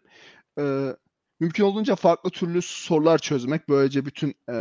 e, 0.59 0.95
mümkün 1.39 1.63
olduğunca 1.63 1.95
farklı 1.95 2.29
türlü 2.29 2.61
sorular 2.61 3.17
çözmek. 3.17 3.69
Böylece 3.69 4.05
bütün 4.05 4.29
e, 4.29 4.53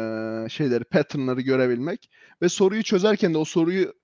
şeyleri, 0.49 0.85
patternları 0.85 1.41
görebilmek 1.41 2.11
ve 2.43 2.49
soruyu 2.49 2.83
çözerken 2.83 3.35
de 3.35 3.39
o 3.39 3.45
soruyu 3.45 3.95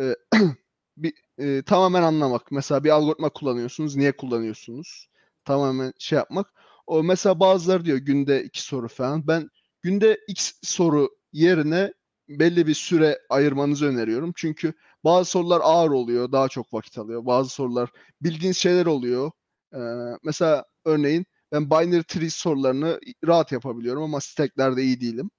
e, 0.00 0.16
bir 0.96 1.14
e, 1.38 1.62
tamamen 1.62 2.02
anlamak. 2.02 2.52
Mesela 2.52 2.84
bir 2.84 2.90
algoritma 2.90 3.30
kullanıyorsunuz, 3.30 3.96
niye 3.96 4.12
kullanıyorsunuz? 4.16 5.08
Tamamen 5.44 5.92
şey 5.98 6.16
yapmak. 6.16 6.52
O 6.86 7.02
mesela 7.02 7.40
bazıları 7.40 7.84
diyor 7.84 7.98
günde 7.98 8.44
iki 8.44 8.62
soru 8.62 8.88
falan. 8.88 9.26
Ben 9.26 9.50
günde 9.82 10.18
x 10.28 10.52
soru 10.62 11.10
yerine 11.32 11.92
belli 12.28 12.66
bir 12.66 12.74
süre 12.74 13.18
ayırmanızı 13.30 13.86
öneriyorum. 13.86 14.32
Çünkü 14.36 14.72
bazı 15.04 15.30
sorular 15.30 15.60
ağır 15.64 15.90
oluyor, 15.90 16.32
daha 16.32 16.48
çok 16.48 16.74
vakit 16.74 16.98
alıyor. 16.98 17.26
Bazı 17.26 17.50
sorular 17.50 17.90
bildiğiniz 18.22 18.56
şeyler 18.58 18.86
oluyor. 18.86 19.30
Ee, 19.74 19.78
mesela 20.24 20.64
örneğin 20.84 21.26
ben 21.52 21.70
binary 21.70 22.02
tree 22.02 22.30
sorularını 22.30 23.00
rahat 23.26 23.52
yapabiliyorum 23.52 24.02
ama 24.02 24.20
stacklerde 24.20 24.82
iyi 24.82 25.00
değilim. 25.00 25.30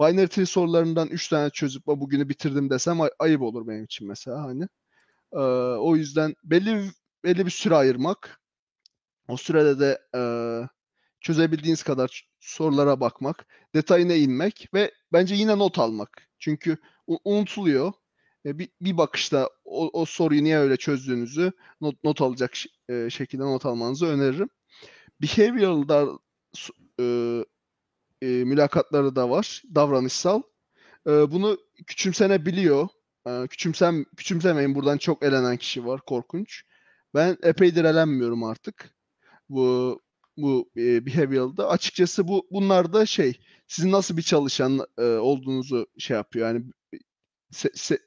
Binary 0.00 0.26
tree 0.28 0.46
sorularından 0.46 1.08
3 1.08 1.28
tane 1.28 1.50
çözüp 1.50 1.86
bugünü 1.86 2.28
bitirdim 2.28 2.70
desem 2.70 3.00
ay- 3.00 3.10
ayıp 3.18 3.42
olur 3.42 3.68
benim 3.68 3.84
için 3.84 4.08
mesela 4.08 4.42
hani. 4.42 4.68
Ee, 5.32 5.38
o 5.80 5.96
yüzden 5.96 6.34
belli 6.44 6.90
belli 7.24 7.46
bir 7.46 7.50
süre 7.50 7.76
ayırmak. 7.76 8.40
O 9.28 9.36
sürede 9.36 9.80
de 9.80 9.98
e, 10.16 10.20
çözebildiğiniz 11.26 11.82
kadar 11.82 12.28
sorulara 12.40 13.00
bakmak, 13.00 13.46
detayına 13.74 14.14
inmek 14.14 14.68
ve 14.74 14.92
bence 15.12 15.34
yine 15.34 15.58
not 15.58 15.78
almak. 15.78 16.28
Çünkü 16.38 16.76
unutuluyor. 17.24 17.92
E, 18.46 18.58
bir, 18.58 18.68
bir 18.80 18.96
bakışta 18.96 19.50
o, 19.64 20.00
o 20.00 20.04
soruyu 20.04 20.44
niye 20.44 20.58
öyle 20.58 20.76
çözdüğünüzü 20.76 21.52
not, 21.80 22.04
not 22.04 22.20
alacak 22.22 22.52
e, 22.88 23.10
şekilde 23.10 23.42
not 23.42 23.66
almanızı 23.66 24.06
öneririm. 24.06 24.48
Behavioral'da 25.22 26.18
e, 27.00 27.04
e, 28.22 28.26
mülakatları 28.44 29.16
da 29.16 29.30
var. 29.30 29.62
Davranışsal. 29.74 30.42
E, 31.06 31.10
bunu 31.10 31.58
küçümsenebiliyor. 31.86 32.88
E, 33.26 33.46
küçümsem, 33.46 34.04
küçümsemeyin. 34.16 34.74
Buradan 34.74 34.98
çok 34.98 35.22
elenen 35.22 35.56
kişi 35.56 35.86
var. 35.86 36.00
Korkunç. 36.06 36.62
Ben 37.14 37.36
epeydir 37.42 37.84
elenmiyorum 37.84 38.44
artık. 38.44 38.94
Bu 39.48 40.00
bu 40.36 40.70
e, 40.76 41.06
behavioral'da. 41.06 41.68
Açıkçası 41.68 42.28
bu 42.28 42.46
bunlar 42.50 42.92
da 42.92 43.06
şey 43.06 43.40
sizin 43.68 43.92
nasıl 43.92 44.16
bir 44.16 44.22
çalışan 44.22 44.86
e, 44.98 45.02
olduğunuzu 45.02 45.86
şey 45.98 46.16
yapıyor. 46.16 46.48
Yani 46.48 46.64
se, 47.50 47.70
se, 47.74 47.98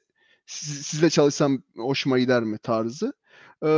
sizle 0.46 1.10
çalışsam 1.10 1.62
hoşuma 1.76 2.18
gider 2.18 2.42
mi 2.42 2.58
tarzı. 2.58 3.12
E, 3.64 3.68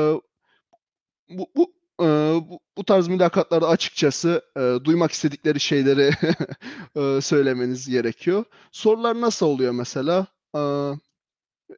bu, 1.29 1.47
bu 1.57 1.75
e, 2.01 2.07
bu, 2.51 2.61
bu 2.77 2.85
tarz 2.85 3.09
mülakatlarda 3.09 3.69
açıkçası 3.69 4.43
e, 4.57 4.61
duymak 4.85 5.13
istedikleri 5.13 5.61
şeyleri 5.61 6.11
e, 6.97 7.21
söylemeniz 7.21 7.89
gerekiyor. 7.89 8.45
Sorular 8.73 9.21
nasıl 9.21 9.47
oluyor 9.47 9.73
mesela? 9.73 10.27
E, 10.57 10.61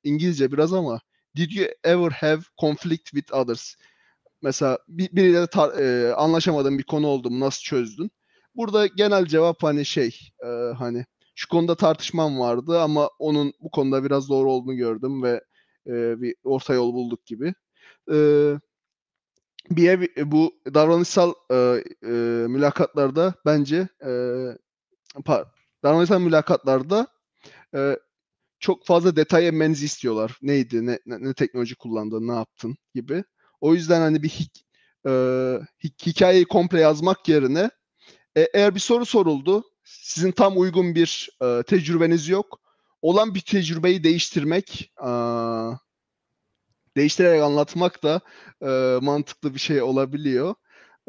İngilizce 0.05 0.53
biraz 0.53 0.73
ama 0.73 1.01
Did 1.35 1.51
you 1.51 1.67
ever 1.83 2.11
have 2.11 2.45
conflict 2.57 3.11
with 3.11 3.33
others? 3.33 3.77
Mesela 4.45 4.79
bir, 4.89 5.17
biriyle 5.17 5.39
tar- 5.39 5.81
e, 5.83 6.13
anlaşamadığın 6.15 6.79
bir 6.79 6.83
konu 6.85 7.07
oldu 7.07 7.31
mu 7.31 7.41
nasıl 7.41 7.63
çözdün? 7.63 8.11
Burada 8.55 8.87
genel 8.87 9.27
cevap 9.27 9.63
hani 9.63 9.85
şey 9.87 10.19
e, 10.45 10.49
hani 10.79 11.07
şu 11.35 11.49
konuda 11.49 11.75
tartışmam 11.77 12.39
vardı 12.41 12.81
ama 12.81 13.11
onun 13.19 13.53
bu 13.61 13.71
konuda 13.71 14.05
biraz 14.05 14.29
doğru 14.29 14.53
olduğunu 14.53 14.77
gördüm 14.77 15.23
ve 15.23 15.45
e, 15.87 16.21
bir 16.21 16.35
orta 16.45 16.75
yol 16.75 16.95
bulduk 16.95 17.27
gibi. 17.27 17.55
E, 18.13 18.17
bir 19.71 19.89
ev, 19.89 20.07
bu 20.31 20.55
davranışsal 20.75 21.33
e, 21.51 21.57
e, 22.03 22.09
mülakatlarda 22.49 23.35
bence 23.47 23.89
e, 24.07 24.11
par, 25.25 25.45
davranışsal 25.83 26.21
mülakatlarda 26.21 27.07
e, 27.75 27.99
çok 28.61 28.87
fazla 28.87 29.17
detay 29.17 29.49
emmenizi 29.49 29.85
istiyorlar. 29.85 30.39
Neydi, 30.43 30.87
ne, 30.87 30.99
ne, 31.07 31.25
ne 31.25 31.35
teknoloji 31.35 31.75
kullandın, 31.77 32.29
ne 32.29 32.35
yaptın 32.35 32.77
gibi. 32.95 33.25
O 33.61 33.75
yüzden 33.75 34.01
hani 34.01 34.23
bir 34.23 34.29
hik, 34.29 34.67
e, 35.07 35.13
hikayeyi 36.07 36.45
komple 36.45 36.81
yazmak 36.81 37.29
yerine 37.29 37.71
e, 38.37 38.49
eğer 38.55 38.75
bir 38.75 38.81
soru 38.81 39.07
soruldu, 39.07 39.65
sizin 39.85 40.33
tam 40.33 40.59
uygun 40.59 40.95
bir 40.95 41.31
e, 41.43 41.63
tecrübeniz 41.63 42.29
yok. 42.29 42.61
Olan 43.03 43.35
bir 43.35 43.41
tecrübeyi 43.41 44.05
değiştirmek, 44.05 44.93
e, 45.01 45.09
değiştirerek 46.97 47.43
anlatmak 47.43 48.03
da 48.03 48.21
e, 48.63 48.99
mantıklı 49.03 49.55
bir 49.55 49.59
şey 49.59 49.83
olabiliyor. 49.83 50.55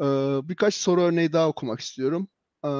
E, 0.00 0.04
birkaç 0.48 0.74
soru 0.74 1.02
örneği 1.02 1.32
daha 1.32 1.48
okumak 1.48 1.80
istiyorum. 1.80 2.28
E, 2.64 2.70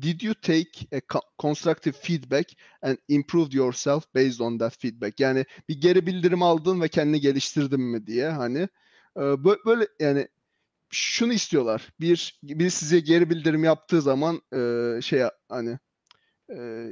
Did 0.00 0.22
you 0.22 0.34
take 0.34 0.88
a 0.92 1.00
constructive 1.38 1.96
feedback 1.96 2.46
and 2.82 2.98
improved 3.08 3.52
yourself 3.52 4.14
based 4.14 4.40
on 4.40 4.58
that 4.58 4.76
feedback? 4.78 5.20
Yani 5.20 5.44
bir 5.68 5.80
geri 5.80 6.06
bildirim 6.06 6.42
aldın 6.42 6.80
ve 6.80 6.88
kendini 6.88 7.20
geliştirdin 7.20 7.80
mi 7.80 8.06
diye 8.06 8.28
hani 8.28 8.68
e, 9.16 9.20
böyle 9.66 9.88
yani 10.00 10.28
şunu 10.90 11.32
istiyorlar. 11.32 11.92
Bir 12.00 12.40
bir 12.42 12.70
size 12.70 13.00
geri 13.00 13.30
bildirim 13.30 13.64
yaptığı 13.64 14.02
zaman 14.02 14.42
e, 14.56 15.00
şey 15.02 15.22
hani 15.48 15.78
e, 16.50 16.88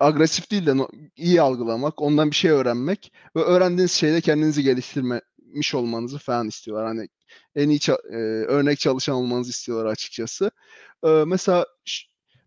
agresif 0.00 0.50
değil 0.50 0.66
de 0.66 0.72
iyi 1.16 1.40
algılamak, 1.40 2.02
ondan 2.02 2.30
bir 2.30 2.36
şey 2.36 2.50
öğrenmek 2.50 3.12
ve 3.36 3.40
öğrendiğiniz 3.40 3.92
şeyde 3.92 4.20
kendinizi 4.20 4.62
geliştirmiş 4.62 5.74
olmanızı 5.74 6.18
falan 6.18 6.48
istiyorlar. 6.48 6.86
Hani 6.86 7.08
en 7.54 7.68
iyi 7.68 7.80
e, 8.10 8.16
örnek 8.46 8.78
çalışan 8.78 9.14
olmanızı 9.14 9.50
istiyorlar 9.50 9.86
açıkçası. 9.86 10.50
E, 11.04 11.08
mesela 11.08 11.66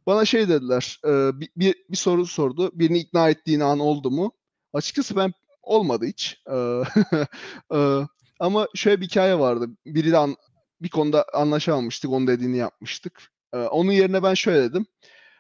bana 0.07 0.25
şey 0.25 0.49
dediler, 0.49 0.99
e, 1.05 1.39
bir, 1.39 1.49
bir, 1.57 1.75
bir 1.89 1.97
soru 1.97 2.25
sordu. 2.25 2.71
Birini 2.73 2.99
ikna 2.99 3.29
ettiğin 3.29 3.59
an 3.59 3.79
oldu 3.79 4.11
mu? 4.11 4.31
Açıkçası 4.73 5.15
ben 5.15 5.33
olmadı 5.63 6.05
hiç. 6.05 6.41
E, 6.47 6.55
e, 7.77 8.07
ama 8.39 8.67
şöyle 8.75 9.01
bir 9.01 9.05
hikaye 9.05 9.39
vardı. 9.39 9.69
Biri 9.85 10.11
de 10.11 10.17
an, 10.17 10.35
bir 10.81 10.89
konuda 10.89 11.25
anlaşamamıştık, 11.33 12.11
onun 12.11 12.27
dediğini 12.27 12.57
yapmıştık. 12.57 13.31
E, 13.53 13.57
onun 13.57 13.91
yerine 13.91 14.23
ben 14.23 14.33
şöyle 14.33 14.63
dedim. 14.63 14.85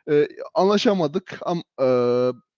E, 0.09 0.27
anlaşamadık 0.53 1.39
ama 1.41 1.63
e, 1.81 1.87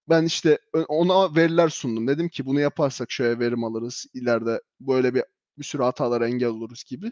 ben 0.10 0.26
işte 0.26 0.60
ona 0.88 1.36
veriler 1.36 1.70
sundum. 1.70 2.08
Dedim 2.08 2.30
ki 2.30 2.46
bunu 2.46 2.60
yaparsak 2.60 3.12
şöyle 3.12 3.40
verim 3.40 3.64
alırız. 3.64 4.06
İleride 4.14 4.62
böyle 4.80 5.16
bir 5.16 5.24
bir 5.58 5.64
sürü 5.64 5.84
hatalara 5.84 6.28
engel 6.28 6.50
oluruz 6.50 6.84
gibi. 6.84 7.08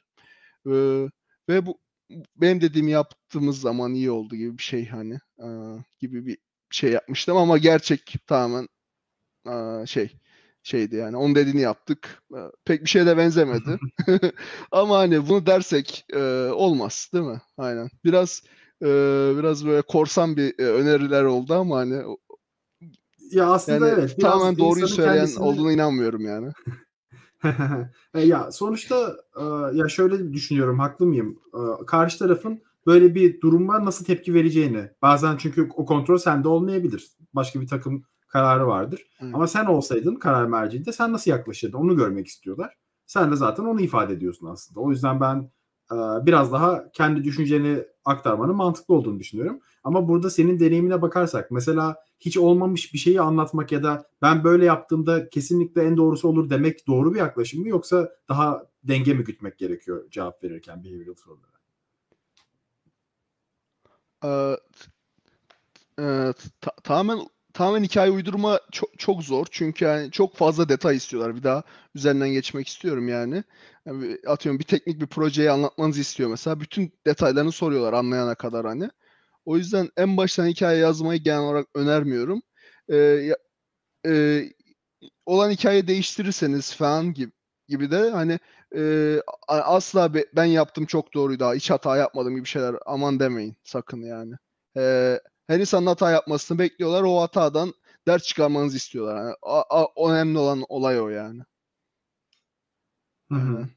E, 0.67 0.73
ve 1.49 1.65
bu 1.65 1.79
benim 2.35 2.61
dediğimi 2.61 2.91
yaptığımız 2.91 3.61
zaman 3.61 3.93
iyi 3.93 4.11
oldu 4.11 4.35
gibi 4.35 4.57
bir 4.57 4.63
şey 4.63 4.87
hani 4.87 5.19
e, 5.39 5.47
gibi 5.99 6.25
bir 6.25 6.37
şey 6.71 6.91
yapmıştım 6.91 7.37
ama 7.37 7.57
gerçek 7.57 8.15
tamamen 8.27 8.67
e, 9.47 9.85
şey 9.85 10.11
şeydi 10.63 10.95
yani 10.95 11.17
onun 11.17 11.35
dediğini 11.35 11.61
yaptık. 11.61 12.23
E, 12.35 12.39
pek 12.65 12.81
bir 12.81 12.89
şeye 12.89 13.05
de 13.05 13.17
benzemedi. 13.17 13.79
ama 14.71 14.97
hani 14.97 15.29
bunu 15.29 15.45
dersek 15.45 16.05
e, 16.13 16.19
olmaz 16.53 17.09
değil 17.13 17.25
mi? 17.25 17.41
Aynen. 17.57 17.89
Biraz 18.03 18.43
e, 18.81 18.87
biraz 19.37 19.65
böyle 19.65 19.81
korsan 19.81 20.37
bir 20.37 20.59
e, 20.59 20.63
öneriler 20.63 21.23
oldu 21.23 21.53
ama 21.53 21.77
hani 21.77 22.17
ya 23.31 23.51
aslında 23.51 23.87
yani 23.87 23.99
evet. 23.99 24.21
Tamamen 24.21 24.57
doğruyu 24.57 24.87
söyleyen 24.87 25.15
kendisini... 25.15 25.43
olduğuna 25.43 25.71
inanmıyorum 25.71 26.25
yani. 26.25 26.51
E, 28.13 28.21
ya 28.21 28.51
sonuçta 28.51 29.17
e, 29.39 29.43
ya 29.77 29.89
şöyle 29.89 30.33
düşünüyorum 30.33 30.79
haklı 30.79 31.05
mıyım? 31.05 31.39
E, 31.53 31.85
karşı 31.85 32.19
tarafın 32.19 32.61
böyle 32.85 33.15
bir 33.15 33.41
duruma 33.41 33.85
nasıl 33.85 34.05
tepki 34.05 34.33
vereceğini. 34.33 34.89
Bazen 35.01 35.37
çünkü 35.37 35.69
o 35.75 35.85
kontrol 35.85 36.17
sende 36.17 36.47
olmayabilir. 36.47 37.07
Başka 37.33 37.61
bir 37.61 37.67
takım 37.67 38.03
kararı 38.27 38.67
vardır. 38.67 39.01
Hı. 39.19 39.25
Ama 39.33 39.47
sen 39.47 39.65
olsaydın 39.65 40.15
karar 40.15 40.45
merciinde 40.45 40.91
sen 40.91 41.13
nasıl 41.13 41.31
yaklaşırdın 41.31 41.77
onu 41.77 41.95
görmek 41.95 42.27
istiyorlar. 42.27 42.73
Sen 43.05 43.31
de 43.31 43.35
zaten 43.35 43.63
onu 43.63 43.81
ifade 43.81 44.13
ediyorsun 44.13 44.47
aslında. 44.47 44.79
O 44.79 44.91
yüzden 44.91 45.21
ben 45.21 45.49
biraz 46.25 46.51
daha 46.51 46.91
kendi 46.91 47.23
düşünceni 47.23 47.83
aktarmanın 48.05 48.55
mantıklı 48.55 48.93
olduğunu 48.93 49.19
düşünüyorum. 49.19 49.59
Ama 49.83 50.07
burada 50.07 50.29
senin 50.29 50.59
deneyimine 50.59 51.01
bakarsak 51.01 51.51
mesela 51.51 51.95
hiç 52.19 52.37
olmamış 52.37 52.93
bir 52.93 52.99
şeyi 52.99 53.21
anlatmak 53.21 53.71
ya 53.71 53.83
da 53.83 54.09
ben 54.21 54.43
böyle 54.43 54.65
yaptığımda 54.65 55.29
kesinlikle 55.29 55.83
en 55.83 55.97
doğrusu 55.97 56.27
olur 56.27 56.49
demek 56.49 56.87
doğru 56.87 57.13
bir 57.13 57.19
yaklaşım 57.19 57.61
mı 57.61 57.69
yoksa 57.69 58.09
daha 58.29 58.63
denge 58.83 59.13
mi 59.13 59.23
gütmek 59.23 59.57
gerekiyor 59.57 60.11
cevap 60.11 60.43
verirken 60.43 60.83
behavioral 60.83 61.15
sorulara? 61.15 61.57
Ee, 64.23 64.57
e, 65.99 66.33
ta- 66.61 66.75
tamamen 66.83 67.19
tamamen 67.53 67.83
hikaye 67.83 68.11
uydurma 68.11 68.59
çok, 68.71 68.99
çok 68.99 69.23
zor. 69.23 69.45
Çünkü 69.51 69.85
yani 69.85 70.11
çok 70.11 70.35
fazla 70.35 70.69
detay 70.69 70.95
istiyorlar. 70.95 71.35
Bir 71.35 71.43
daha 71.43 71.63
üzerinden 71.95 72.29
geçmek 72.29 72.67
istiyorum 72.67 73.07
yani. 73.07 73.43
yani. 73.85 74.17
Atıyorum 74.27 74.59
bir 74.59 74.65
teknik 74.65 75.01
bir 75.01 75.07
projeyi 75.07 75.51
anlatmanızı 75.51 76.01
istiyor 76.01 76.29
mesela. 76.29 76.59
Bütün 76.59 76.91
detaylarını 77.05 77.51
soruyorlar 77.51 77.93
anlayana 77.93 78.35
kadar 78.35 78.65
hani. 78.65 78.89
O 79.47 79.57
yüzden 79.57 79.89
en 79.97 80.17
baştan 80.17 80.47
hikaye 80.47 80.79
yazmayı 80.79 81.23
genel 81.23 81.39
olarak 81.39 81.67
önermiyorum. 81.75 82.41
Ee, 82.91 83.29
e, 84.07 84.43
olan 85.25 85.51
hikaye 85.51 85.87
değiştirirseniz 85.87 86.75
falan 86.75 87.13
gibi 87.13 87.31
gibi 87.67 87.91
de 87.91 88.09
hani 88.11 88.39
e, 88.75 89.21
asla 89.47 90.13
be, 90.13 90.25
ben 90.35 90.45
yaptım 90.45 90.85
çok 90.85 91.13
doğruydu 91.13 91.53
hiç 91.53 91.71
hata 91.71 91.97
yapmadım 91.97 92.35
gibi 92.35 92.47
şeyler 92.47 92.75
aman 92.85 93.19
demeyin 93.19 93.55
sakın 93.63 94.01
yani. 94.01 94.33
E, 94.77 94.81
her 95.47 95.59
insanın 95.59 95.87
hata 95.87 96.11
yapmasını 96.11 96.59
bekliyorlar. 96.59 97.03
O 97.03 97.21
hatadan 97.21 97.73
ders 98.07 98.23
çıkarmanızı 98.23 98.77
istiyorlar. 98.77 99.17
Yani, 99.17 99.35
a, 99.41 99.61
a, 99.81 100.09
önemli 100.09 100.37
olan 100.37 100.65
olay 100.69 101.01
o 101.01 101.09
yani. 101.09 101.41
Hı 103.31 103.35
hı. 103.35 103.67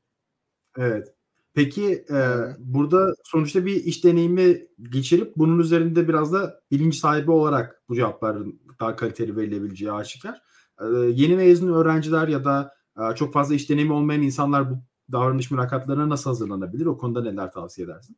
Evet. 0.78 1.14
Peki, 1.54 2.04
Eee 2.10 2.56
burada 2.58 3.14
sonuçta 3.24 3.66
bir 3.66 3.74
iş 3.84 4.04
deneyimi 4.04 4.66
geçirip 4.90 5.36
bunun 5.36 5.58
üzerinde 5.58 6.08
biraz 6.08 6.32
da 6.32 6.60
bilinç 6.70 6.94
sahibi 6.96 7.30
olarak 7.30 7.82
bu 7.88 7.94
cevapların 7.94 8.60
daha 8.80 8.96
kaliteli 8.96 9.36
verilebileceği 9.36 9.92
aşikâr. 9.92 10.42
Eee, 10.82 10.86
yeni 11.12 11.36
mezun 11.36 11.72
öğrenciler 11.72 12.28
ya 12.28 12.44
da, 12.44 12.72
aaa, 12.96 13.14
çok 13.14 13.32
fazla 13.32 13.54
iş 13.54 13.70
deneyimi 13.70 13.92
olmayan 13.92 14.22
insanlar 14.22 14.70
bu 14.70 14.74
davranış 15.12 15.50
mülakatlarına 15.50 16.08
nasıl 16.08 16.30
hazırlanabilir? 16.30 16.86
O 16.86 16.98
konuda 16.98 17.22
neler 17.22 17.52
tavsiye 17.52 17.84
edersin? 17.86 18.16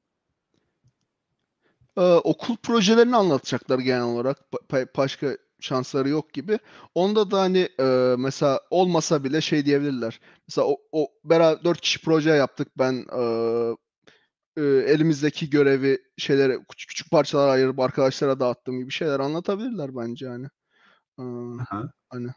Eee, 1.98 2.20
okul 2.24 2.56
projelerini 2.56 3.16
anlatacaklar 3.16 3.78
genel 3.78 4.02
olarak. 4.02 4.52
Ba 4.52 4.86
başka 4.96 5.36
şansları 5.62 6.08
yok 6.08 6.32
gibi. 6.34 6.58
Onda 6.94 7.30
da, 7.30 7.40
hani, 7.40 7.68
eee, 7.80 8.14
mesela 8.18 8.60
olmasa 8.70 9.24
bile 9.24 9.40
şey 9.40 9.66
diyebilirler. 9.66 10.20
Mesela 10.48 10.66
o 10.68 10.76
o 10.92 11.08
bera 11.24 11.64
4 11.64 11.80
kişi 11.80 12.00
proje 12.02 12.30
yaptık. 12.30 12.68
Ben, 12.78 12.94
eee, 13.12 13.76
eee, 14.58 14.64
elimizdeki 14.94 15.50
görevi 15.50 15.98
şeylere 16.18 16.58
küçük 16.70 16.88
küçük 16.90 17.10
parçalara 17.12 17.52
ayırıp 17.52 17.80
arkadaşlara 17.80 18.40
dağıttım 18.40 18.80
gibi 18.80 18.92
şeyler 18.92 19.20
anlatabilirler 19.20 19.96
bence 19.96 20.28
hani. 20.28 20.48
Hı. 21.20 21.52
hani, 22.10 22.28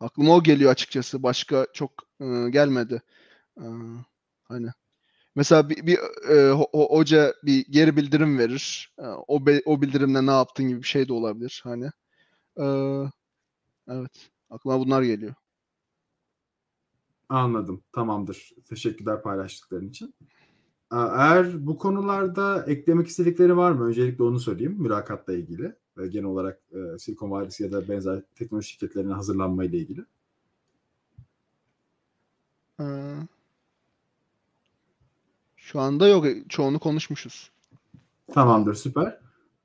aklıma 0.00 0.36
o 0.36 0.42
geliyor 0.42 0.72
açıkçası. 0.72 1.22
Başka 1.22 1.66
çok, 1.74 1.92
ııı, 2.22 2.50
gelmedi. 2.50 3.02
Iıı, 3.58 3.98
hani. 4.44 4.68
Mesela 5.36 5.70
bir 5.70 5.86
bir, 5.86 5.98
ho 6.52 6.68
hoca 6.98 7.34
bir 7.44 7.66
geri 7.70 7.96
bildirim 7.98 8.38
verir. 8.38 8.94
O 9.28 9.46
be 9.46 9.62
o 9.66 9.82
bildirimle 9.82 10.26
ne 10.26 10.30
yaptın 10.32 10.68
gibi 10.68 10.82
bir 10.82 10.88
şey 10.88 11.08
de 11.08 11.12
olabilir 11.14 11.60
hani. 11.64 11.90
Eee, 12.60 13.10
evet, 13.88 14.30
aklıma 14.50 14.80
bunlar 14.80 15.02
geliyor. 15.02 15.34
Anladım, 17.28 17.82
tamamdır. 17.92 18.52
Teşekkürler 18.68 19.22
paylaştıkların 19.22 19.88
için. 19.88 20.14
Eğer 20.92 21.66
bu 21.66 21.78
konularda 21.78 22.64
eklemek 22.66 23.08
istedikleri 23.08 23.56
var 23.56 23.72
mı? 23.72 23.84
Öncelikle 23.86 24.24
onu 24.24 24.40
sorayım 24.40 24.82
mülakatla 24.82 25.34
ilgili 25.34 25.76
ve 25.98 26.08
genel 26.08 26.26
olarak, 26.26 26.60
eee, 26.74 26.98
Silikon 26.98 27.30
Vadisi 27.30 27.62
ya 27.64 27.72
da 27.72 27.88
benzer 27.88 28.22
teknoloji 28.36 28.68
şirketlerine 28.68 29.12
hazırlanmayla 29.14 29.78
ilgili. 29.78 30.04
Eee 32.78 33.28
Şu 35.56 35.80
anda 35.80 36.08
yok. 36.08 36.26
Eee, 36.26 36.44
çoğunu 36.48 36.78
konuşmuşuz. 36.78 37.50
Tamamdır, 38.34 38.74
süper. 38.74 39.19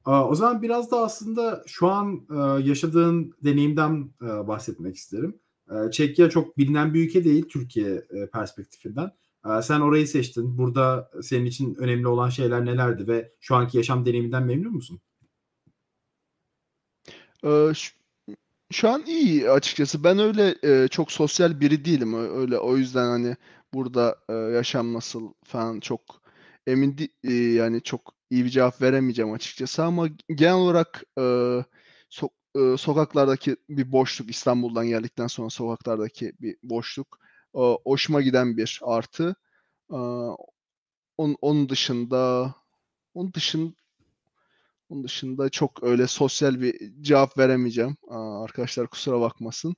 O 0.06 0.36
zaman 0.36 0.62
biraz 0.62 0.91
da 0.91 0.97
aslında 0.99 1.64
şu 1.68 1.88
an, 1.88 2.28
eee, 2.32 2.68
yaşadığın 2.70 3.34
deneyimden, 3.43 4.10
eee, 4.22 4.47
bahsetmek 4.47 4.95
isterim. 4.95 5.39
Eee, 5.72 5.91
Çekya 5.91 6.30
çok 6.30 6.58
bilinen 6.58 6.93
bir 6.93 7.06
ülke 7.08 7.24
değil 7.24 7.45
Türkiye, 7.49 8.08
perspektifinden. 8.34 9.12
Sen 9.64 9.80
orayı 9.82 10.08
seçtin. 10.08 10.58
Burada 10.58 11.12
senin 11.22 11.45
için 11.45 11.76
önemli 11.76 12.08
olan 12.08 12.30
şeyler 12.30 12.66
nelerdi 12.66 13.08
ve 13.08 13.32
şu 13.39 13.56
anki 13.56 13.78
yaşam 13.78 14.06
deneyiminden 14.06 14.43
memnun 14.43 14.74
musun? 14.74 15.01
Şu 18.72 18.89
an 18.89 19.03
iyi 19.08 19.49
açıkçası. 19.51 20.03
Ben 20.03 20.20
öyle, 20.20 20.56
çok 20.89 21.12
sosyal 21.12 21.60
biri 21.62 21.86
değilim. 21.86 22.14
Öyle 22.14 22.58
o 22.60 22.78
yüzden, 22.78 23.06
hani, 23.06 23.36
burada, 23.74 24.16
yaşam 24.53 24.93
nasıl 24.93 25.34
falan 25.45 25.80
çok 25.80 26.01
emin 26.68 26.97
eee, 27.24 27.53
yani 27.53 27.82
çok 27.84 28.14
iyi 28.36 28.46
bir 28.46 28.50
cevap 28.50 28.82
veremeyeceğim 28.82 29.34
açıkçası 29.34 29.84
ama 29.84 30.08
genel 30.36 30.54
olarak, 30.56 31.04
eee, 31.18 31.66
sok 32.10 32.32
ııı, 32.58 32.78
sokaklardaki 32.78 33.58
bir 33.70 33.92
boşluk, 33.92 34.30
İstanbul'dan 34.30 34.88
geldikten 34.88 35.28
sonra 35.28 35.50
sokaklardaki 35.50 36.34
bir 36.42 36.58
boşluk, 36.64 37.20
ooo, 37.54 37.82
hoşuma 37.86 38.22
giden 38.22 38.58
bir 38.58 38.80
artı. 38.84 39.36
Aaa, 39.90 40.36
onun 41.18 41.38
onun 41.42 41.70
dışında 41.70 42.54
onun 43.14 43.34
dışın 43.34 43.76
onun 44.90 45.04
dışında 45.04 45.50
çok 45.50 45.84
öyle 45.84 46.08
sosyal 46.08 46.62
bir 46.62 46.94
cevap 47.02 47.38
veremeyeceğim. 47.38 47.98
Aaa, 48.10 48.44
arkadaşlar 48.44 48.88
kusura 48.88 49.22
bakmasın. 49.22 49.76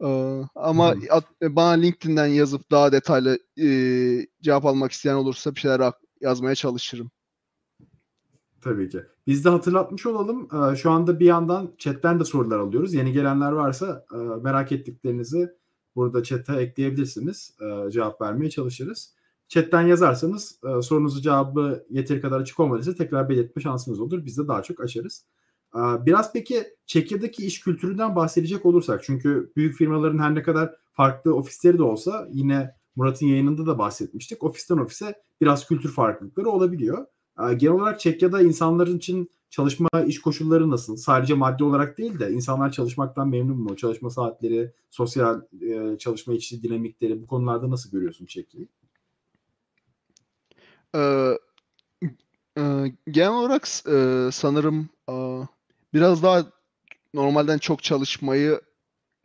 Hı 0.00 0.48
ama 0.54 0.90
hı. 0.90 0.98
at 1.10 1.24
bana 1.42 1.70
LinkedIn'den 1.70 2.26
yazıp 2.26 2.70
daha 2.70 2.92
detaylı, 2.92 3.38
eee, 3.56 4.26
cevap 4.42 4.66
almak 4.66 4.92
isteyen 4.92 5.14
olursa 5.14 5.54
bir 5.54 5.60
şeyler 5.60 5.92
yazmaya 6.20 6.54
çalışırım. 6.54 7.10
Tabii 8.60 8.88
ki. 8.88 9.02
Biz 9.26 9.44
de 9.44 9.48
hatırlatmış 9.48 10.06
olalım. 10.06 10.48
Eee, 10.52 10.76
şu 10.76 10.90
anda 10.90 11.20
bir 11.20 11.26
yandan 11.26 11.74
chat'ten 11.78 12.20
de 12.20 12.24
sorular 12.24 12.58
alıyoruz. 12.58 12.94
Yeni 12.94 13.12
gelenler 13.12 13.52
varsa, 13.52 14.04
eee, 14.12 14.18
merak 14.42 14.72
ettiklerinizi 14.72 15.50
burada 15.96 16.22
chat'e 16.22 16.52
ekleyebilirsiniz. 16.56 17.56
Eee, 17.60 17.90
cevap 17.90 18.20
vermeye 18.20 18.50
çalışırız. 18.50 19.14
Chat'ten 19.48 19.82
yazarsanız, 19.82 20.58
eee, 20.64 20.82
sorunuzun 20.82 21.22
cevabı 21.22 21.84
yeteri 21.90 22.20
kadar 22.20 22.40
açık 22.40 22.60
olmadıysa 22.60 22.94
tekrar 22.94 23.28
belirtme 23.28 23.62
şansınız 23.62 24.00
olur. 24.00 24.24
Biz 24.26 24.38
de 24.38 24.48
daha 24.48 24.62
çok 24.62 24.80
açarız. 24.80 25.24
Aaa, 25.72 26.06
biraz 26.06 26.32
peki 26.32 26.64
Çekya'daki 26.86 27.46
iş 27.46 27.60
kültüründen 27.60 28.16
bahsedecek 28.16 28.66
olursak 28.66 29.02
çünkü 29.04 29.52
büyük 29.56 29.74
firmaların 29.76 30.18
her 30.18 30.34
ne 30.34 30.42
kadar 30.42 30.74
farklı 30.92 31.34
ofisleri 31.34 31.78
de 31.78 31.82
olsa 31.82 32.28
yine 32.32 32.74
Murat'ın 32.96 33.26
yayınında 33.26 33.66
da 33.66 33.78
bahsetmiştik. 33.78 34.42
Ofisten 34.44 34.76
ofise 34.78 35.14
biraz 35.40 35.66
kültür 35.66 35.92
farklılıkları 35.92 36.48
olabiliyor. 36.50 37.06
Aaa, 37.38 37.52
genel 37.52 37.74
olarak 37.74 38.00
Çekya'da 38.00 38.42
insanların 38.42 38.98
için 38.98 39.30
çalışma, 39.50 39.88
iş 40.06 40.20
koşulları 40.20 40.70
nasıl? 40.70 40.96
Sadece 40.96 41.34
maddi 41.34 41.64
olarak 41.64 41.98
değil 41.98 42.18
de 42.20 42.30
insanlar 42.32 42.72
çalışmaktan 42.72 43.28
memnun 43.28 43.58
mu? 43.58 43.76
Çalışma 43.76 44.10
saatleri, 44.10 44.72
sosyal, 44.90 45.42
eee, 45.60 45.96
çalışma 45.98 46.34
içi 46.34 46.62
dinamikleri 46.62 47.22
bu 47.22 47.26
konularda 47.26 47.70
nasıl 47.70 47.90
görüyorsun 47.90 48.26
Çekya'yı? 48.26 48.68
Eee, 50.94 51.38
ııı, 52.58 52.88
genel 53.10 53.30
olarak 53.30 53.68
eee, 53.88 54.30
sanırım, 54.32 54.88
aaa, 55.06 55.42
biraz 55.94 56.22
daha 56.22 56.44
normalden 57.14 57.58
çok 57.58 57.84
çalışmayı, 57.84 58.62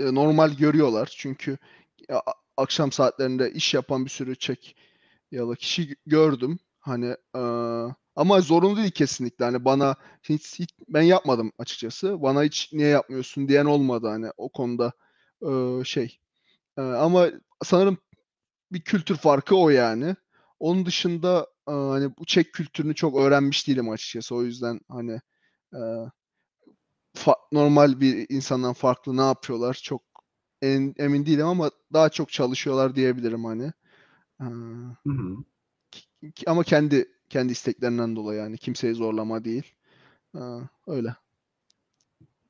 eee, 0.01 0.15
normal 0.15 0.51
görüyorlar. 0.57 1.15
Çünkü 1.19 1.57
ya 2.09 2.23
akşam 2.57 2.93
saatlerinde 2.93 3.51
iş 3.53 3.73
yapan 3.73 4.05
bir 4.05 4.11
sürü 4.11 4.35
Çekyalı 4.37 5.55
kişi 5.57 5.87
gö 5.89 5.95
gördüm. 6.07 6.59
Hani, 6.79 7.15
aaa, 7.35 7.89
ama 8.15 8.41
zorunlu 8.41 8.77
değil 8.77 8.91
kesinlikle. 8.91 9.45
Hani, 9.45 9.65
bana 9.65 9.95
hiç 10.23 10.59
hiç 10.59 10.69
ben 10.89 11.01
yapmadım 11.01 11.51
açıkçası. 11.59 12.21
Bana 12.21 12.43
hiç 12.43 12.69
"Niye 12.73 12.87
yapmıyorsun?" 12.89 13.47
diyen 13.47 13.65
olmadı, 13.65 14.07
hani, 14.07 14.31
o 14.37 14.49
konuda, 14.49 14.93
ııı, 15.43 15.85
şey. 15.85 16.19
Eee, 16.79 16.83
ama 16.85 17.27
sanırım 17.65 17.97
bir 18.71 18.81
kültür 18.81 19.15
farkı 19.17 19.57
o 19.57 19.69
yani. 19.69 20.15
Onun 20.59 20.85
dışında, 20.87 21.47
aaa, 21.67 21.91
hani, 21.91 22.17
bu 22.19 22.25
Çek 22.25 22.53
kültürünü 22.53 22.95
çok 22.95 23.17
öğrenmiş 23.17 23.67
değilim 23.69 23.89
açıkçası. 23.91 24.35
O 24.35 24.43
yüzden, 24.43 24.81
hani, 24.89 25.21
eee, 25.75 25.79
fa 27.15 27.35
normal 27.53 28.01
bir 28.01 28.27
insandan 28.29 28.73
farklı 28.73 29.17
ne 29.17 29.21
yapıyorlar 29.23 29.73
çok 29.83 30.03
en 30.63 30.95
emin 30.99 31.25
değilim 31.27 31.47
ama 31.47 31.71
daha 31.93 32.09
çok 32.09 32.31
çalışıyorlar 32.33 32.95
diyebilirim, 32.97 33.45
hani. 33.45 33.73
Aaa, 34.41 34.47
Hı 35.07 35.13
hı. 35.13 35.37
ama 36.47 36.63
kendi 36.63 37.05
kendi 37.29 37.51
isteklerinden 37.53 38.15
dolayı, 38.15 38.39
yani, 38.39 38.57
kimseyi 38.57 38.93
zorlama 38.95 39.45
değil. 39.45 39.63
Aaa, 40.35 40.61
öyle. 40.87 41.15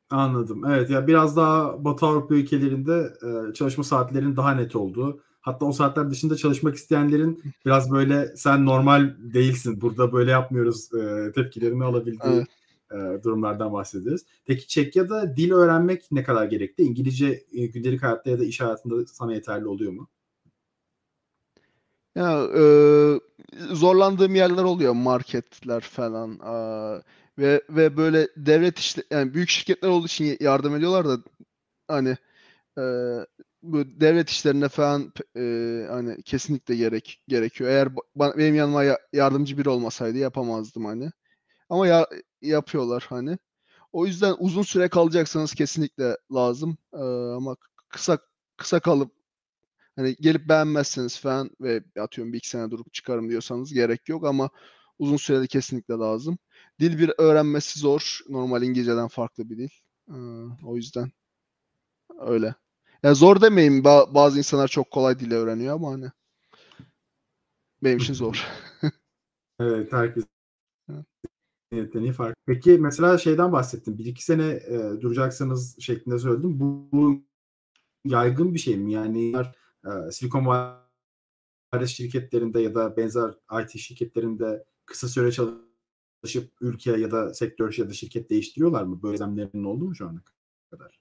Anladım. 0.10 0.66
Evet, 0.66 0.90
ya, 0.90 1.08
biraz 1.08 1.38
daha 1.38 1.84
Batı 1.86 2.06
Avrupa 2.06 2.36
ülkelerinde, 2.36 3.14
eee, 3.24 3.54
çalışma 3.54 3.84
saatlerinin 3.84 4.36
daha 4.38 4.52
net 4.56 4.76
olduğu, 4.76 5.20
hatta 5.42 5.66
o 5.66 5.72
saatler 5.72 6.10
dışında 6.10 6.36
çalışmak 6.36 6.76
isteyenlerin 6.76 7.42
biraz 7.66 7.92
böyle 7.92 8.34
"Sen 8.38 8.66
normal 8.66 9.16
değilsin, 9.34 9.82
burada 9.82 10.14
böyle 10.14 10.32
yapmıyoruz." 10.32 10.90
eee, 10.94 11.32
tepkilerini 11.32 11.84
alabildiği, 11.84 12.38
Evet. 12.38 12.48
eee, 12.94 13.24
durumlardan 13.24 13.74
bahsediyoruz. 13.74 14.22
Peki 14.46 14.68
Çekya'da 14.68 15.36
dil 15.38 15.52
öğrenmek 15.52 16.12
ne 16.12 16.24
kadar 16.24 16.46
gerekli? 16.46 16.84
İngilizce, 16.84 17.44
eee, 17.52 17.66
gündelik 17.68 18.04
hayatta 18.04 18.30
ya 18.30 18.40
da 18.40 18.44
iş 18.44 18.62
hayatında 18.62 19.06
sana 19.06 19.34
yeterli 19.34 19.68
oluyor 19.68 19.92
mu? 19.92 20.08
Ya, 22.16 22.44
ııı, 22.44 23.20
zorlandığım 23.72 24.36
yerler 24.36 24.64
oluyor, 24.64 24.94
marketler 24.94 25.82
falan, 25.82 26.40
ve 27.40 27.62
ve 27.70 27.98
böyle 27.98 28.28
devlet 28.38 28.80
işle 28.80 29.04
yani 29.12 29.34
büyük 29.34 29.50
şirketler 29.50 29.90
olduğu 29.90 30.06
için 30.06 30.38
yardım 30.40 30.76
ediyorlar 30.76 31.08
da, 31.10 31.18
hani, 31.88 32.18
eee, 32.80 33.28
bu 33.64 33.86
devlet 34.02 34.30
işlerinde 34.30 34.70
falan 34.70 35.14
eee, 35.36 35.88
hani, 35.92 36.24
kesinlikle 36.24 36.76
gerek 36.78 37.22
gerekiyor. 37.30 37.72
Eğer 37.72 37.98
ba 37.98 38.02
ba 38.16 38.36
benim 38.40 38.56
yanıma 38.56 38.84
ya 38.84 39.00
yardımcı 39.14 39.60
biri 39.60 39.70
olmasaydı 39.70 40.20
yapamazdım, 40.20 40.86
hani. 40.86 41.12
Ama 41.70 41.88
ya 41.88 42.08
yapıyorlar, 42.44 43.06
hani. 43.10 43.40
O 43.94 44.08
yüzden 44.08 44.36
uzun 44.40 44.64
süre 44.64 44.90
kalacaksanız 44.90 45.56
kesinlikle 45.56 46.18
lazım. 46.36 46.78
Eee, 46.96 47.00
ama 47.38 47.58
kısa 47.90 48.20
kısa 48.58 48.82
kalıp, 48.82 49.12
hani, 49.96 50.16
gelip 50.20 50.50
beğenmezseniz 50.50 51.20
falan 51.20 51.50
ve 51.62 51.84
atıyorum 52.00 52.34
1-2 52.34 52.48
sene 52.48 52.72
durup 52.72 52.94
çıkarım 52.94 53.30
diyorsanız 53.30 53.74
gerek 53.74 54.10
yok 54.10 54.26
ama 54.26 54.50
uzun 55.00 55.18
süreli 55.18 55.48
kesinlikle 55.48 55.94
lazım. 55.94 56.38
Dil 56.80 57.00
bir 57.00 57.12
öğrenmesi 57.18 57.80
zor. 57.80 58.20
Normal 58.30 58.64
İngilizceden 58.64 59.08
farklı 59.08 59.50
bir 59.50 59.58
dil. 59.58 59.70
Iıı, 60.10 60.58
o 60.66 60.76
yüzden 60.76 61.12
öyle. 62.20 62.56
Ya, 63.04 63.14
zor 63.14 63.42
demeyeyim, 63.42 63.84
ba 63.84 64.14
bazı 64.14 64.38
insanlar 64.38 64.68
çok 64.68 64.92
kolay 64.92 65.20
dil 65.20 65.32
öğreniyor 65.32 65.76
ama, 65.76 65.92
hani. 65.92 66.12
benim 67.84 67.98
için 67.98 68.14
zor. 68.14 68.48
Evet, 69.60 69.94
herkes 69.94 70.26
yeteneği 71.74 72.12
farklı. 72.12 72.36
Peki 72.46 72.78
mesela 72.78 73.18
şeyden 73.18 73.52
bahsettin. 73.52 73.98
Bir 73.98 74.06
iki 74.06 74.24
sene 74.24 74.48
e, 74.48 75.02
duracaksınız 75.02 75.80
şeklinde 75.80 76.20
söyledim. 76.20 76.60
Bu, 76.60 76.90
bu 76.92 77.24
yaygın 78.06 78.54
bir 78.54 78.60
şey 78.60 78.78
mi? 78.78 78.94
Yani 78.94 79.34
e, 79.86 80.12
Silikon 80.12 80.46
Vadisi 80.46 81.94
şirketlerinde 81.96 82.62
ya 82.62 82.76
da 82.76 82.98
benzer 82.98 83.34
IT 83.64 83.80
şirketlerinde 83.80 84.64
kısa 84.86 85.08
süre 85.08 85.32
çalışıp 85.32 86.52
ülke 86.62 86.92
ya 86.92 87.12
da 87.12 87.34
sektör 87.34 87.76
ya 87.78 87.90
da 87.90 87.94
şirket 87.94 88.30
değiştiriyorlar 88.30 88.84
mı? 88.84 89.04
Böyle 89.04 89.18
zemlerinin 89.18 89.64
oldu 89.64 89.86
mu 89.86 89.96
şu 89.96 90.08
ana 90.08 90.22
kadar? 90.72 91.00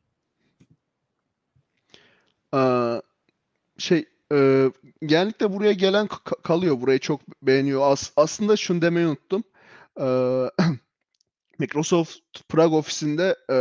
Şey 3.78 4.04
e, 4.32 4.70
genellikle 5.06 5.52
buraya 5.52 5.72
gelen 5.72 6.06
ka- 6.06 6.42
kalıyor. 6.42 6.80
Burayı 6.80 6.98
çok 6.98 7.20
beğeniyor. 7.42 7.80
As- 7.92 8.12
aslında 8.16 8.56
şunu 8.56 8.82
demeyi 8.82 9.06
unuttum. 9.06 9.44
Ee, 10.00 10.50
Microsoft 11.58 12.48
Prague 12.48 12.78
ofisinde 12.78 13.36
e, 13.50 13.56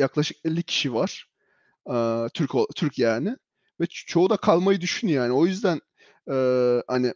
yaklaşık 0.00 0.36
50 0.44 0.62
kişi 0.62 0.94
var. 0.94 1.28
Ee, 1.90 2.26
Türk 2.34 2.50
Türk 2.76 2.98
yani. 2.98 3.36
Ve 3.80 3.84
ço- 3.84 4.06
çoğu 4.06 4.30
da 4.30 4.36
kalmayı 4.36 4.80
düşünüyor 4.80 5.24
yani. 5.24 5.32
O 5.32 5.46
yüzden 5.46 5.80
e, 6.30 6.34
hani 6.86 7.14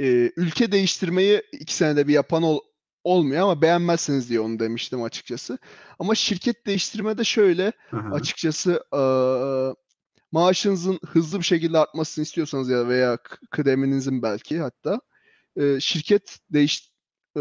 e, 0.00 0.30
ülke 0.36 0.72
değiştirmeyi 0.72 1.42
iki 1.52 1.74
senede 1.74 2.08
bir 2.08 2.12
yapan 2.12 2.42
ol- 2.42 2.60
olmuyor 3.04 3.42
ama 3.42 3.62
beğenmezseniz 3.62 4.28
diye 4.30 4.40
onu 4.40 4.58
demiştim 4.58 5.02
açıkçası. 5.02 5.58
Ama 5.98 6.14
şirket 6.14 6.66
değiştirmede 6.66 7.24
şöyle 7.24 7.72
Aha. 7.92 8.14
açıkçası 8.14 8.84
e, 8.94 9.02
maaşınızın 10.32 11.00
hızlı 11.06 11.38
bir 11.38 11.44
şekilde 11.44 11.78
artmasını 11.78 12.22
istiyorsanız 12.22 12.68
ya 12.68 12.88
veya 12.88 13.18
kıdeminizin 13.50 14.22
belki 14.22 14.60
hatta 14.60 15.00
e, 15.56 15.80
şirket 15.80 16.38
değiş 16.50 16.92
e, 17.36 17.40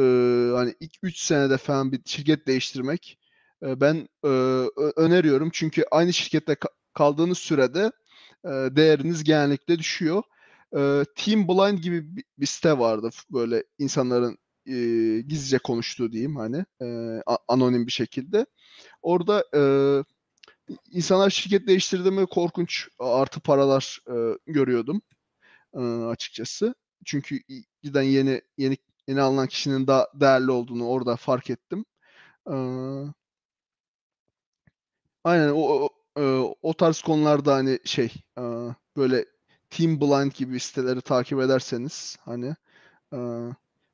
hani 0.56 0.76
3 1.04 1.18
senede 1.18 1.58
falan 1.58 1.92
bir 1.92 2.02
şirket 2.06 2.48
değiştirmek 2.48 3.20
e, 3.64 3.82
ben 3.82 4.08
e, 4.24 4.28
öneriyorum. 4.96 5.50
Çünkü 5.54 5.86
aynı 5.92 6.14
şirkette 6.14 6.56
kaldığınız 6.94 7.38
sürede 7.38 7.92
e, 8.46 8.50
değeriniz 8.50 9.24
genellikle 9.24 9.80
düşüyor. 9.80 10.24
E, 10.76 11.06
Team 11.16 11.48
Blind 11.48 11.80
gibi 11.80 12.24
bir, 12.38 12.46
site 12.46 12.80
vardı. 12.80 13.10
Böyle 13.32 13.64
insanların 13.80 14.38
e, 14.66 14.74
gizlice 15.22 15.58
konuştuğu 15.58 16.12
diyeyim 16.12 16.36
hani 16.36 16.66
e, 16.82 16.86
anonim 17.48 17.88
bir 17.88 17.92
şekilde. 17.92 18.46
Orada 19.02 19.46
e, 19.56 19.62
insanlar 20.92 21.30
şirket 21.30 21.68
değiştirdi 21.68 22.12
mi 22.12 22.26
korkunç 22.26 22.88
artı 23.00 23.40
paralar 23.40 24.00
e, 24.10 24.38
görüyordum 24.48 25.02
e, 25.76 25.80
açıkçası. 25.82 26.76
Çünkü 27.06 27.40
giden 27.84 28.02
yeni 28.02 28.42
yeni 28.58 28.78
yeni 29.08 29.22
alınan 29.22 29.48
kişinin 29.48 29.88
daha 29.88 30.08
değerli 30.16 30.52
olduğunu 30.52 30.88
orada 30.88 31.16
fark 31.16 31.50
ettim. 31.50 31.86
E, 32.48 32.56
aynen 35.24 35.50
o, 35.50 35.60
o, 35.60 35.90
e, 36.18 36.22
o 36.62 36.74
tarz 36.74 37.02
konularda 37.02 37.56
hani 37.56 37.80
şey 37.86 38.14
e, 38.38 38.42
böyle 38.98 39.26
Team 39.70 40.02
Blind 40.02 40.32
gibi 40.32 40.60
siteleri 40.60 41.02
takip 41.02 41.40
ederseniz 41.42 42.18
hani 42.22 42.56
e, 43.14 43.18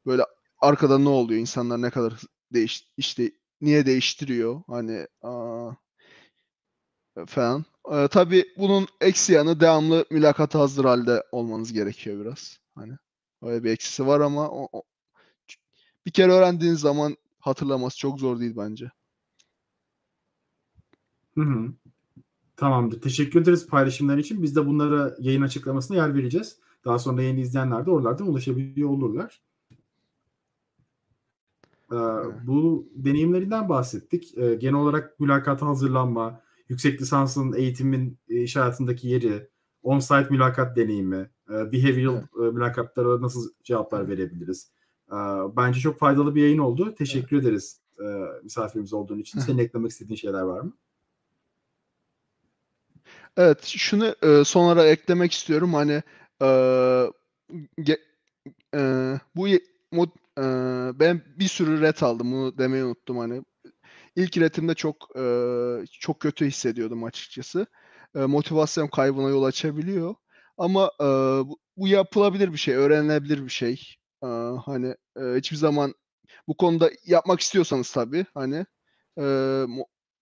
böyle 0.06 0.24
arkada 0.60 1.00
ne 1.00 1.10
oluyor 1.10 1.42
insanlar 1.42 1.82
ne 1.82 1.90
kadar 1.90 2.14
değiş 2.54 2.88
işte 2.98 3.32
niye 3.62 3.86
değiştiriyor 3.86 4.64
hani 4.68 5.08
aa, 5.22 5.72
falan. 7.28 7.66
Ee, 7.92 8.08
tabii 8.12 8.46
bunun 8.58 8.88
eksi 9.02 9.34
yanı 9.34 9.60
devamlı 9.60 10.06
mülakata 10.12 10.60
hazır 10.60 10.86
halde 10.86 11.24
olmanız 11.32 11.74
gerekiyor 11.74 12.20
biraz. 12.26 12.60
Hani 12.76 12.94
öyle 13.42 13.64
bir 13.64 13.72
eksisi 13.72 14.08
var 14.08 14.20
ama 14.20 14.50
o, 14.50 14.68
o- 14.72 14.84
bir 16.06 16.12
kere 16.12 16.32
öğrendiğiniz 16.32 16.80
zaman 16.80 17.18
hatırlaması 17.40 17.98
çok 17.98 18.20
zor 18.20 18.40
değil 18.40 18.54
bence. 18.58 18.92
Hı 21.36 21.42
hı. 21.42 21.74
Tamamdır. 22.58 23.02
Teşekkür 23.02 23.42
ederiz 23.42 23.68
paylaşımlar 23.68 24.18
için. 24.18 24.44
Biz 24.44 24.56
de 24.56 24.66
bunlara 24.66 25.16
yayın 25.20 25.42
açıklamasına 25.42 25.98
yer 25.98 26.16
vereceğiz. 26.16 26.60
Daha 26.86 27.00
sonra 27.00 27.22
yayını 27.22 27.40
izleyenler 27.40 27.86
de 27.86 27.92
oralardan 27.92 28.28
ulaşabiliyor 28.28 28.90
olurlar. 28.90 29.42
Ee, 31.92 31.96
bu 32.44 32.90
deneyimlerinden 32.96 33.70
bahsettik. 33.70 34.38
Ee, 34.38 34.56
genel 34.56 34.76
olarak 34.76 35.20
mülakata 35.20 35.68
hazırlanma, 35.68 36.42
yüksek 36.70 37.02
lisansın 37.02 37.54
eğitimin 37.54 38.18
e, 38.30 38.44
iş 38.44 38.56
hayatındaki 38.56 39.08
yeri, 39.08 39.50
on-site 39.84 40.28
mülakat 40.30 40.78
deneyimi, 40.78 41.30
e, 41.50 41.72
behavioral 41.72 42.18
e, 42.18 42.52
mülakatlara 42.52 43.22
nasıl 43.22 43.50
cevaplar 43.64 44.08
verebiliriz? 44.08 44.72
Ee, 45.12 45.16
bence 45.58 45.80
çok 45.80 46.00
faydalı 46.00 46.36
bir 46.36 46.42
yayın 46.42 46.58
oldu. 46.58 46.96
Teşekkür 46.98 47.38
ederiz 47.38 47.82
e, 48.00 48.06
misafirimiz 48.44 48.94
olduğun 48.94 49.20
için. 49.20 49.40
Senin 49.40 49.58
eklemek 49.58 49.92
istediğin 49.92 50.16
şeyler 50.18 50.42
var 50.42 50.62
mı? 50.62 50.74
Evet, 53.38 53.64
şunu 53.66 54.16
e, 54.24 54.44
son 54.46 54.78
eklemek 54.78 55.32
istiyorum. 55.32 55.74
Hani 55.74 56.04
e, 56.42 56.46
ge- 57.80 58.00
e, 58.76 58.80
bu 59.36 59.48
mod, 59.92 60.10
e, 60.40 60.44
ben 61.00 61.22
bir 61.40 61.48
sürü 61.48 61.82
ret 61.82 62.04
aldım. 62.04 62.32
Bunu 62.32 62.58
demeyi 62.58 62.84
unuttum. 62.86 63.18
Hani 63.18 63.44
ilk 64.18 64.38
retimde 64.38 64.76
çok 64.76 65.10
e, 65.18 65.24
çok 66.02 66.22
kötü 66.22 66.46
hissediyordum 66.48 67.06
açıkçası. 67.06 67.68
E, 68.16 68.20
motivasyon 68.20 68.88
kaybına 68.88 69.30
yol 69.30 69.44
açabiliyor. 69.44 70.16
Ama 70.58 70.92
e, 71.02 71.06
bu, 71.50 71.60
bu 71.78 71.90
yapılabilir 71.90 72.54
bir 72.54 72.60
şey, 72.60 72.76
öğrenilebilir 72.76 73.46
bir 73.46 73.50
şey. 73.52 73.96
E, 74.24 74.28
hani 74.66 74.96
e, 75.22 75.22
hiçbir 75.38 75.58
zaman 75.58 75.96
bu 76.50 76.58
konuda 76.58 76.92
yapmak 77.06 77.40
istiyorsanız 77.42 77.92
tabii 77.94 78.26
hani 78.36 78.66
e, 79.20 79.24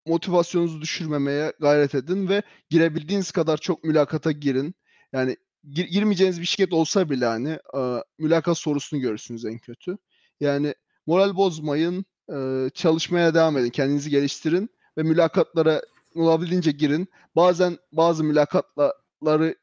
motivasyonunuzu 0.05 0.81
düşürmemeye 0.81 1.53
gayret 1.59 1.95
edin 1.95 2.29
ve 2.29 2.41
girebildiğiniz 2.69 3.31
kadar 3.31 3.57
çok 3.57 3.83
mülakata 3.83 4.31
girin. 4.31 4.75
Yani 5.13 5.37
gir- 5.69 5.87
girmeyeceğiniz 5.87 6.41
bir 6.41 6.45
şirket 6.45 6.73
olsa 6.73 7.09
bile 7.09 7.25
hani 7.25 7.49
e, 7.77 8.03
mülakat 8.19 8.57
sorusunu 8.57 8.99
görürsünüz 8.99 9.45
en 9.45 9.57
kötü. 9.57 9.97
Yani 10.39 10.75
moral 11.05 11.35
bozmayın, 11.35 12.05
e, 12.33 12.69
çalışmaya 12.73 13.33
devam 13.33 13.57
edin, 13.57 13.69
kendinizi 13.69 14.09
geliştirin 14.09 14.69
ve 14.97 15.03
mülakatlara 15.03 15.81
olabildiğince 16.15 16.71
girin. 16.71 17.07
Bazen 17.35 17.77
bazı 17.91 18.23
mülakatları 18.23 19.55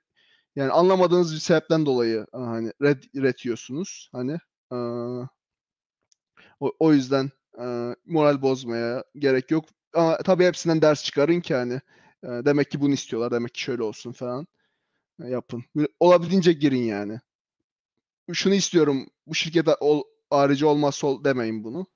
yani 0.57 0.73
anlamadığınız 0.73 1.35
bir 1.35 1.39
sebepten 1.39 1.87
dolayı 1.87 2.27
e, 2.35 2.39
hani 2.39 2.73
red, 2.83 3.03
red. 3.17 3.39
Hani 4.13 4.33
e, 4.73 4.77
o, 6.61 6.73
o 6.79 6.93
yüzden 6.93 7.31
e, 7.59 7.97
moral 8.07 8.43
bozmaya 8.43 9.05
gerek 9.15 9.51
yok. 9.51 9.65
Ama 9.95 10.17
tabii 10.17 10.45
hepsinden 10.45 10.83
ders 10.83 11.05
çıkarın 11.05 11.41
ki 11.41 11.55
hani 11.55 11.75
e, 12.25 12.29
demek 12.29 12.71
ki 12.71 12.81
bunu 12.81 12.93
istiyorlar, 12.95 13.31
demek 13.33 13.55
ki 13.55 13.61
şöyle 13.61 13.83
olsun 13.83 14.13
falan 14.13 14.47
E, 15.25 15.29
yapın. 15.29 15.65
Olabildiğince 16.01 16.53
girin 16.53 16.83
yani. 16.83 17.21
Şunu 18.33 18.55
istiyorum, 18.55 19.07
bu 19.27 19.35
şirkete 19.35 19.75
ol, 19.81 20.03
harici 20.31 20.67
olmazsa 20.67 21.07
ol 21.07 21.25
demeyin 21.25 21.65
bunu. 21.65 21.87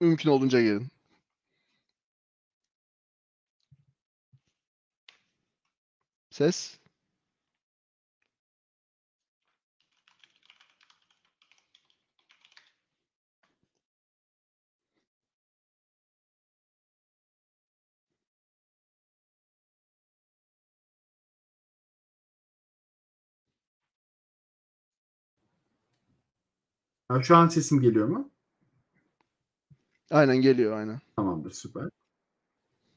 Mümkün 0.00 0.30
olduğunca 0.30 0.60
girin. 0.62 0.88
Ses? 6.30 6.78
Ha, 27.08 27.22
şu 27.22 27.36
an 27.36 27.48
sesim 27.48 27.80
geliyor 27.80 28.08
mu? 28.08 28.30
Aynen 30.10 30.36
geliyor 30.36 30.76
aynen. 30.76 31.00
Tamamdır, 31.16 31.50
süper. 31.50 31.88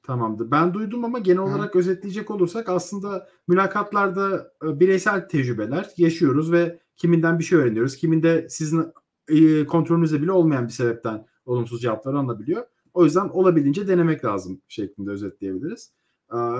Tamamdır. 0.03 0.51
Ben 0.51 0.73
duydum 0.73 1.05
ama 1.05 1.19
genel 1.19 1.39
olarak 1.39 1.75
özetleyecek 1.75 2.31
olursak 2.31 2.69
aslında 2.69 3.29
mülakatlarda 3.47 4.51
e, 4.63 4.79
bireysel 4.79 5.27
tecrübeler 5.29 5.89
yaşıyoruz 5.97 6.51
ve 6.51 6.79
kiminden 6.97 7.39
bir 7.39 7.43
şey 7.43 7.59
öğreniyoruz. 7.59 7.95
Kiminde 7.95 8.49
sizin 8.49 8.85
e, 9.27 9.65
kontrolünüzde 9.65 10.21
bile 10.21 10.31
olmayan 10.31 10.67
bir 10.67 10.71
sebepten 10.73 11.25
olumsuz 11.45 11.81
cevaplar 11.81 12.13
alınabiliyor. 12.13 12.65
O 12.93 13.05
yüzden 13.05 13.29
olabildiğince 13.29 13.87
denemek 13.87 14.25
lazım 14.25 14.61
şeklinde 14.67 15.11
özetleyebiliriz. 15.11 15.91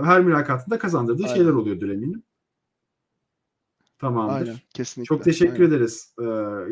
Her 0.04 0.22
mülakatında 0.22 0.80
kazandırdığı 0.80 1.24
Aynen. 1.24 1.36
şeyler 1.36 1.52
oluyordur 1.52 1.90
eminim. 1.90 2.24
Tamamdır. 4.02 4.34
Aynen 4.34 4.60
kesinlikle. 4.74 5.08
Çok 5.16 5.24
teşekkür 5.24 5.54
Aynen. 5.54 5.68
ederiz 5.68 6.16
e, 6.20 6.24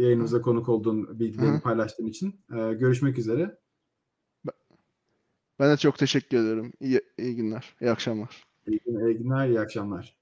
yayınımıza 0.04 0.42
konuk 0.42 0.70
olduğun, 0.70 1.20
bilgilerini 1.20 1.58
Hı. 1.58 1.62
paylaştığın 1.62 2.08
için. 2.08 2.42
E, 2.52 2.74
Görüşmek 2.74 3.18
üzere. 3.18 3.58
Ben 5.60 5.72
de 5.72 5.78
çok 5.78 5.98
teşekkür 5.98 6.38
ederim. 6.38 6.74
İyi, 6.80 7.02
iyi 7.18 7.36
günler, 7.36 7.76
iyi 7.82 7.92
akşamlar. 7.92 8.44
İyi 8.68 8.80
günler, 9.18 9.48
iyi 9.48 9.60
akşamlar. 9.60 10.18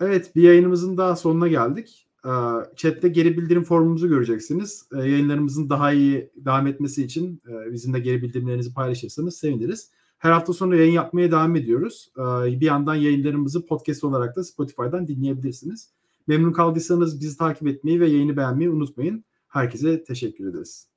Evet 0.00 0.36
bir 0.36 0.42
yayınımızın 0.42 0.96
daha 0.96 1.16
sonuna 1.16 1.48
geldik. 1.48 2.08
Ee, 2.24 2.30
Chat'te 2.76 3.08
geri 3.08 3.36
bildirim 3.36 3.64
formumuzu 3.64 4.08
göreceksiniz. 4.08 4.88
Ee, 4.94 4.98
Yayınlarımızın 4.98 5.70
daha 5.70 5.92
iyi 5.92 6.30
devam 6.36 6.66
etmesi 6.66 7.04
için 7.04 7.42
e, 7.48 7.72
bizimle 7.72 7.98
geri 7.98 8.22
bildirimlerinizi 8.22 8.74
paylaşırsanız 8.74 9.36
seviniriz. 9.36 9.90
Her 10.22 10.30
hafta 10.30 10.52
sonu 10.52 10.76
yayın 10.76 10.92
yapmaya 10.92 11.30
devam 11.30 11.56
ediyoruz. 11.56 12.12
Ee, 12.18 12.60
Bir 12.60 12.66
yandan 12.66 12.94
yayınlarımızı 12.94 13.66
podcast 13.66 14.04
olarak 14.04 14.36
da 14.36 14.44
Spotify'dan 14.44 15.08
dinleyebilirsiniz. 15.08 15.92
Memnun 16.26 16.52
kaldıysanız 16.52 17.20
bizi 17.20 17.36
takip 17.36 17.68
etmeyi 17.68 18.00
ve 18.00 18.08
yayını 18.08 18.36
beğenmeyi 18.36 18.70
unutmayın. 18.70 19.24
Herkese 19.48 20.04
teşekkür 20.04 20.46
ederiz. 20.46 20.91